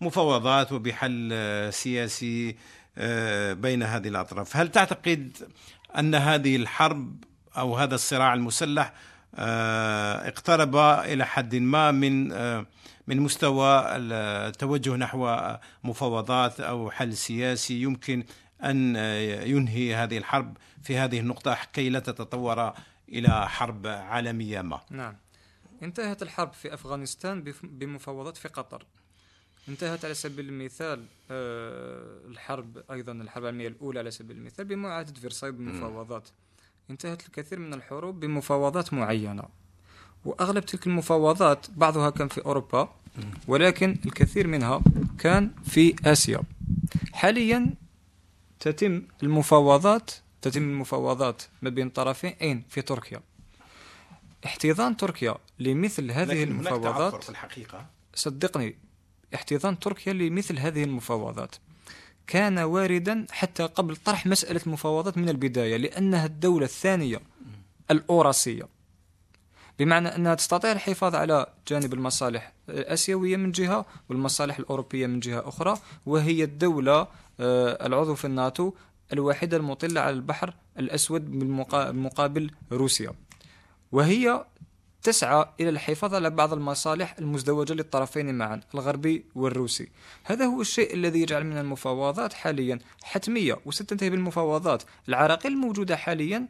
بمفاوضات 0.00 0.72
وبحل 0.72 1.28
آه، 1.32 1.70
سياسي 1.70 2.56
بين 3.52 3.82
هذه 3.82 4.08
الأطراف، 4.08 4.56
هل 4.56 4.68
تعتقد 4.68 5.36
أن 5.98 6.14
هذه 6.14 6.56
الحرب 6.56 7.24
أو 7.56 7.76
هذا 7.76 7.94
الصراع 7.94 8.34
المسلح 8.34 8.92
آه، 9.34 10.28
اقترب 10.28 10.76
إلى 10.76 11.26
حد 11.26 11.54
ما 11.54 11.90
من 11.90 12.32
آه، 12.32 12.66
من 13.06 13.20
مستوى 13.20 13.82
التوجه 13.96 14.96
نحو 14.96 15.38
مفاوضات 15.84 16.60
أو 16.60 16.90
حل 16.90 17.16
سياسي 17.16 17.82
يمكن 17.82 18.24
أن 18.64 18.96
ينهي 19.46 19.94
هذه 19.94 20.18
الحرب 20.18 20.56
في 20.82 20.98
هذه 20.98 21.20
النقطة 21.20 21.58
كي 21.72 21.88
لا 21.88 21.98
تتطور 21.98 22.72
إلى 23.08 23.48
حرب 23.48 23.86
عالمية 23.86 24.62
ما. 24.62 24.80
نعم 24.90 25.16
انتهت 25.82 26.22
الحرب 26.22 26.52
في 26.52 26.74
أفغانستان 26.74 27.44
بمفاوضات 27.62 28.36
في 28.36 28.48
قطر 28.48 28.86
انتهت 29.68 30.04
على 30.04 30.14
سبيل 30.14 30.48
المثال 30.48 31.04
آه، 31.30 32.18
الحرب 32.28 32.82
أيضا 32.90 33.12
الحرب 33.12 33.42
العالمية 33.42 33.68
الأولى 33.68 33.98
على 33.98 34.10
سبيل 34.10 34.36
المثال 34.36 34.64
بمعاهدة 34.64 35.20
فرساي 35.20 35.52
بمفاوضات. 35.52 36.28
انتهت 36.90 37.26
الكثير 37.26 37.58
من 37.58 37.74
الحروب 37.74 38.20
بمفاوضات 38.20 38.94
معينة. 38.94 39.42
وأغلب 40.24 40.64
تلك 40.64 40.86
المفاوضات 40.86 41.66
بعضها 41.70 42.10
كان 42.10 42.28
في 42.28 42.44
أوروبا 42.44 42.94
ولكن 43.48 43.96
الكثير 44.06 44.46
منها 44.46 44.82
كان 45.18 45.50
في 45.64 45.96
آسيا. 46.04 46.40
حاليا 47.12 47.74
تتم 48.60 49.02
المفاوضات 49.22 50.10
تتم 50.42 50.62
المفاوضات 50.62 51.42
ما 51.62 51.70
بين 51.70 51.90
طرفين 51.90 52.34
اين 52.40 52.64
في 52.68 52.82
تركيا. 52.82 53.20
احتضان 54.44 54.96
تركيا 54.96 55.34
لمثل 55.58 56.10
هذه 56.10 56.28
لكن 56.28 56.52
هناك 56.52 56.64
تعثر 56.64 56.76
المفاوضات 56.76 57.24
في 57.24 57.30
الحقيقة. 57.30 57.86
صدقني 58.14 58.76
احتضان 59.34 59.78
تركيا 59.78 60.12
لمثل 60.12 60.58
هذه 60.58 60.84
المفاوضات. 60.84 61.56
كان 62.26 62.58
واردا 62.58 63.26
حتى 63.30 63.62
قبل 63.62 63.96
طرح 63.96 64.26
مسألة 64.26 64.60
المفاوضات 64.66 65.18
من 65.18 65.28
البداية 65.28 65.76
لأنها 65.76 66.26
الدولة 66.26 66.64
الثانية 66.64 67.20
الأوراسية. 67.90 68.68
بمعنى 69.78 70.08
أنها 70.08 70.34
تستطيع 70.34 70.72
الحفاظ 70.72 71.14
على 71.14 71.46
جانب 71.68 71.94
المصالح 71.94 72.52
الآسيوية 72.68 73.36
من 73.36 73.52
جهة 73.52 73.86
والمصالح 74.08 74.58
الأوروبية 74.58 75.06
من 75.06 75.20
جهة 75.20 75.48
أخرى 75.48 75.78
وهي 76.06 76.44
الدولة 76.44 77.08
آه، 77.40 77.86
العضو 77.86 78.14
في 78.14 78.24
الناتو 78.24 78.72
الوحيدة 79.12 79.56
المطلة 79.56 80.00
على 80.00 80.10
البحر 80.16 80.54
الأسود 80.78 81.22
بالمقا- 81.30 81.90
مقابل 81.90 82.50
روسيا. 82.72 83.12
وهي 83.92 84.44
تسعى 85.02 85.46
إلى 85.60 85.68
الحفاظ 85.68 86.14
على 86.14 86.30
بعض 86.30 86.52
المصالح 86.52 87.14
المزدوجة 87.18 87.72
للطرفين 87.72 88.34
معا 88.34 88.60
الغربي 88.74 89.24
والروسي. 89.34 89.88
هذا 90.24 90.44
هو 90.44 90.60
الشيء 90.60 90.94
الذي 90.94 91.20
يجعل 91.20 91.44
من 91.44 91.58
المفاوضات 91.58 92.32
حاليا 92.32 92.78
حتمية 93.02 93.58
وستنتهي 93.66 94.10
بالمفاوضات. 94.10 94.82
العراقيل 95.08 95.52
الموجودة 95.52 95.96
حاليا 95.96 96.48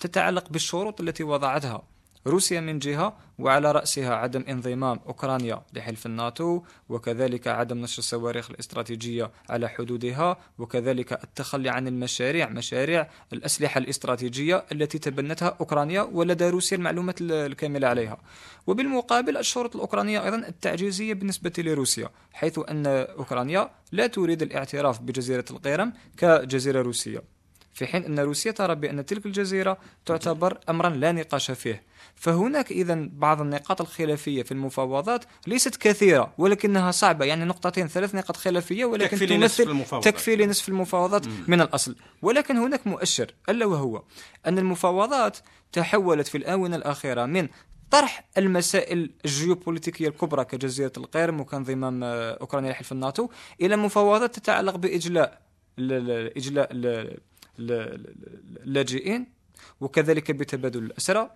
تتعلق 0.00 0.48
بالشروط 0.48 1.00
التي 1.00 1.24
وضعتها. 1.24 1.82
روسيا 2.28 2.60
من 2.60 2.78
جهة 2.78 3.16
وعلى 3.38 3.72
رأسها 3.72 4.14
عدم 4.14 4.44
انضمام 4.48 5.00
أوكرانيا 5.06 5.62
لحلف 5.74 6.06
الناتو 6.06 6.62
وكذلك 6.88 7.48
عدم 7.48 7.78
نشر 7.78 7.98
الصواريخ 7.98 8.50
الاستراتيجية 8.50 9.30
على 9.50 9.68
حدودها 9.68 10.36
وكذلك 10.58 11.12
التخلي 11.24 11.68
عن 11.68 11.88
المشاريع 11.88 12.48
مشاريع 12.48 13.08
الأسلحة 13.32 13.78
الاستراتيجية 13.78 14.64
التي 14.72 14.98
تبنتها 14.98 15.56
أوكرانيا 15.60 16.02
ولدى 16.02 16.48
روسيا 16.48 16.76
المعلومات 16.76 17.20
ال- 17.20 17.32
الكاملة 17.32 17.88
عليها. 17.88 18.18
وبالمقابل 18.66 19.36
الشروط 19.36 19.74
الأوكرانية 19.74 20.24
أيضا 20.24 20.36
التعجيزية 20.36 21.14
بالنسبة 21.14 21.52
لروسيا 21.58 22.08
حيث 22.32 22.58
أن 22.70 22.86
أوكرانيا 22.86 23.70
لا 23.92 24.06
تريد 24.06 24.42
الاعتراف 24.42 25.00
بجزيرة 25.02 25.44
القيرم 25.50 25.92
كجزيرة 26.16 26.82
روسية. 26.82 27.37
في 27.78 27.86
حين 27.86 28.04
أن 28.04 28.18
روسيا 28.18 28.52
ترى 28.52 28.74
بأن 28.74 29.06
تلك 29.06 29.26
الجزيرة 29.26 29.78
تعتبر 30.06 30.58
أمرا 30.68 30.90
لا 30.90 31.12
نقاش 31.12 31.50
فيه. 31.50 31.82
فهناك 32.14 32.70
إذا 32.70 33.08
بعض 33.12 33.40
النقاط 33.40 33.80
الخلافية 33.80 34.42
في 34.42 34.52
المفاوضات 34.52 35.24
ليست 35.46 35.76
كثيرة 35.76 36.34
ولكنها 36.38 36.90
صعبة. 36.90 37.24
يعني 37.24 37.44
نقطتين 37.44 37.88
ثلاث 37.88 38.14
نقاط 38.14 38.36
خلافية 38.36 38.84
ولكن 38.84 39.16
تكفي 39.16 39.26
لنصف 39.26 39.68
المفاوضات. 39.68 40.14
تكفي 40.14 40.36
لنصف 40.36 40.68
المفاوضات 40.68 41.26
من 41.48 41.60
الأصل. 41.60 41.96
ولكن 42.22 42.56
هناك 42.56 42.86
مؤشر 42.86 43.34
ألا 43.48 43.66
وهو 43.66 44.02
أن 44.46 44.58
المفاوضات 44.58 45.38
تحولت 45.72 46.26
في 46.26 46.38
الآونة 46.38 46.76
الأخيرة 46.76 47.26
من 47.26 47.48
طرح 47.90 48.28
المسائل 48.38 49.10
الجيوبوليتيكية 49.24 50.08
الكبرى 50.08 50.44
كجزيرة 50.44 50.92
القرم 50.96 51.40
وكانضمام 51.40 52.04
آه، 52.04 52.38
أوكرانيا 52.40 52.70
لحلف 52.70 52.92
الناتو 52.92 53.28
إلى 53.60 53.76
مفاوضات 53.76 54.38
تتعلق 54.38 54.76
بإجلاء 54.76 55.42
إجلاء 56.36 56.68
اللاجئين 57.58 59.26
وكذلك 59.80 60.30
بتبادل 60.30 60.82
الأسرى 60.84 61.30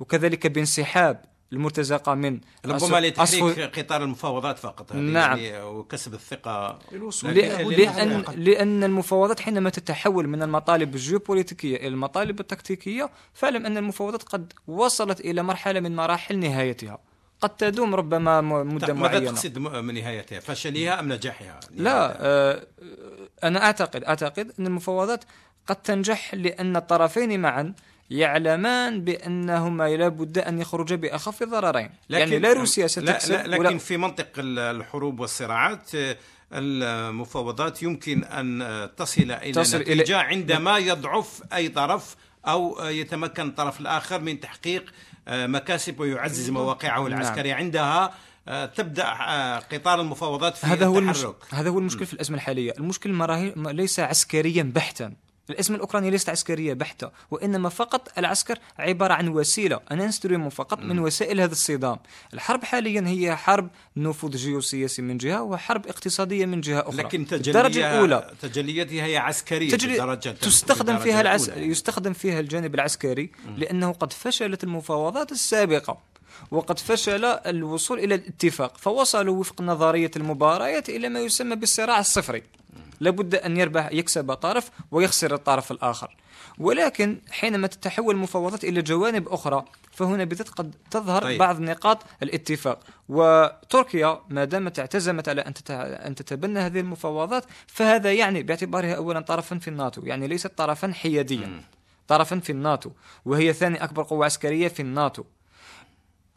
وكذلك 0.00 0.46
بانسحاب 0.46 1.24
المرتزقة 1.52 2.14
من 2.14 2.40
ربما 2.66 2.78
أصف- 2.78 2.94
لتحريك 2.94 3.78
قطار 3.78 4.02
المفاوضات 4.02 4.58
فقط 4.58 4.92
هذه 4.92 4.98
نعم. 5.00 5.38
يعني 5.38 5.62
وكسب 5.64 6.14
الثقة 6.14 6.78
بناء 7.24 7.62
لأن. 7.68 8.24
لأن 8.36 8.84
المفاوضات 8.84 9.40
حينما 9.40 9.70
تتحول 9.70 10.28
من 10.28 10.42
المطالب 10.42 10.94
الجيوبوليتيكية 10.94 11.76
إلى 11.76 11.88
المطالب 11.88 12.40
التكتيكية 12.40 13.10
فاعلم 13.32 13.66
أن 13.66 13.76
المفاوضات 13.76 14.22
قد 14.22 14.52
وصلت 14.66 15.20
إلى 15.20 15.42
مرحلة 15.42 15.80
من 15.80 15.96
مراحل 15.96 16.38
نهايتها 16.38 16.98
قد 17.40 17.50
تدوم 17.56 17.94
ربما 17.94 18.40
م- 18.40 18.74
مدة 18.74 18.86
طيب، 18.86 18.96
ماذا 18.96 19.08
معينة 19.18 19.30
تقصد 19.32 19.58
من 19.58 19.94
نهايتها 19.94 20.40
فشلها 20.40 21.00
أم 21.00 21.12
نجاحها 21.12 21.60
لا 21.70 22.16
آه، 22.26 22.66
أنا 23.44 23.62
أعتقد 23.64 24.04
أعتقد 24.04 24.52
أن 24.60 24.66
المفاوضات 24.66 25.24
قد 25.66 25.76
تنجح 25.76 26.34
لأن 26.34 26.76
الطرفين 26.76 27.40
معا 27.40 27.74
يعلمان 28.10 29.00
بأنهما 29.04 29.96
لابد 29.96 30.38
أن 30.38 30.58
يخرجا 30.58 30.96
بأخف 30.96 31.42
ضررين 31.42 31.90
يعني 32.10 32.38
لا 32.38 32.52
روسيا 32.52 32.86
ستكسب 32.86 33.32
لا 33.32 33.46
لا 33.46 33.58
ولا 33.58 33.68
لكن 33.68 33.78
في 33.78 33.96
منطق 33.96 34.28
ال- 34.38 34.58
الحروب 34.58 35.20
والصراعات 35.20 35.94
آه، 35.94 36.16
المفاوضات 36.52 37.82
يمكن 37.82 38.24
أن 38.24 38.88
تصل 38.96 39.22
إلى 39.22 39.52
تصل 39.52 39.78
إلى- 39.78 39.88
نتيجة 39.88 40.18
عندما 40.18 40.78
يضعف 40.78 41.42
أي 41.52 41.68
طرف 41.68 42.16
أو 42.46 42.78
يتمكن 42.84 43.48
الطرف 43.48 43.80
الآخر 43.80 44.20
من 44.20 44.40
تحقيق 44.40 44.84
آه، 45.28 45.46
مكاسب 45.46 46.00
ويعزز 46.00 46.50
مواقعه 46.50 46.98
نعم. 46.98 47.06
العسكرية. 47.06 47.54
عندها 47.54 48.14
آه، 48.48 48.66
تبدأ 48.66 49.04
قطار 49.58 50.00
المفاوضات 50.00 50.56
في 50.56 50.66
هذا 50.66 50.86
هو 50.86 50.98
المش... 50.98 51.16
التحرك. 51.24 51.36
هذا 51.54 51.70
هو 51.70 51.78
المشكل 51.78 52.06
في 52.06 52.12
الأزمة 52.12 52.36
الحالية، 52.36 52.72
المشكل 52.78 53.10
ليس 53.56 54.00
عسكريا 54.00 54.62
بحتا. 54.74 55.12
الازمه 55.50 55.76
الاوكرانيه 55.76 56.10
ليست 56.10 56.28
عسكرية 56.28 56.74
بحتة، 56.74 57.10
وإنما 57.30 57.68
فقط 57.68 58.18
العسكر 58.18 58.58
عبارة 58.78 59.14
عن 59.14 59.28
وسيلة، 59.28 59.80
ان 59.90 60.00
انسترومون 60.00 60.48
فقط 60.48 60.78
من 60.78 60.98
وسائل 60.98 61.40
هذا 61.40 61.52
الصدام. 61.52 61.98
الحرب 62.34 62.64
حاليا 62.64 63.04
هي 63.06 63.36
حرب 63.36 63.68
نفوذ 63.96 64.36
جيوسياسي 64.36 65.02
من 65.02 65.18
جهة 65.18 65.42
وحرب 65.42 65.86
اقتصادية 65.86 66.46
من 66.46 66.60
جهة 66.60 66.80
أخرى. 66.80 66.96
لكن 66.96 67.20
الدرجة 67.32 67.68
تجليها 67.68 67.94
الاولى 67.94 68.30
تجلياتها 68.42 69.04
هي 69.04 69.16
عسكرية 69.16 69.70
تجري 69.70 69.92
بالدرجة 69.92 70.30
تستخدم 70.30 70.98
فيها 70.98 71.20
العس... 71.20 71.48
الأولى. 71.48 71.66
يستخدم 71.66 72.12
فيها 72.12 72.40
الجانب 72.40 72.74
العسكري 72.74 73.30
لأنه 73.56 73.92
قد 73.92 74.12
فشلت 74.12 74.64
المفاوضات 74.64 75.32
السابقة 75.32 75.98
وقد 76.50 76.78
فشل 76.78 77.24
الوصول 77.24 77.98
إلى 77.98 78.14
الاتفاق 78.14 78.76
فوصلوا 78.76 79.36
وفق 79.36 79.62
نظرية 79.62 80.10
المباريات 80.16 80.88
إلى 80.88 81.08
ما 81.08 81.20
يسمى 81.20 81.56
بالصراع 81.56 81.98
الصفري. 81.98 82.42
لابد 83.00 83.34
أن 83.34 83.56
يربح 83.56 83.92
يكسب 83.92 84.34
طرف 84.34 84.70
ويخسر 84.90 85.34
الطرف 85.34 85.72
الآخر. 85.72 86.16
ولكن 86.58 87.20
حينما 87.30 87.66
تتحول 87.66 88.14
المفاوضات 88.14 88.64
إلى 88.64 88.82
جوانب 88.82 89.28
أخرى 89.28 89.64
فهنا 89.92 90.24
بالذات 90.24 90.48
قد 90.48 90.74
تظهر 90.90 91.22
طيب. 91.22 91.38
بعض 91.38 91.60
نقاط 91.60 92.02
الاتفاق. 92.22 92.80
وتركيا 93.08 94.20
ما 94.28 94.44
دامت 94.44 94.78
اعتزمت 94.78 95.28
على 95.28 95.40
أن 96.06 96.14
تتبنى 96.14 96.58
هذه 96.58 96.80
المفاوضات 96.80 97.44
فهذا 97.66 98.12
يعني 98.12 98.42
باعتبارها 98.42 98.94
اولا 98.94 99.20
طرفا 99.20 99.58
في 99.58 99.68
الناتو 99.68 100.02
يعني 100.04 100.26
ليست 100.26 100.52
طرفا 100.56 100.92
حياديا. 100.92 101.60
طرفا 102.08 102.38
في 102.38 102.50
الناتو 102.50 102.90
وهي 103.24 103.52
ثاني 103.52 103.84
أكبر 103.84 104.02
قوة 104.02 104.24
عسكرية 104.24 104.68
في 104.68 104.80
الناتو. 104.80 105.24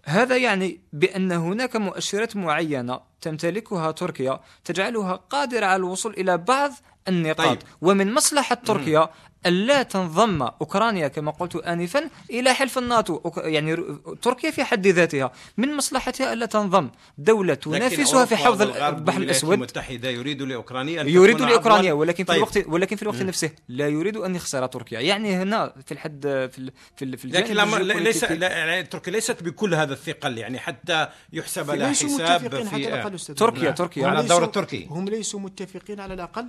هذا 0.09 0.37
يعني 0.37 0.81
بأن 0.93 1.31
هناك 1.31 1.75
مؤشرات 1.75 2.35
معينة 2.35 2.99
تمتلكها 3.21 3.91
تركيا 3.91 4.39
تجعلها 4.65 5.15
قادرة 5.15 5.65
على 5.65 5.75
الوصول 5.75 6.13
إلى 6.13 6.37
بعض 6.37 6.71
النقاط 7.07 7.47
طيب. 7.47 7.59
ومن 7.81 8.13
مصلحة 8.13 8.55
تركيا 8.55 9.09
ألا 9.45 9.83
تنضم 9.83 10.41
أوكرانيا 10.41 11.07
كما 11.07 11.31
قلت 11.31 11.55
آنفا 11.55 12.09
إلى 12.29 12.53
حلف 12.53 12.77
الناتو 12.77 13.19
يعني 13.37 13.99
تركيا 14.21 14.51
في 14.51 14.63
حد 14.63 14.87
ذاتها 14.87 15.31
من 15.57 15.75
مصلحتها 15.77 16.33
ألا 16.33 16.45
تنضم 16.45 16.89
دولة 17.17 17.53
تنافسها 17.53 18.25
في 18.25 18.35
حوض 18.35 18.61
البحر 18.61 19.21
الأسود 19.21 19.53
المتحدة 19.53 20.09
يريد 20.09 20.41
لأوكرانيا 20.41 21.01
أن 21.01 21.07
يريد 21.09 21.41
عضواً- 21.41 21.91
ولكن 21.91 22.23
في 22.23 22.27
طيب. 22.27 22.37
الوقت 22.37 22.67
ولكن 22.67 22.95
في 22.95 23.01
الوقت 23.03 23.21
نفسه 23.21 23.49
لا 23.69 23.87
يريد 23.87 24.17
أن 24.17 24.35
يخسر 24.35 24.65
تركيا 24.65 24.99
يعني 24.99 25.35
هنا 25.35 25.73
في 25.85 25.91
الحد 25.91 26.21
في 26.21 26.57
ال- 26.59 26.71
في 26.97 27.05
ال- 27.05 27.17
في 27.17 27.27
لكن 27.27 27.53
لما 27.53 27.77
ليس 27.77 28.23
لا 28.23 28.81
تركيا 28.81 29.13
ليست 29.13 29.43
بكل 29.43 29.73
هذا 29.73 29.93
الثقل 29.93 30.37
يعني 30.37 30.59
حتى 30.59 31.07
يحسب 31.33 31.71
لها 31.71 31.89
حساب 31.89 32.41
في 32.41 32.49
تركيا-. 33.33 33.71
تركيا. 33.71 34.03
هم 34.05 34.09
على 34.09 34.19
الدور 34.19 34.39
ليسوا- 34.39 34.45
التركي. 34.47 34.87
هم 34.89 35.05
ليسوا 35.09 35.39
متفقين 35.39 35.99
على 35.99 36.13
الأقل 36.13 36.45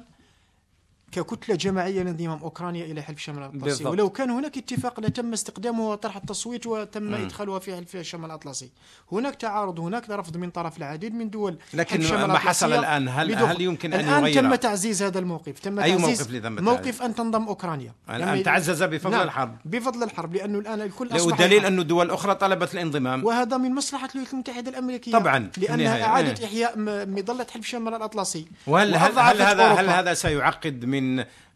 ككتلة 1.12 1.54
جماعية 1.56 2.02
لانضمام 2.02 2.38
أوكرانيا 2.42 2.84
إلى 2.84 3.02
حلف 3.02 3.18
شمال 3.18 3.48
بالضبط. 3.48 3.86
ولو 3.86 4.10
كان 4.10 4.30
هناك 4.30 4.58
اتفاق 4.58 5.00
لتم 5.00 5.32
استخدامه 5.32 5.90
وطرح 5.90 6.16
التصويت 6.16 6.66
وتم 6.66 7.02
مم. 7.02 7.14
إدخالها 7.14 7.58
في 7.58 7.76
حلف 7.76 7.96
شمال 7.96 8.24
الأطلسي 8.24 8.70
هناك 9.12 9.34
تعارض 9.34 9.80
هناك 9.80 10.10
رفض 10.10 10.36
من 10.36 10.50
طرف 10.50 10.78
العديد 10.78 11.14
من 11.14 11.30
دول 11.30 11.58
لكن 11.74 11.96
حلف 11.96 12.08
شمال 12.08 12.26
ما 12.26 12.38
حصل 12.38 12.72
الآن 12.72 13.08
هل. 13.08 13.34
هل 13.34 13.60
يمكن 13.60 13.92
أن 13.92 14.00
الآن 14.00 14.22
يغير 14.22 14.42
تم 14.42 14.54
تعزيز 14.54 15.02
هذا 15.02 15.18
الموقف 15.18 15.58
تم 15.60 15.78
أي 15.80 15.96
تعزيز 15.96 16.30
موقف 16.32 16.60
موقف؟ 16.60 17.02
أن 17.02 17.14
تنضم 17.14 17.46
أوكرانيا 17.46 17.92
الآن 18.10 18.20
يعني- 18.20 18.42
تعزز 18.42 18.82
بفضل 18.82 19.10
نعم، 19.10 19.22
الحرب 19.22 19.56
بفضل 19.64 20.02
الحرب 20.02 20.34
لأنه 20.34 20.58
الآن 20.58 20.80
الكل 20.80 21.06
أصبح 21.16 21.26
والدليل. 21.40 21.64
أن 21.66 21.86
دول 21.86 22.10
أخرى 22.10 22.34
طلبت 22.34 22.74
الانضمام 22.74 23.24
وهذا 23.24 23.56
من 23.56 23.74
مصلحة 23.74 24.08
الولايات 24.14 24.34
المتحدة 24.34 24.70
الأمريكية 24.70 25.12
طبعاً،. 25.12 25.50
لأنها 25.56 26.04
أعادت 26.04 26.40
إيه. 26.40 26.46
إحياء 26.46 26.78
م- 26.78 27.14
مظلة 27.14 27.46
حلف 27.54 27.66
شمال 27.66 27.94
الأطلسي 27.94 28.46
وهل 28.66 28.94
هل, 28.94 29.18
هذا. 29.18 29.66
هل 29.66 29.88
هذا 29.88 30.14
سيعقد 30.14 30.84
من 30.84 30.99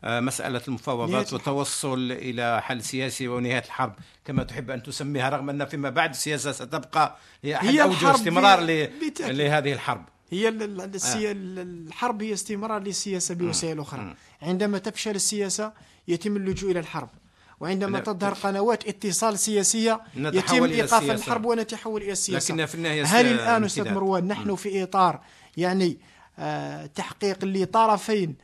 آه، 0.05 0.21
مسألة 0.21 0.61
المفاوضات. 0.69 1.33
والتوصل 1.33 2.13
إلى 2.13 2.63
حل 2.63 2.83
سياسي 2.83 3.29
ونهاية 3.29 3.59
الحرب 3.67 3.93
كما 4.25 4.43
تحب 4.45 4.71
أن 4.71 4.83
تسميها 4.83 5.29
رغم 5.29 5.51
أن 5.51 5.65
فيما 5.65 5.91
بعد 5.91 6.11
السياسة 6.11 6.53
ستبقى 6.53 7.17
هي 7.43 7.57
أحد 7.57 7.67
هي 7.67 7.83
أوجه 7.83 8.15
استمرار. 8.15 8.61
لهذه 9.21 9.73
الحرب 9.73 10.05
هي 10.31 10.49
آه. 10.49 10.53
الحرب 11.33 12.23
هي 12.23 12.33
استمرار 12.33 12.83
للسياسة 12.83 13.35
بوسائل 13.35 13.81
أخرى 13.81 14.15
عندما 14.43 14.79
تفشل 14.79 15.15
السياسة 15.15 15.73
يتم 16.09 16.37
اللجوء 16.37 16.71
إلى 16.71 16.81
الحرب 16.81 17.09
وعندما 17.61 18.01
تظهر 18.01 18.35
قنوات 18.35 18.89
اتصال 18.89 19.39
سياسية 19.39 20.01
يتم 20.17 20.65
إيقاف. 20.65 21.11
الحرب 21.11 21.45
ونتحول 21.45 22.03
إلى 22.03 22.13
السياسة 22.13 22.53
لكنها 22.53 22.67
في 22.67 22.75
النهاية 22.75 23.05
هل 23.05 23.27
الآن 23.27 23.65
أستاذ. 23.65 23.93
مروان 23.93 24.29
نحن 24.29 24.55
في 24.55 24.83
إطار 24.83 25.21
يعني 25.57 25.99
آه 26.39 26.87
تحقيق 26.87 27.39
لطرفين 27.45 28.35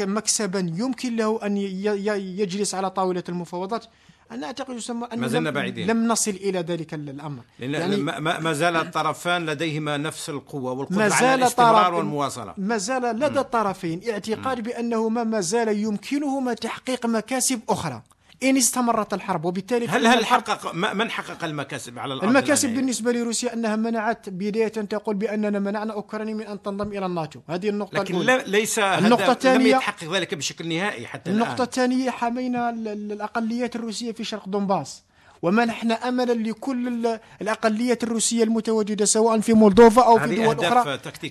مكسبا 0.00 0.72
يمكن 0.76 1.16
له 1.16 1.40
أن 1.46 1.56
يجلس 1.56 2.74
على 2.74 2.90
طاولة 2.90 3.24
المفاوضات. 3.28 3.84
أنا 4.30 4.46
أعتقد 4.46 4.74
يسمى 4.76 5.06
أنه 5.12 5.20
ما 5.20 5.28
زلنا 5.28 5.50
بعيدين. 5.50 5.86
لم 5.86 6.08
نصل 6.08 6.30
إلى 6.30 6.58
ذلك 6.58 6.94
ال- 6.94 7.08
الأمر. 7.10 7.42
لأن 7.58 7.70
يعني 7.72 7.96
ما, 8.20 8.52
زال 8.52 8.76
الطرفان 8.76 9.46
لديهما 9.46 9.96
نفس 9.96 10.30
القوة 10.30 10.72
والقدرة 10.72 10.98
ما 10.98 11.14
على 11.14 11.34
الاستمرار 11.34 11.84
طرف 11.84 11.94
والمواصلة. 11.94 12.54
ما 12.58 12.76
زال 12.76 13.02
لدى 13.02 13.40
الطرفين 13.40 14.00
اعتقاد 14.10 14.60
بأنهما 14.60 15.24
ما 15.24 15.40
زال 15.40 15.68
يمكنهما 15.78 16.54
تحقيق 16.54 17.06
مكاسب 17.06 17.60
أخرى. 17.68 18.02
إن 18.44 18.56
استمرت 18.56 19.14
الحرب 19.14 19.44
وبالتالي 19.44 19.86
هل 19.88 20.06
هل 20.06 20.26
حقق 20.26 20.74
من 20.74 21.10
حقق 21.10 21.44
المكاسب 21.44 21.98
على 21.98 22.14
الأرض 22.14 22.28
المكاسب؟ 22.28 22.68
بالنسبة 22.68 23.12
لروسيا 23.12 23.52
أنها 23.54 23.76
منعت 23.76 24.28
بداية 24.28 24.68
تقول 24.68 25.14
بأننا 25.14 25.58
منعنا 25.58 25.92
أوكرانيا 25.92 26.34
من 26.34 26.46
أن 26.46 26.62
تنضم 26.62 26.88
إلى 26.92 27.06
الناتو. 27.06 27.40
هذه 27.48 27.68
النقطة 27.68 27.98
لكن 27.98 28.14
الأولى. 28.20 28.44
ليس 28.46 28.78
النقطة 28.78 29.24
هذا- 29.24 29.54
لم 29.54 29.62
الثانية- 29.62 29.66
يتحقق 29.76 30.12
ذلك 30.14 30.34
بشكل 30.34 30.68
نهائي 30.68 31.06
حتى 31.06 31.30
النقطة 31.30 31.64
الثانية 31.64 32.10
حمينا 32.10 32.70
ال- 32.70 32.88
ال- 32.88 33.12
الأقليات 33.12 33.76
الروسية 33.76 34.12
في 34.12 34.24
شرق 34.24 34.48
دونباس. 34.48 35.02
ومنحنا 35.42 35.94
أملا 36.08 36.32
لكل 36.32 36.88
ال- 36.88 37.20
الأقليات 37.42 38.04
الروسية 38.04 38.44
المتواجدة 38.44 39.04
سواء 39.04 39.40
في 39.40 39.52
مولدوفا 39.52 40.02
أو 40.06 40.18
في 40.18 40.24
دول 40.36 40.54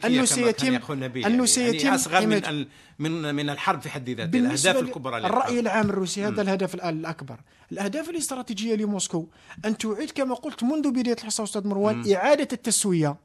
أنه 0.05 0.25
كما 0.25 0.25
سيتم 0.25 0.73
يعني. 0.73 0.77
سيتم 1.45 1.75
يعني 1.85 1.95
أصغر 1.95 2.27
من 2.27 2.65
من 2.99 3.35
من 3.35 3.49
الحرب 3.49 3.81
في 3.81 3.89
حد 3.89 4.09
ذاتها 4.09 4.31
ل- 4.81 4.85
الكبرى 4.85 5.19
للحرب. 5.19 5.33
العام 5.59 5.89
الروسي 5.89 6.23
هذا 6.23 6.41
الهدف 6.41 6.75
الآن 6.75 6.99
الأكبر. 6.99 7.35
الأهداف 7.71 8.09
الاستراتيجية 8.09 8.75
لموسكو 8.75 9.25
أن 9.65 9.77
تعيد 9.77 10.11
كما 10.11 10.35
قلت 10.35 10.63
منذ 10.63 10.91
بداية 10.91 11.15
الحصة 11.15 11.43
أستاذ 11.43 11.67
مروان 11.67 12.13
إعادة 12.13 12.47
التسوية. 12.53 13.15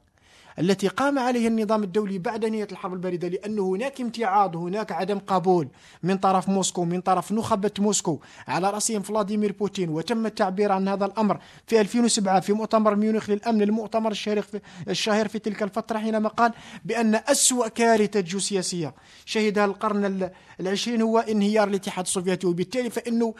التي 0.59 0.87
قام 0.87 1.19
عليها 1.19 1.47
النظام 1.47 1.83
الدولي 1.83 2.17
بعد 2.19 2.45
نهاية 2.45 2.67
الحرب 2.71 2.93
الباردة 2.93 3.27
لأن 3.27 3.59
هناك 3.59 4.01
امتعاض 4.01 4.55
هناك 4.55 4.91
عدم 4.91 5.19
قبول 5.19 5.67
من 6.03 6.17
طرف 6.17 6.49
موسكو 6.49 6.85
من 6.85 7.01
طرف 7.01 7.31
نخبة 7.31 7.71
موسكو 7.79 8.19
على 8.47 8.69
رأسهم 8.69 9.01
فلاديمير 9.01 9.51
بوتين. 9.51 9.89
وتم 9.89 10.25
التعبير 10.25 10.71
عن 10.71 10.87
هذا 10.87 11.05
الأمر 11.05 11.39
في 11.67 11.81
2007 11.81 12.39
في 12.39 12.53
مؤتمر 12.53 12.95
ميونخ 12.95 13.29
للأمن 13.29 13.61
المؤتمر 13.61 14.11
الشهير 14.11 14.41
في, 14.41 14.59
الشهير 14.89 15.27
في 15.27 15.39
تلك 15.39 15.63
الفترة 15.63 15.97
حينما 15.97 16.29
قال 16.29 16.51
بأن 16.85 17.15
أسوأ 17.15 17.67
كارثة 17.67 18.19
جيوسياسية 18.19 18.93
شهدها 19.25 19.65
القرن 19.65 20.05
ال- 20.05 20.31
العشرين 20.59 21.01
هو 21.01 21.19
انهيار 21.19 21.67
الاتحاد 21.67 22.05
السوفيتي. 22.05 22.47
وبالتالي 22.47 22.89
فإنه 22.89 23.33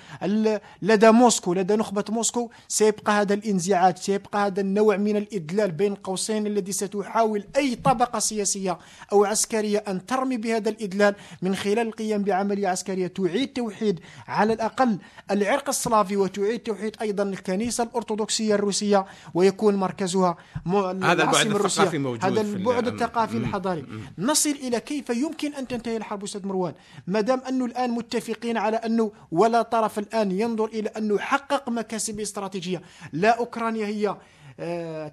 لدى 0.82 1.12
موسكو 1.12 1.54
لدى 1.54 1.76
نخبة 1.76 2.04
موسكو 2.10 2.50
سيبقى 2.68 3.14
هذا 3.22 3.34
الانزعاج 3.34 3.98
سيبقى 3.98 4.46
هذا 4.48 4.62
النوع 4.62 4.98
من 4.98 5.18
الإدلال 5.18 5.72
بين 5.72 5.96
قوسين 5.96 6.48
الذي 6.48 6.72
ستحاول 7.08 7.44
أي 7.58 7.76
طبقة 7.76 8.20
سياسية 8.20 8.78
أو 9.12 9.26
عسكرية 9.26 9.84
أن 9.88 10.06
ترمي 10.06 10.38
بهذا 10.38 10.70
الإدلال 10.70 11.16
من 11.42 11.56
خلال 11.56 11.80
القيام 11.80 12.24
بعملية 12.24 12.68
عسكرية 12.68 13.08
تعيد 13.08 13.48
توحيد 13.54 14.00
على 14.28 14.54
الأقل 14.54 14.98
العرق 15.32 15.70
السلافي 15.70 16.18
وتعيد 16.18 16.60
توحيد 16.60 16.96
أيضا 17.02 17.24
الكنيسة 17.24 17.84
الأرثوذكسية 17.84 18.56
الروسية 18.56 19.06
ويكون 19.34 19.76
مركزها 19.76 20.38
م- 20.66 20.76
البعد. 21.24 21.46
الثقافي 21.82 21.98
موجود 21.98 22.26
هذا 22.26 22.42
البعد. 22.42 22.62
الثقافي. 22.88 23.38
الحضاري 23.38 23.86
نصل 24.18 24.50
إلى 24.50 24.80
كيف 24.80 25.10
يمكن 25.10 25.54
أن 25.54 25.68
تنتهي 25.68 25.98
الحرب 25.98 26.24
أستاذ 26.24 26.48
مروان 26.48 26.74
ما 27.08 27.22
دام 27.22 27.42
أنه 27.50 27.66
الآن 27.66 27.92
متفقين 27.92 28.58
على 28.58 28.78
أنه 28.78 29.12
ولا 29.32 29.62
طرف 29.62 30.00
الآن 30.00 30.32
ينظر 30.32 30.66
إلى 30.66 30.90
أنه 30.98 31.18
حقق 31.20 31.70
مكاسب 31.70 32.20
استراتيجية 32.20 32.82
لا 33.14 33.30
أوكرانيا 33.38 33.88
هي 33.88 34.16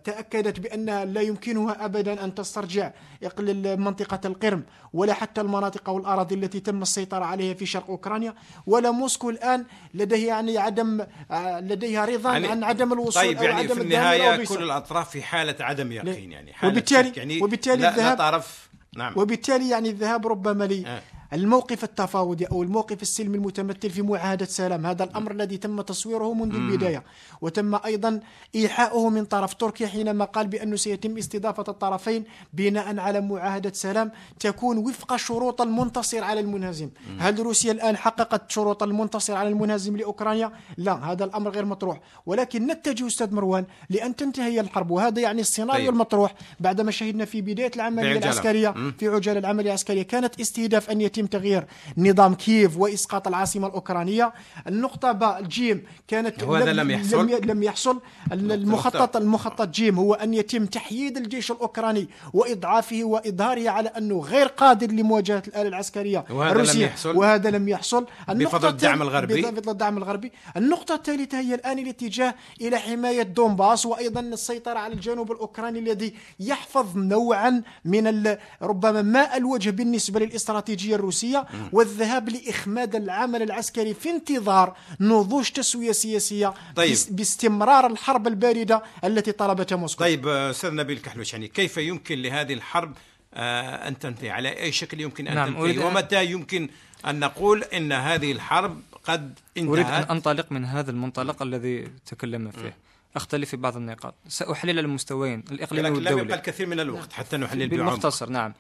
تأكدت 0.05 0.61
بأنها 0.61 1.05
لا 1.05 1.21
يمكنها 1.21 1.85
أبدا 1.85 2.25
أن 2.25 2.35
تسترجع 2.35 2.91
إقليل 3.23 3.81
منطقة 3.81 4.21
القرم 4.25 4.63
ولا 4.93 5.13
حتى 5.15 5.41
المناطق 5.41 5.89
والأراضي 5.91 6.35
التي 6.35 6.61
تم 6.61 6.83
السيطرة 6.83 7.25
عليها 7.25 7.55
في 7.55 7.67
شرق 7.67 7.91
أوكرانيا 7.91 8.35
ولا 8.67 8.91
موسكو 8.91 9.31
الآن 9.31 9.65
لديه 9.95 10.27
يعني 10.29 10.59
عدم 10.59 11.01
آه، 11.31 11.61
لديها 11.61 12.05
رضا 12.05 12.33
يعني- 12.33 12.49
عن 12.49 12.65
عدم 12.65 12.93
الوصول 12.93 13.23
طيب 13.23 13.37
أو 13.39 13.45
يعني 13.45 13.59
عدم 13.61 13.75
في 13.75 13.81
النهاية. 13.81 14.45
كل 14.45 14.63
الأطراف 14.63 15.11
في 15.11 15.23
حالة 15.23 15.57
عدم 15.61 15.93
يقين 15.93 16.33
يعني 16.33 16.53
حالة 16.53 16.73
وبالتالي- 16.73 17.13
يعني 17.17 17.43
وبالتالي 17.43 17.83
لا, 17.83 17.97
لا 17.97 18.15
طرف 18.15 18.69
نعم 18.97 19.13
وبالتالي 19.17 19.69
يعني 19.69 19.91
الذهاب 19.91 20.27
ربما 20.27 20.65
لي 20.65 20.87
آه. 20.87 21.03
الموقف 21.35 21.85
التفاوضي 21.85 22.45
أو 22.45 22.63
الموقف 22.63 23.03
السلمي 23.03 23.37
المتمثل 23.37 23.91
في 23.91 24.03
معاهدة 24.03 24.47
سلام. 24.47 24.87
هذا 24.87 25.05
الأمر 25.05 25.33
الذي 25.33 25.57
تم 25.57 25.81
تصويره 25.81 26.35
منذ 26.35 26.55
البداية. 26.55 27.05
وتم 27.41 27.75
أيضا 27.75 28.21
إيحاؤه 28.55 29.09
من 29.09 29.25
طرف 29.25 29.55
تركيا 29.55 29.87
حينما 29.87 30.25
قال 30.25 30.47
بأنه 30.47 30.77
سيتم 30.77 31.19
استضافة 31.19 31.65
الطرفين 31.69 32.25
بناء 32.53 32.99
على 32.99 33.21
معاهدة 33.21 33.73
سلام. 33.73 34.11
تكون 34.41 34.79
وفق 34.79 35.17
شروط 35.17 35.61
المنتصر 35.61 36.25
على 36.25 36.41
المنهزم. 36.41 36.91
هل 37.19 37.39
روسيا 37.39 37.73
الآن 37.73 37.97
حققت 37.97 38.51
شروط 38.51 38.83
المنتصر 38.83 39.35
على 39.35 39.49
المنهزم 39.49 39.97
لأوكرانيا؟ 39.97 40.53
لا 40.77 41.13
هذا 41.13 41.25
الأمر 41.25 41.51
غير 41.51 41.65
مطروح. 41.65 42.01
ولكن 42.27 42.67
نتجه 42.67 43.07
أستاذ 43.07 43.35
مروان 43.35 43.65
لأن 43.91 44.17
تنتهي 44.17 44.61
الحرب 44.61 44.91
وهذا 44.91 45.21
يعني 45.21 45.41
السيناريو 45.41 45.85
طيب. 45.85 45.95
المطروح 45.95 46.35
بعدما 46.61 46.91
شهدنا 46.91 47.25
في 47.25 47.41
بداية 47.41 47.71
العملية 47.77 48.15
بعجلة. 48.15 48.25
العسكرية 48.25 48.71
مم. 48.71 48.95
في 48.99 49.09
عجال 49.09 49.37
العملية 49.37 49.69
العسكرية. 49.69 50.03
كانت 50.03 50.41
استهداف 50.41 50.91
أن 50.91 51.01
يتم 51.01 51.24
تغيير 51.27 51.65
نظام 51.99 52.35
كييف 52.35 52.77
وإسقاط 52.79 53.29
العاصمة 53.29 53.67
الأوكرانية 53.67 54.33
النقطة 54.69 55.13
باء 55.13 55.39
الجيم 55.41 55.85
كانت 56.09 56.43
وهذا 56.43 56.73
لم 56.73 56.91
يحصل. 56.91 57.23
لم, 57.23 57.29
ي- 57.29 57.41
لم 57.41 57.63
يحصل 57.63 58.01
ال- 58.33 58.53
المخطط. 58.53 59.17
المخطط 59.17 59.69
جيم 59.69 59.99
هو 59.99 60.15
أن 60.15 60.35
يتم 60.35 60.67
تحييد 60.67 61.17
الجيش 61.17 61.51
الأوكراني 61.51 62.09
وإضعافه 62.33 63.01
وإظهاره 63.05 63.71
على 63.71 63.89
أنه 63.89 64.21
غير 64.21 64.47
قادر 64.47 64.87
لمواجهة 64.91 65.43
الآلة 65.49 65.69
العسكرية 65.69 66.25
وهذا 66.31 66.51
لم 66.51 66.57
الروسية 66.61 66.87
يحصل. 66.87 67.17
وهذا 67.17 67.51
لم 67.51 67.69
يحصل 67.69 68.07
بفضل 68.29 68.69
الدعم 68.69 69.03
الغربي. 69.03 69.43
بفضل 69.43 69.71
الدعم 69.73 69.99
الغربي 69.99 70.33
النقطة 70.57 70.95
الثالثة 70.95 71.41
هي 71.41 71.55
الآن 71.55 71.79
الاتجاه 71.79 72.35
إلى 72.61 72.79
حماية 72.79 73.23
دونباس 73.23 73.87
وأيضا 73.87 74.21
السيطرة 74.21 74.79
على 74.79 74.95
الجنوب 74.95 75.33
الأوكراني 75.33 75.79
الذي 75.79 76.15
يحفظ 76.41 76.97
نوعا 76.97 77.63
من 77.85 78.07
ال- 78.07 78.39
ربما 78.63 79.03
ماء 79.03 79.37
الوجه 79.37 79.71
بالنسبة 79.71 80.21
للاستراتيجية 80.21 80.97
الروسية 81.15 81.47
والذهاب 81.73 82.29
لإخماد 82.29 82.95
العمل 82.95 83.43
العسكري 83.43 83.95
في 83.95 84.11
انتظار 84.11 84.77
نضوج 85.01 85.49
تسوية 85.51 85.93
سياسية 85.93 86.55
طيب. 86.77 86.97
باستمرار 87.11 87.87
الحرب 87.87 88.27
الباردة 88.27 88.83
التي 89.05 89.33
طلبتها 89.33 89.77
موسكو. 89.77 90.01
طيب 90.05 90.29
آه، 90.29 90.51
أستاذ 90.51 90.75
نبيل 90.75 90.99
كحلوش 90.99 91.33
يعني 91.33 91.49
كيف 91.49 91.77
يمكن 91.77 92.23
لهذه 92.23 92.53
الحرب 92.55 92.93
آه، 93.35 93.89
أن 93.89 93.99
تنتهي؟ 93.99 94.31
على 94.31 94.49
أي 94.61 94.73
شكل 94.73 95.01
يمكن 95.01 95.29
أن 95.29 95.35
نعم، 95.35 95.57
أريد 95.57 95.75
تنتهي 95.75 95.91
أن- 95.91 95.97
ومتى 95.97 96.25
يمكن 96.27 96.69
أن 97.07 97.21
نقول 97.21 97.63
إن 97.65 97.93
هذه 97.93 98.33
الحرب 98.33 98.81
قد 99.05 99.39
أريد 99.59 99.69
أن 99.87 99.93
انتهت؟ 99.93 100.11
أنطلق 100.11 100.53
من 100.53 100.65
هذا 100.65 100.91
المنطلق 100.91 101.43
الذي 101.43 101.89
تكلمنا 102.07 102.51
فيه. 102.51 102.77
أختلف 103.17 103.51
في 103.51 103.57
بعض 103.57 103.77
النقاط. 103.77 104.15
سأحلل 104.29 104.79
المستويين 104.79 105.45
الإقليمي 105.51 105.89
لكن 105.89 105.95
لم 105.95 106.01
يبقى 106.01 106.15
والدولي 106.15 106.35
الكثير 106.35 106.67
من 106.67 106.81
الوقت 106.81 107.13
حتى 107.13 107.37
نحلل 107.37 107.69
بعمق. 107.69 107.85
بالمختصر 107.85 108.29
نعم. 108.31 108.55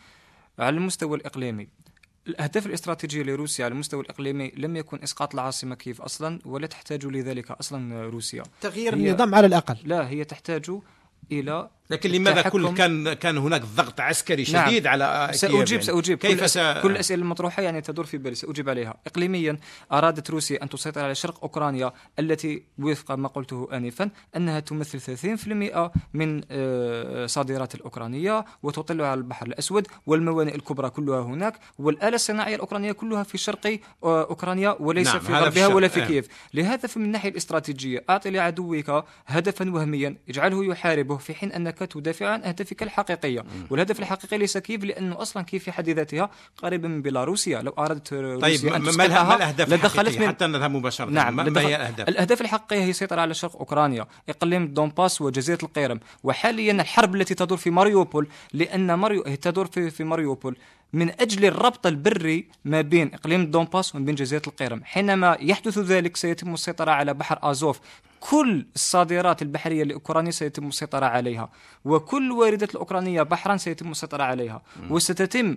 على 0.59 0.77
المستوى 0.77 1.17
الإقليمي 1.17 1.69
الأهداف 2.29 2.67
الاستراتيجية 2.67 3.23
لروسيا 3.23 3.65
على 3.65 3.73
المستوى 3.73 4.01
الإقليمي 4.01 4.53
لم 4.57 4.77
يكن 4.77 5.03
إسقاط 5.03 5.35
العاصمة 5.35 5.75
كييف 5.75 6.03
أصلا 6.03 6.39
ولا 6.45 6.67
تحتاج 6.67 7.07
لذلك 7.07 7.51
أصلا 7.51 8.03
روسيا. 8.09 8.43
تغيير 8.61 8.93
النظام 8.95 9.35
على 9.35 9.47
الأقل. 9.47 9.77
لا 9.85 10.09
هي 10.09 10.25
تحتاج 10.25 10.71
إلى 11.33 11.71
لكن 11.91 12.11
لماذا 12.11 12.43
كل 12.43 12.75
كان 12.75 13.13
كان 13.13 13.39
هناك 13.39 13.63
ضغط 13.77 14.01
عسكري 14.01 14.45
نعم. 14.53 14.67
شديد 14.67 14.87
على 14.87 15.27
كييف 15.31 15.41
سأجيب 15.41 15.71
يعني. 15.71 15.83
سأجيب 15.83 16.19
كيف 16.19 16.41
كل, 16.41 16.49
س... 16.49 16.59
كل 16.59 16.91
الأسئلة 16.91 17.23
المطروحة 17.23 17.63
يعني 17.63 17.81
تدور 17.81 18.05
في 18.05 18.19
بالي 18.19 18.35
سأجيب 18.35 18.69
عليها 18.69 18.95
إقليميا 19.07 19.59
أرادت 19.93 20.31
روسيا 20.31 20.63
أن 20.63 20.69
تسيطر 20.69 21.05
على 21.05 21.15
شرق 21.15 21.43
أوكرانيا 21.43 21.93
التي 22.19 22.63
وفق 22.79 23.13
ما 23.13 23.29
قلته 23.29 23.69
آنفا 23.73 24.11
أنها 24.37 24.61
تمثل 24.61 25.01
30% 25.47 25.91
من 26.15 26.41
آه، 26.51 27.27
صادرات 27.27 27.75
الأوكرانية 27.75 28.45
وتطل 28.63 29.03
على 29.03 29.19
البحر 29.19 29.47
الأسود 29.47 29.87
والموانئ 30.07 30.55
الكبرى 30.55 30.91
كلها 30.91 31.21
هناك 31.21 31.59
والآلة 31.79 32.15
الصناعية 32.15 32.55
الأوكرانية 32.55 32.93
كلها 32.93 33.23
في 33.23 33.39
شرق 33.39 33.79
آه، 34.05 34.23
أوكرانيا 34.23 34.77
وليس 34.81 35.09
نعم، 35.09 35.21
في 35.21 35.33
غربها 35.33 35.67
ولا 35.67 35.89
في 35.89 36.03
آه. 36.03 36.07
كييف 36.07 36.29
لهذا 36.55 36.89
فمن 36.89 37.05
الناحية 37.05 37.31
الاستراتيجية 37.31 38.05
أعطي 38.11 38.31
لعدوك 38.31 39.05
هدفا 39.27 39.71
وهميا 39.71 40.17
اجعله 40.29 40.65
يحاربه 40.65 41.17
في 41.17 41.35
حين 41.35 41.53
أنك 41.83 41.93
تدافع 41.93 42.29
عن 42.29 42.43
أهدافك 42.43 42.83
الحقيقية 42.83 43.45
والهدف 43.71 44.01
الحقيقي 44.01 44.39
ليس 44.39 44.59
كييف 44.59 44.85
لأنه 44.85 45.23
أصلا 45.23 45.43
كييف 45.43 45.65
في 45.65 45.73
حد 45.73 45.89
ذاتها؟ 45.89 46.31
قريبة 46.57 46.89
من 46.89 47.03
بيلاروسيا. 47.03 47.63
لو 47.63 47.75
أردت 47.79 48.09
طيب 48.15 48.43
روسيا 48.43 48.77
أن 48.77 48.83
ما, 48.83 49.55
لدخلت 49.59 49.85
الحقيقيه 49.85 50.19
من 50.19 50.29
حتى 50.29 50.47
نذهب 50.47 50.71
مباشرة. 50.71 51.11
نعم 51.11 51.37
ما, 51.37 51.61
هي 51.61 51.77
الاهداف 51.77 52.09
الأهداف 52.09 52.41
الحقيقية 52.41 52.85
هي 52.85 52.91
السيطرة 52.91 53.21
على 53.21 53.35
شرق 53.35 53.57
أوكرانيا. 53.57 54.07
إقليم 54.29 54.67
دونباس 54.67 55.21
وجزيرة 55.21 55.59
القيرم. 55.63 56.01
وحاليا 56.25 56.73
الحرب 56.73 57.15
التي 57.15 57.35
تدور 57.35 57.59
في 57.59 57.71
ماريوبول 57.71 58.29
لأن 58.53 58.95
ماريو 58.95 59.23
تدور 59.23 59.67
في, 59.67 59.91
في 59.91 60.05
ماريوبول 60.05 60.57
من 60.93 61.11
أجل 61.21 61.45
الربط 61.45 61.87
البري 61.87 62.49
ما 62.65 62.81
بين 62.81 63.15
إقليم 63.15 63.51
دونباس 63.51 63.95
وما 63.95 64.05
بين 64.05 64.15
جزيرة 64.15 64.43
القيرم. 64.47 64.85
حينما 64.85 65.37
يحدث 65.41 65.79
ذلك 65.79 66.17
سيتم 66.17 66.55
السيطرة 66.55 66.91
على 66.91 67.15
بحر 67.15 67.39
أزوف. 67.43 67.81
كل 68.31 68.67
الصادرات 68.75 69.43
البحرية 69.43 69.85
لأوكرانيا 69.85 70.31
سيتم 70.31 70.69
السيطرة 70.69 71.07
عليها 71.07 71.51
وكل 71.85 72.33
واردات 72.33 72.71
الأوكرانية 72.71 73.23
بحرا 73.23 73.57
سيتم 73.57 73.91
السيطرة 73.91 74.23
عليها 74.23 74.63
وستتم 74.91 75.57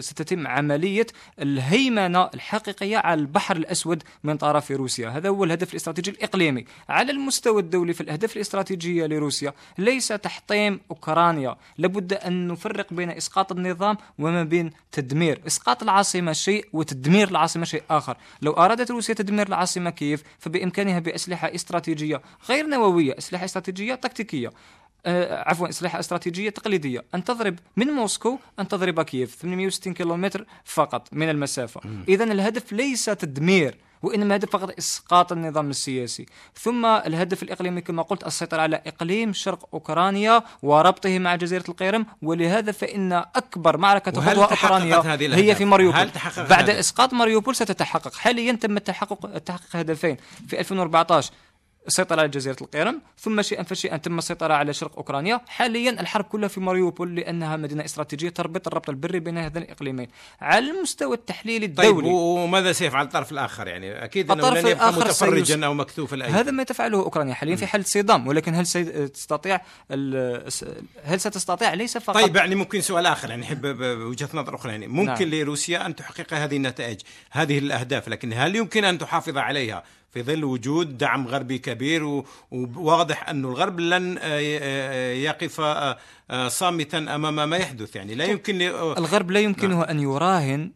ستتم 0.00 0.46
عملية 0.46 1.06
الهيمنة 1.40 2.30
الحقيقية 2.34 2.96
على 2.96 3.20
البحر 3.20 3.56
الأسود 3.56 4.02
من 4.24 4.36
طرف 4.36 4.70
روسيا. 4.70 5.08
هذا 5.08 5.28
هو 5.28 5.44
الهدف 5.44 5.70
الاستراتيجي 5.70 6.10
الإقليمي. 6.10 6.64
على 6.88 7.12
المستوى 7.12 7.62
الدولي 7.62 7.92
في 7.92 8.00
الأهداف 8.00 8.36
الاستراتيجية 8.36 9.06
لروسيا 9.06 9.52
ليس 9.78 10.08
تحطيم 10.08 10.80
أوكرانيا. 10.90 11.56
لابد 11.78 12.12
أن 12.12 12.48
نفرق 12.48 12.92
بين 12.92 13.10
إسقاط 13.10 13.52
النظام 13.52 13.96
وما 14.18 14.42
بين 14.44 14.70
تدمير. 14.92 15.40
إسقاط 15.46 15.82
العاصمة 15.82 16.32
شيء 16.32 16.66
وتدمير 16.72 17.28
العاصمة 17.28 17.64
شيء 17.64 17.82
آخر. 17.90 18.16
لو 18.42 18.52
أرادت 18.52 18.90
روسيا 18.90 19.14
تدمير 19.14 19.48
العاصمة 19.48 19.90
كييف 19.90 20.22
فبإمكانها 20.38 20.98
بأسلحة 20.98 21.54
استراتيجية 21.54 22.22
غير 22.48 22.66
نووية 22.66 23.18
أسلحة 23.18 23.44
استراتيجية 23.44 23.94
تكتيكية. 23.94 24.48
آه، 24.48 24.52
عفوا 25.06 25.68
أسلحة 25.68 26.00
استراتيجية 26.00 26.50
تقليدية. 26.50 27.04
أن 27.14 27.24
تضرب 27.24 27.58
من 27.76 27.86
موسكو 27.86 28.38
أن 28.58 28.68
تضرب 28.68 29.02
كييف 29.02 29.34
860 29.34 29.94
كيلومتر 29.94 30.46
فقط 30.64 31.08
من 31.12 31.28
المسافة. 31.28 31.80
اذا 32.08 32.24
الهدف 32.24 32.72
ليس 32.72 33.04
تدمير 33.04 33.76
وإنما 34.02 34.34
الهدف 34.34 34.50
فقط 34.50 34.78
إسقاط 34.78 35.32
النظام 35.32 35.70
السياسي. 35.70 36.26
ثم 36.54 36.86
الهدف 36.86 37.42
الإقليمي 37.42 37.80
كما 37.80 38.02
قلت 38.02 38.26
السيطرة 38.26 38.62
على 38.62 38.82
إقليم 38.86 39.32
شرق 39.32 39.68
أوكرانيا 39.74 40.42
وربطه 40.62 41.18
مع 41.18 41.34
جزيرة 41.34 41.64
القيرم. 41.68 42.06
ولهذا 42.22 42.72
فإن 42.72 43.12
أكبر 43.12 43.76
معركة 43.76 44.10
تخوضها 44.10 44.44
أوكرانيا 44.44 44.96
هذه 44.98 45.36
هي؟ 45.36 45.54
في 45.54 45.64
ماريوبول. 45.64 46.00
هل 46.00 46.12
تحقق 46.12 46.48
بعد 46.48 46.64
الهدف؟ 46.64 46.78
إسقاط 46.78 47.12
ماريوبول 47.12 47.56
ستتحقق. 47.56 48.14
حاليا 48.14 48.52
تم 48.52 48.76
التحقق 48.76 49.38
تحقيق 49.38 49.76
هدفين. 49.76 50.16
في 50.48 50.60
2014 50.60 51.32
السيطرة 51.86 52.20
على 52.20 52.28
جزيرة 52.28 52.56
القيرم 52.60 53.00
ثم 53.18 53.42
شيئا 53.42 53.62
فشيئا 53.62 53.96
تم 53.96 54.18
السيطرة 54.18 54.54
على 54.54 54.72
شرق 54.72 54.96
أوكرانيا. 54.96 55.40
حاليا 55.48 55.90
الحرب 56.00 56.24
كلها 56.24 56.48
في 56.48 56.60
ماريوبول 56.60 57.16
لأنها 57.16 57.56
مدينة 57.56 57.84
استراتيجية 57.84 58.28
تربط 58.28 58.66
الربط 58.66 58.88
البري 58.90 59.20
بين 59.20 59.38
هذين 59.38 59.62
الإقليمين. 59.62 60.08
على 60.40 60.70
المستوى 60.70 61.16
التحليلي 61.16 61.66
طيب 61.66 61.98
الدولي. 61.98 62.08
وماذا 62.10 62.72
سيفعل 62.72 63.04
الطرف 63.04 63.32
الآخر 63.32 63.68
يعني. 63.68 63.92
إنه 63.98 64.04
الطرف 64.32 64.64
لن 64.64 64.70
يبقى 64.70 64.88
الآخر 64.88 65.00
متفرجا 65.08 65.66
أو 65.66 65.74
مكتوف 65.74 66.14
الايدي 66.14 66.36
هذا 66.38 66.50
ما 66.50 66.62
تفعله 66.62 66.98
أوكرانيا 66.98 67.34
حاليا 67.34 67.56
في 67.56 67.66
حاله 67.66 67.84
صدام 67.84 68.26
ولكن 68.26 68.54
هل 68.54 68.66
ستستطيع 68.66 69.60
ال- 69.90 70.46
هل 71.04 71.20
ستستطيع؟ 71.20 71.74
ليس 71.74 71.98
فقط. 71.98 72.14
طيب 72.16 72.36
يعني 72.36 72.54
ممكن 72.54 72.80
سؤال 72.80 73.06
آخر 73.06 73.30
يعني 73.30 73.44
احب 73.44 73.66
ب- 73.66 73.98
بوجهه 73.98 74.28
نظر 74.34 74.54
أخرى 74.54 74.72
يعني 74.72 74.86
ممكن 74.86 75.30
نعم. 75.30 75.40
لروسيا 75.40 75.86
أن 75.86 75.96
تحقق 75.96 76.34
هذه 76.34 76.56
النتائج 76.56 77.00
هذه 77.30 77.58
الأهداف 77.58 78.08
لكن 78.08 78.32
هل 78.32 78.56
يمكن 78.56 78.84
أن 78.84 78.98
تحافظ 78.98 79.38
عليها؟ 79.38 79.84
في 80.16 80.22
ظل 80.22 80.44
وجود 80.44 80.98
دعم 80.98 81.26
غربي 81.28 81.58
كبير 81.58 82.22
وواضح 82.50 83.28
أن 83.28 83.44
الغرب 83.44 83.80
لن 83.80 84.18
آه، 84.18 84.22
آه، 84.62 85.12
يقف 85.12 85.60
آه، 85.60 85.96
آه، 86.30 86.48
صامتا 86.48 86.98
أمام 86.98 87.48
ما 87.50 87.56
يحدث. 87.56 87.96
يعني 87.96 88.14
لا 88.14 88.24
يمكن 88.24 88.58
ل- 88.58 88.62
آه، 88.62 88.98
الغرب 88.98 89.30
لا 89.30 89.40
يمكنه 89.40 89.82
أن 89.82 90.00
يراهن 90.00 90.70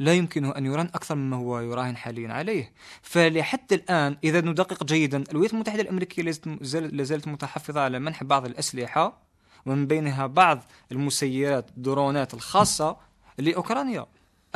لا 0.00 0.14
يمكنه 0.14 0.50
أن 0.56 0.66
يراهن 0.66 0.86
أكثر 0.94 1.14
مما 1.14 1.36
هو 1.36 1.60
يراهن 1.60 1.96
حاليا 1.96 2.32
عليه. 2.32 2.72
فلحد 3.02 3.72
الآن 3.72 4.16
إذا 4.24 4.40
ندقق 4.40 4.84
جيدا 4.84 5.24
الولايات 5.30 5.52
المتحدة 5.54 5.82
الأمريكية 5.82 6.22
لازالت- 6.22 6.62
زال- 6.62 6.96
لا 6.96 7.02
زالت 7.04 7.28
متحفظة 7.28 7.80
على 7.80 7.98
منح 7.98 8.24
بعض 8.24 8.46
الأسلحة 8.46 9.22
ومن 9.66 9.86
بينها 9.86 10.26
بعض 10.26 10.62
المسيرات 10.92 11.68
الدرونات 11.76 12.34
الخاصة 12.34 12.96
لأوكرانيا. 13.38 14.06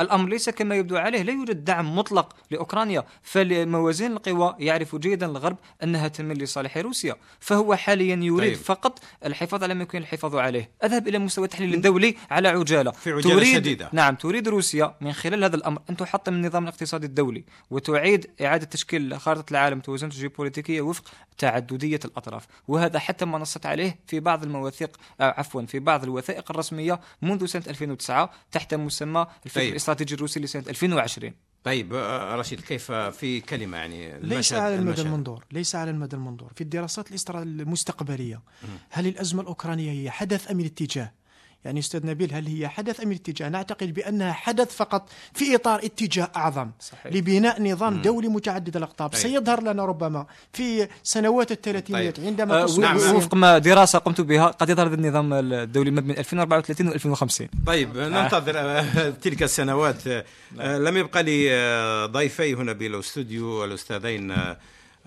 الأمر 0.01 0.29
ليس 0.29 0.49
كما 0.49 0.75
يبدو 0.75 0.97
عليه 0.97 1.21
لا 1.21 1.31
يوجد 1.33 1.63
دعم 1.65 1.97
مطلق 1.97 2.35
لأوكرانيا. 2.51 3.03
فلموازين 3.21 4.11
القوى 4.11 4.55
يعرف 4.59 4.95
جيدا 4.95 5.25
الغرب 5.25 5.57
أنها 5.83 6.07
تميل 6.07 6.43
لصالح 6.43 6.77
روسيا. 6.77 7.15
فهو 7.39 7.75
حاليا 7.75 8.15
يريد 8.15 8.55
طيب. 8.55 8.63
فقط 8.63 8.99
الحفاظ 9.25 9.63
على 9.63 9.73
ما 9.73 9.81
يمكن 9.81 9.97
الحفاظ 9.97 10.35
عليه. 10.35 10.71
أذهب 10.83 11.07
إلى 11.07 11.19
مستوى 11.19 11.45
التحليل 11.45 11.73
الدولي 11.73 12.15
على 12.31 12.47
عجالة. 12.47 12.91
في 12.91 13.11
عجالة 13.11 13.35
تريد 13.35 13.55
شديدة. 13.55 13.89
نعم 13.93 14.15
تريد 14.15 14.47
روسيا 14.47 14.95
من 15.01 15.13
خلال 15.13 15.43
هذا 15.43 15.55
الأمر 15.55 15.81
أن 15.89 15.97
تحطم 15.97 16.33
النظام 16.33 16.63
الاقتصادي 16.63 17.05
الدولي 17.05 17.43
وتعيد 17.69 18.29
إعادة 18.41 18.65
تشكيل 18.65 19.19
خارطة 19.19 19.51
العالم 19.51 19.79
توازنته 19.79 20.13
الجيوبوليتيكيه 20.13 20.81
وفق 20.81 21.03
تعددية 21.37 21.99
الأطراف. 22.05 22.45
وهذا 22.67 22.99
حتى 22.99 23.25
ما 23.25 23.37
نصت 23.37 23.65
عليه 23.65 23.99
في 24.07 24.19
بعض 24.19 24.43
المواثيق 24.43 24.97
عفوا 25.19 25.61
في 25.61 25.79
بعض 25.79 26.03
الوثائق 26.03 26.51
الرسمية 26.51 26.99
منذ 27.21 27.45
سنة 27.45 27.63
2009 27.67 28.31
تحت 28.51 28.73
مسمى 28.73 29.27
الفكر 29.45 29.61
طيب. 29.61 29.75
الاستراتيجي 29.87 30.15
الروسي 30.15 30.39
لسنة 30.39 30.63
2020 30.69 31.33
طيب 31.63 31.93
آه، 31.93 32.35
رشيد 32.35 32.59
كيف 32.61 32.91
في 32.91 33.41
كلمة 33.41 33.77
يعني 33.77 34.19
ليس 34.19 34.53
على 34.53 34.75
المدى 34.75 34.89
المشهد. 34.89 35.05
المنظور 35.05 35.45
ليس 35.51 35.75
على 35.75 35.91
المدى 35.91 36.15
المنظور. 36.15 36.51
في 36.55 36.61
الدراسات 36.61 37.29
المستقبلية 37.29 38.41
هل 38.89 39.07
الأزمة 39.07 39.41
الأوكرانية 39.41 39.91
هي 39.91 40.11
حدث 40.11 40.51
أم 40.51 40.59
الاتجاه؟ 40.59 41.11
يعني 41.67 41.79
أستاذ 41.79 42.05
نبيل 42.05 42.33
هل 42.33 42.47
هي 42.47 42.67
حدث 42.67 43.01
أم 43.01 43.11
الاتجاه 43.11 43.49
نعتقد 43.49 43.93
بأنها 43.93 44.33
حدث 44.33 44.75
فقط 44.75 45.09
في 45.33 45.55
إطار 45.55 45.79
اتجاه 45.85 46.31
أعظم 46.35 46.71
صحيح. 46.79 47.13
لبناء 47.13 47.61
نظام 47.63 48.01
دولي 48.01 48.27
متعدد 48.27 48.77
الأقطاب 48.77 49.09
طيب. 49.09 49.19
سيظهر 49.21 49.63
لنا 49.63 49.85
ربما 49.85 50.25
في 50.53 50.87
سنوات 51.03 51.51
الثلاثينيات 51.51 52.17
طيب. 52.17 52.25
عندما 52.25 52.61
آه، 52.61 52.65
تصبح 52.65 52.83
نعم. 52.83 52.97
روسيا- 52.97 53.11
وفق 53.13 53.33
ما 53.35 53.57
دراسة 53.57 53.99
قمت 53.99 54.21
بها 54.21 54.45
قد 54.47 54.69
يظهر 54.69 54.87
النظام 54.93 55.33
الدولي 55.33 55.91
ما 55.91 56.01
بين 56.01 56.17
2034 56.17 56.87
و 56.87 56.91
2050 56.91 57.47
طيب 57.65 57.97
ننتظر 57.97 58.53
آه، 58.57 59.09
تلك 59.23 59.43
السنوات 59.43 60.07
آه، 60.07 60.25
آه، 60.59 60.77
لم 60.77 60.97
يبقى 60.97 61.23
لي 61.23 61.47
آه، 61.51 62.05
ضيفي 62.05 62.55
هنا 62.55 62.73
بالاستوديو 62.73 63.65
الأستاذين 63.65 64.31
آه، 64.31 64.57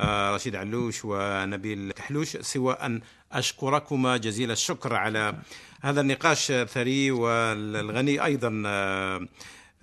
آه، 0.00 0.34
رشيد 0.34 0.56
علوش 0.56 1.00
ونبيل 1.04 1.92
كحلوش 1.92 2.36
سوى 2.36 2.72
ان 2.74 3.00
أشكركما 3.32 4.16
جزيل 4.16 4.50
الشكر 4.50 4.94
على 4.94 5.34
هذا 5.82 6.00
النقاش 6.00 6.50
الثري 6.50 7.10
والغني 7.10 8.24
أيضا 8.24 8.62
آه، 8.66 9.26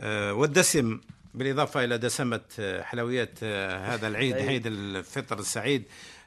آه، 0.02 0.34
والدسم 0.34 1.00
بالإضافة 1.34 1.84
إلى 1.84 1.98
دسمة 1.98 2.42
آه، 2.60 2.82
حلويات 2.84 3.44
هذا 3.44 4.08
العيد 4.08 4.36
عيد 4.36 4.68
الفطر 4.68 5.40
السعيد. 5.40 5.84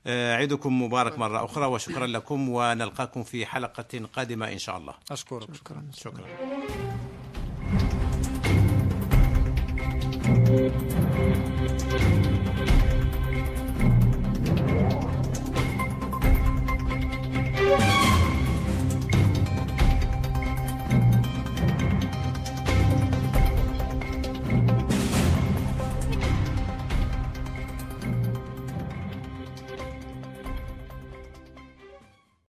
عيدكم 0.06 0.82
مبارك 0.82 1.18
مرة 1.18 1.44
أخرى 1.44 1.66
وشكرا 1.66 2.06
لكم 2.06 2.48
ونلقاكم 2.48 3.22
في 3.22 3.46
حلقة 3.46 4.06
قادمة 4.12 4.52
إن 4.52 4.58
شاء 4.58 4.76
الله. 4.76 4.94
أشكرك. 5.10 5.54
شكرا. 5.54 5.84
شكرا. 5.96 6.26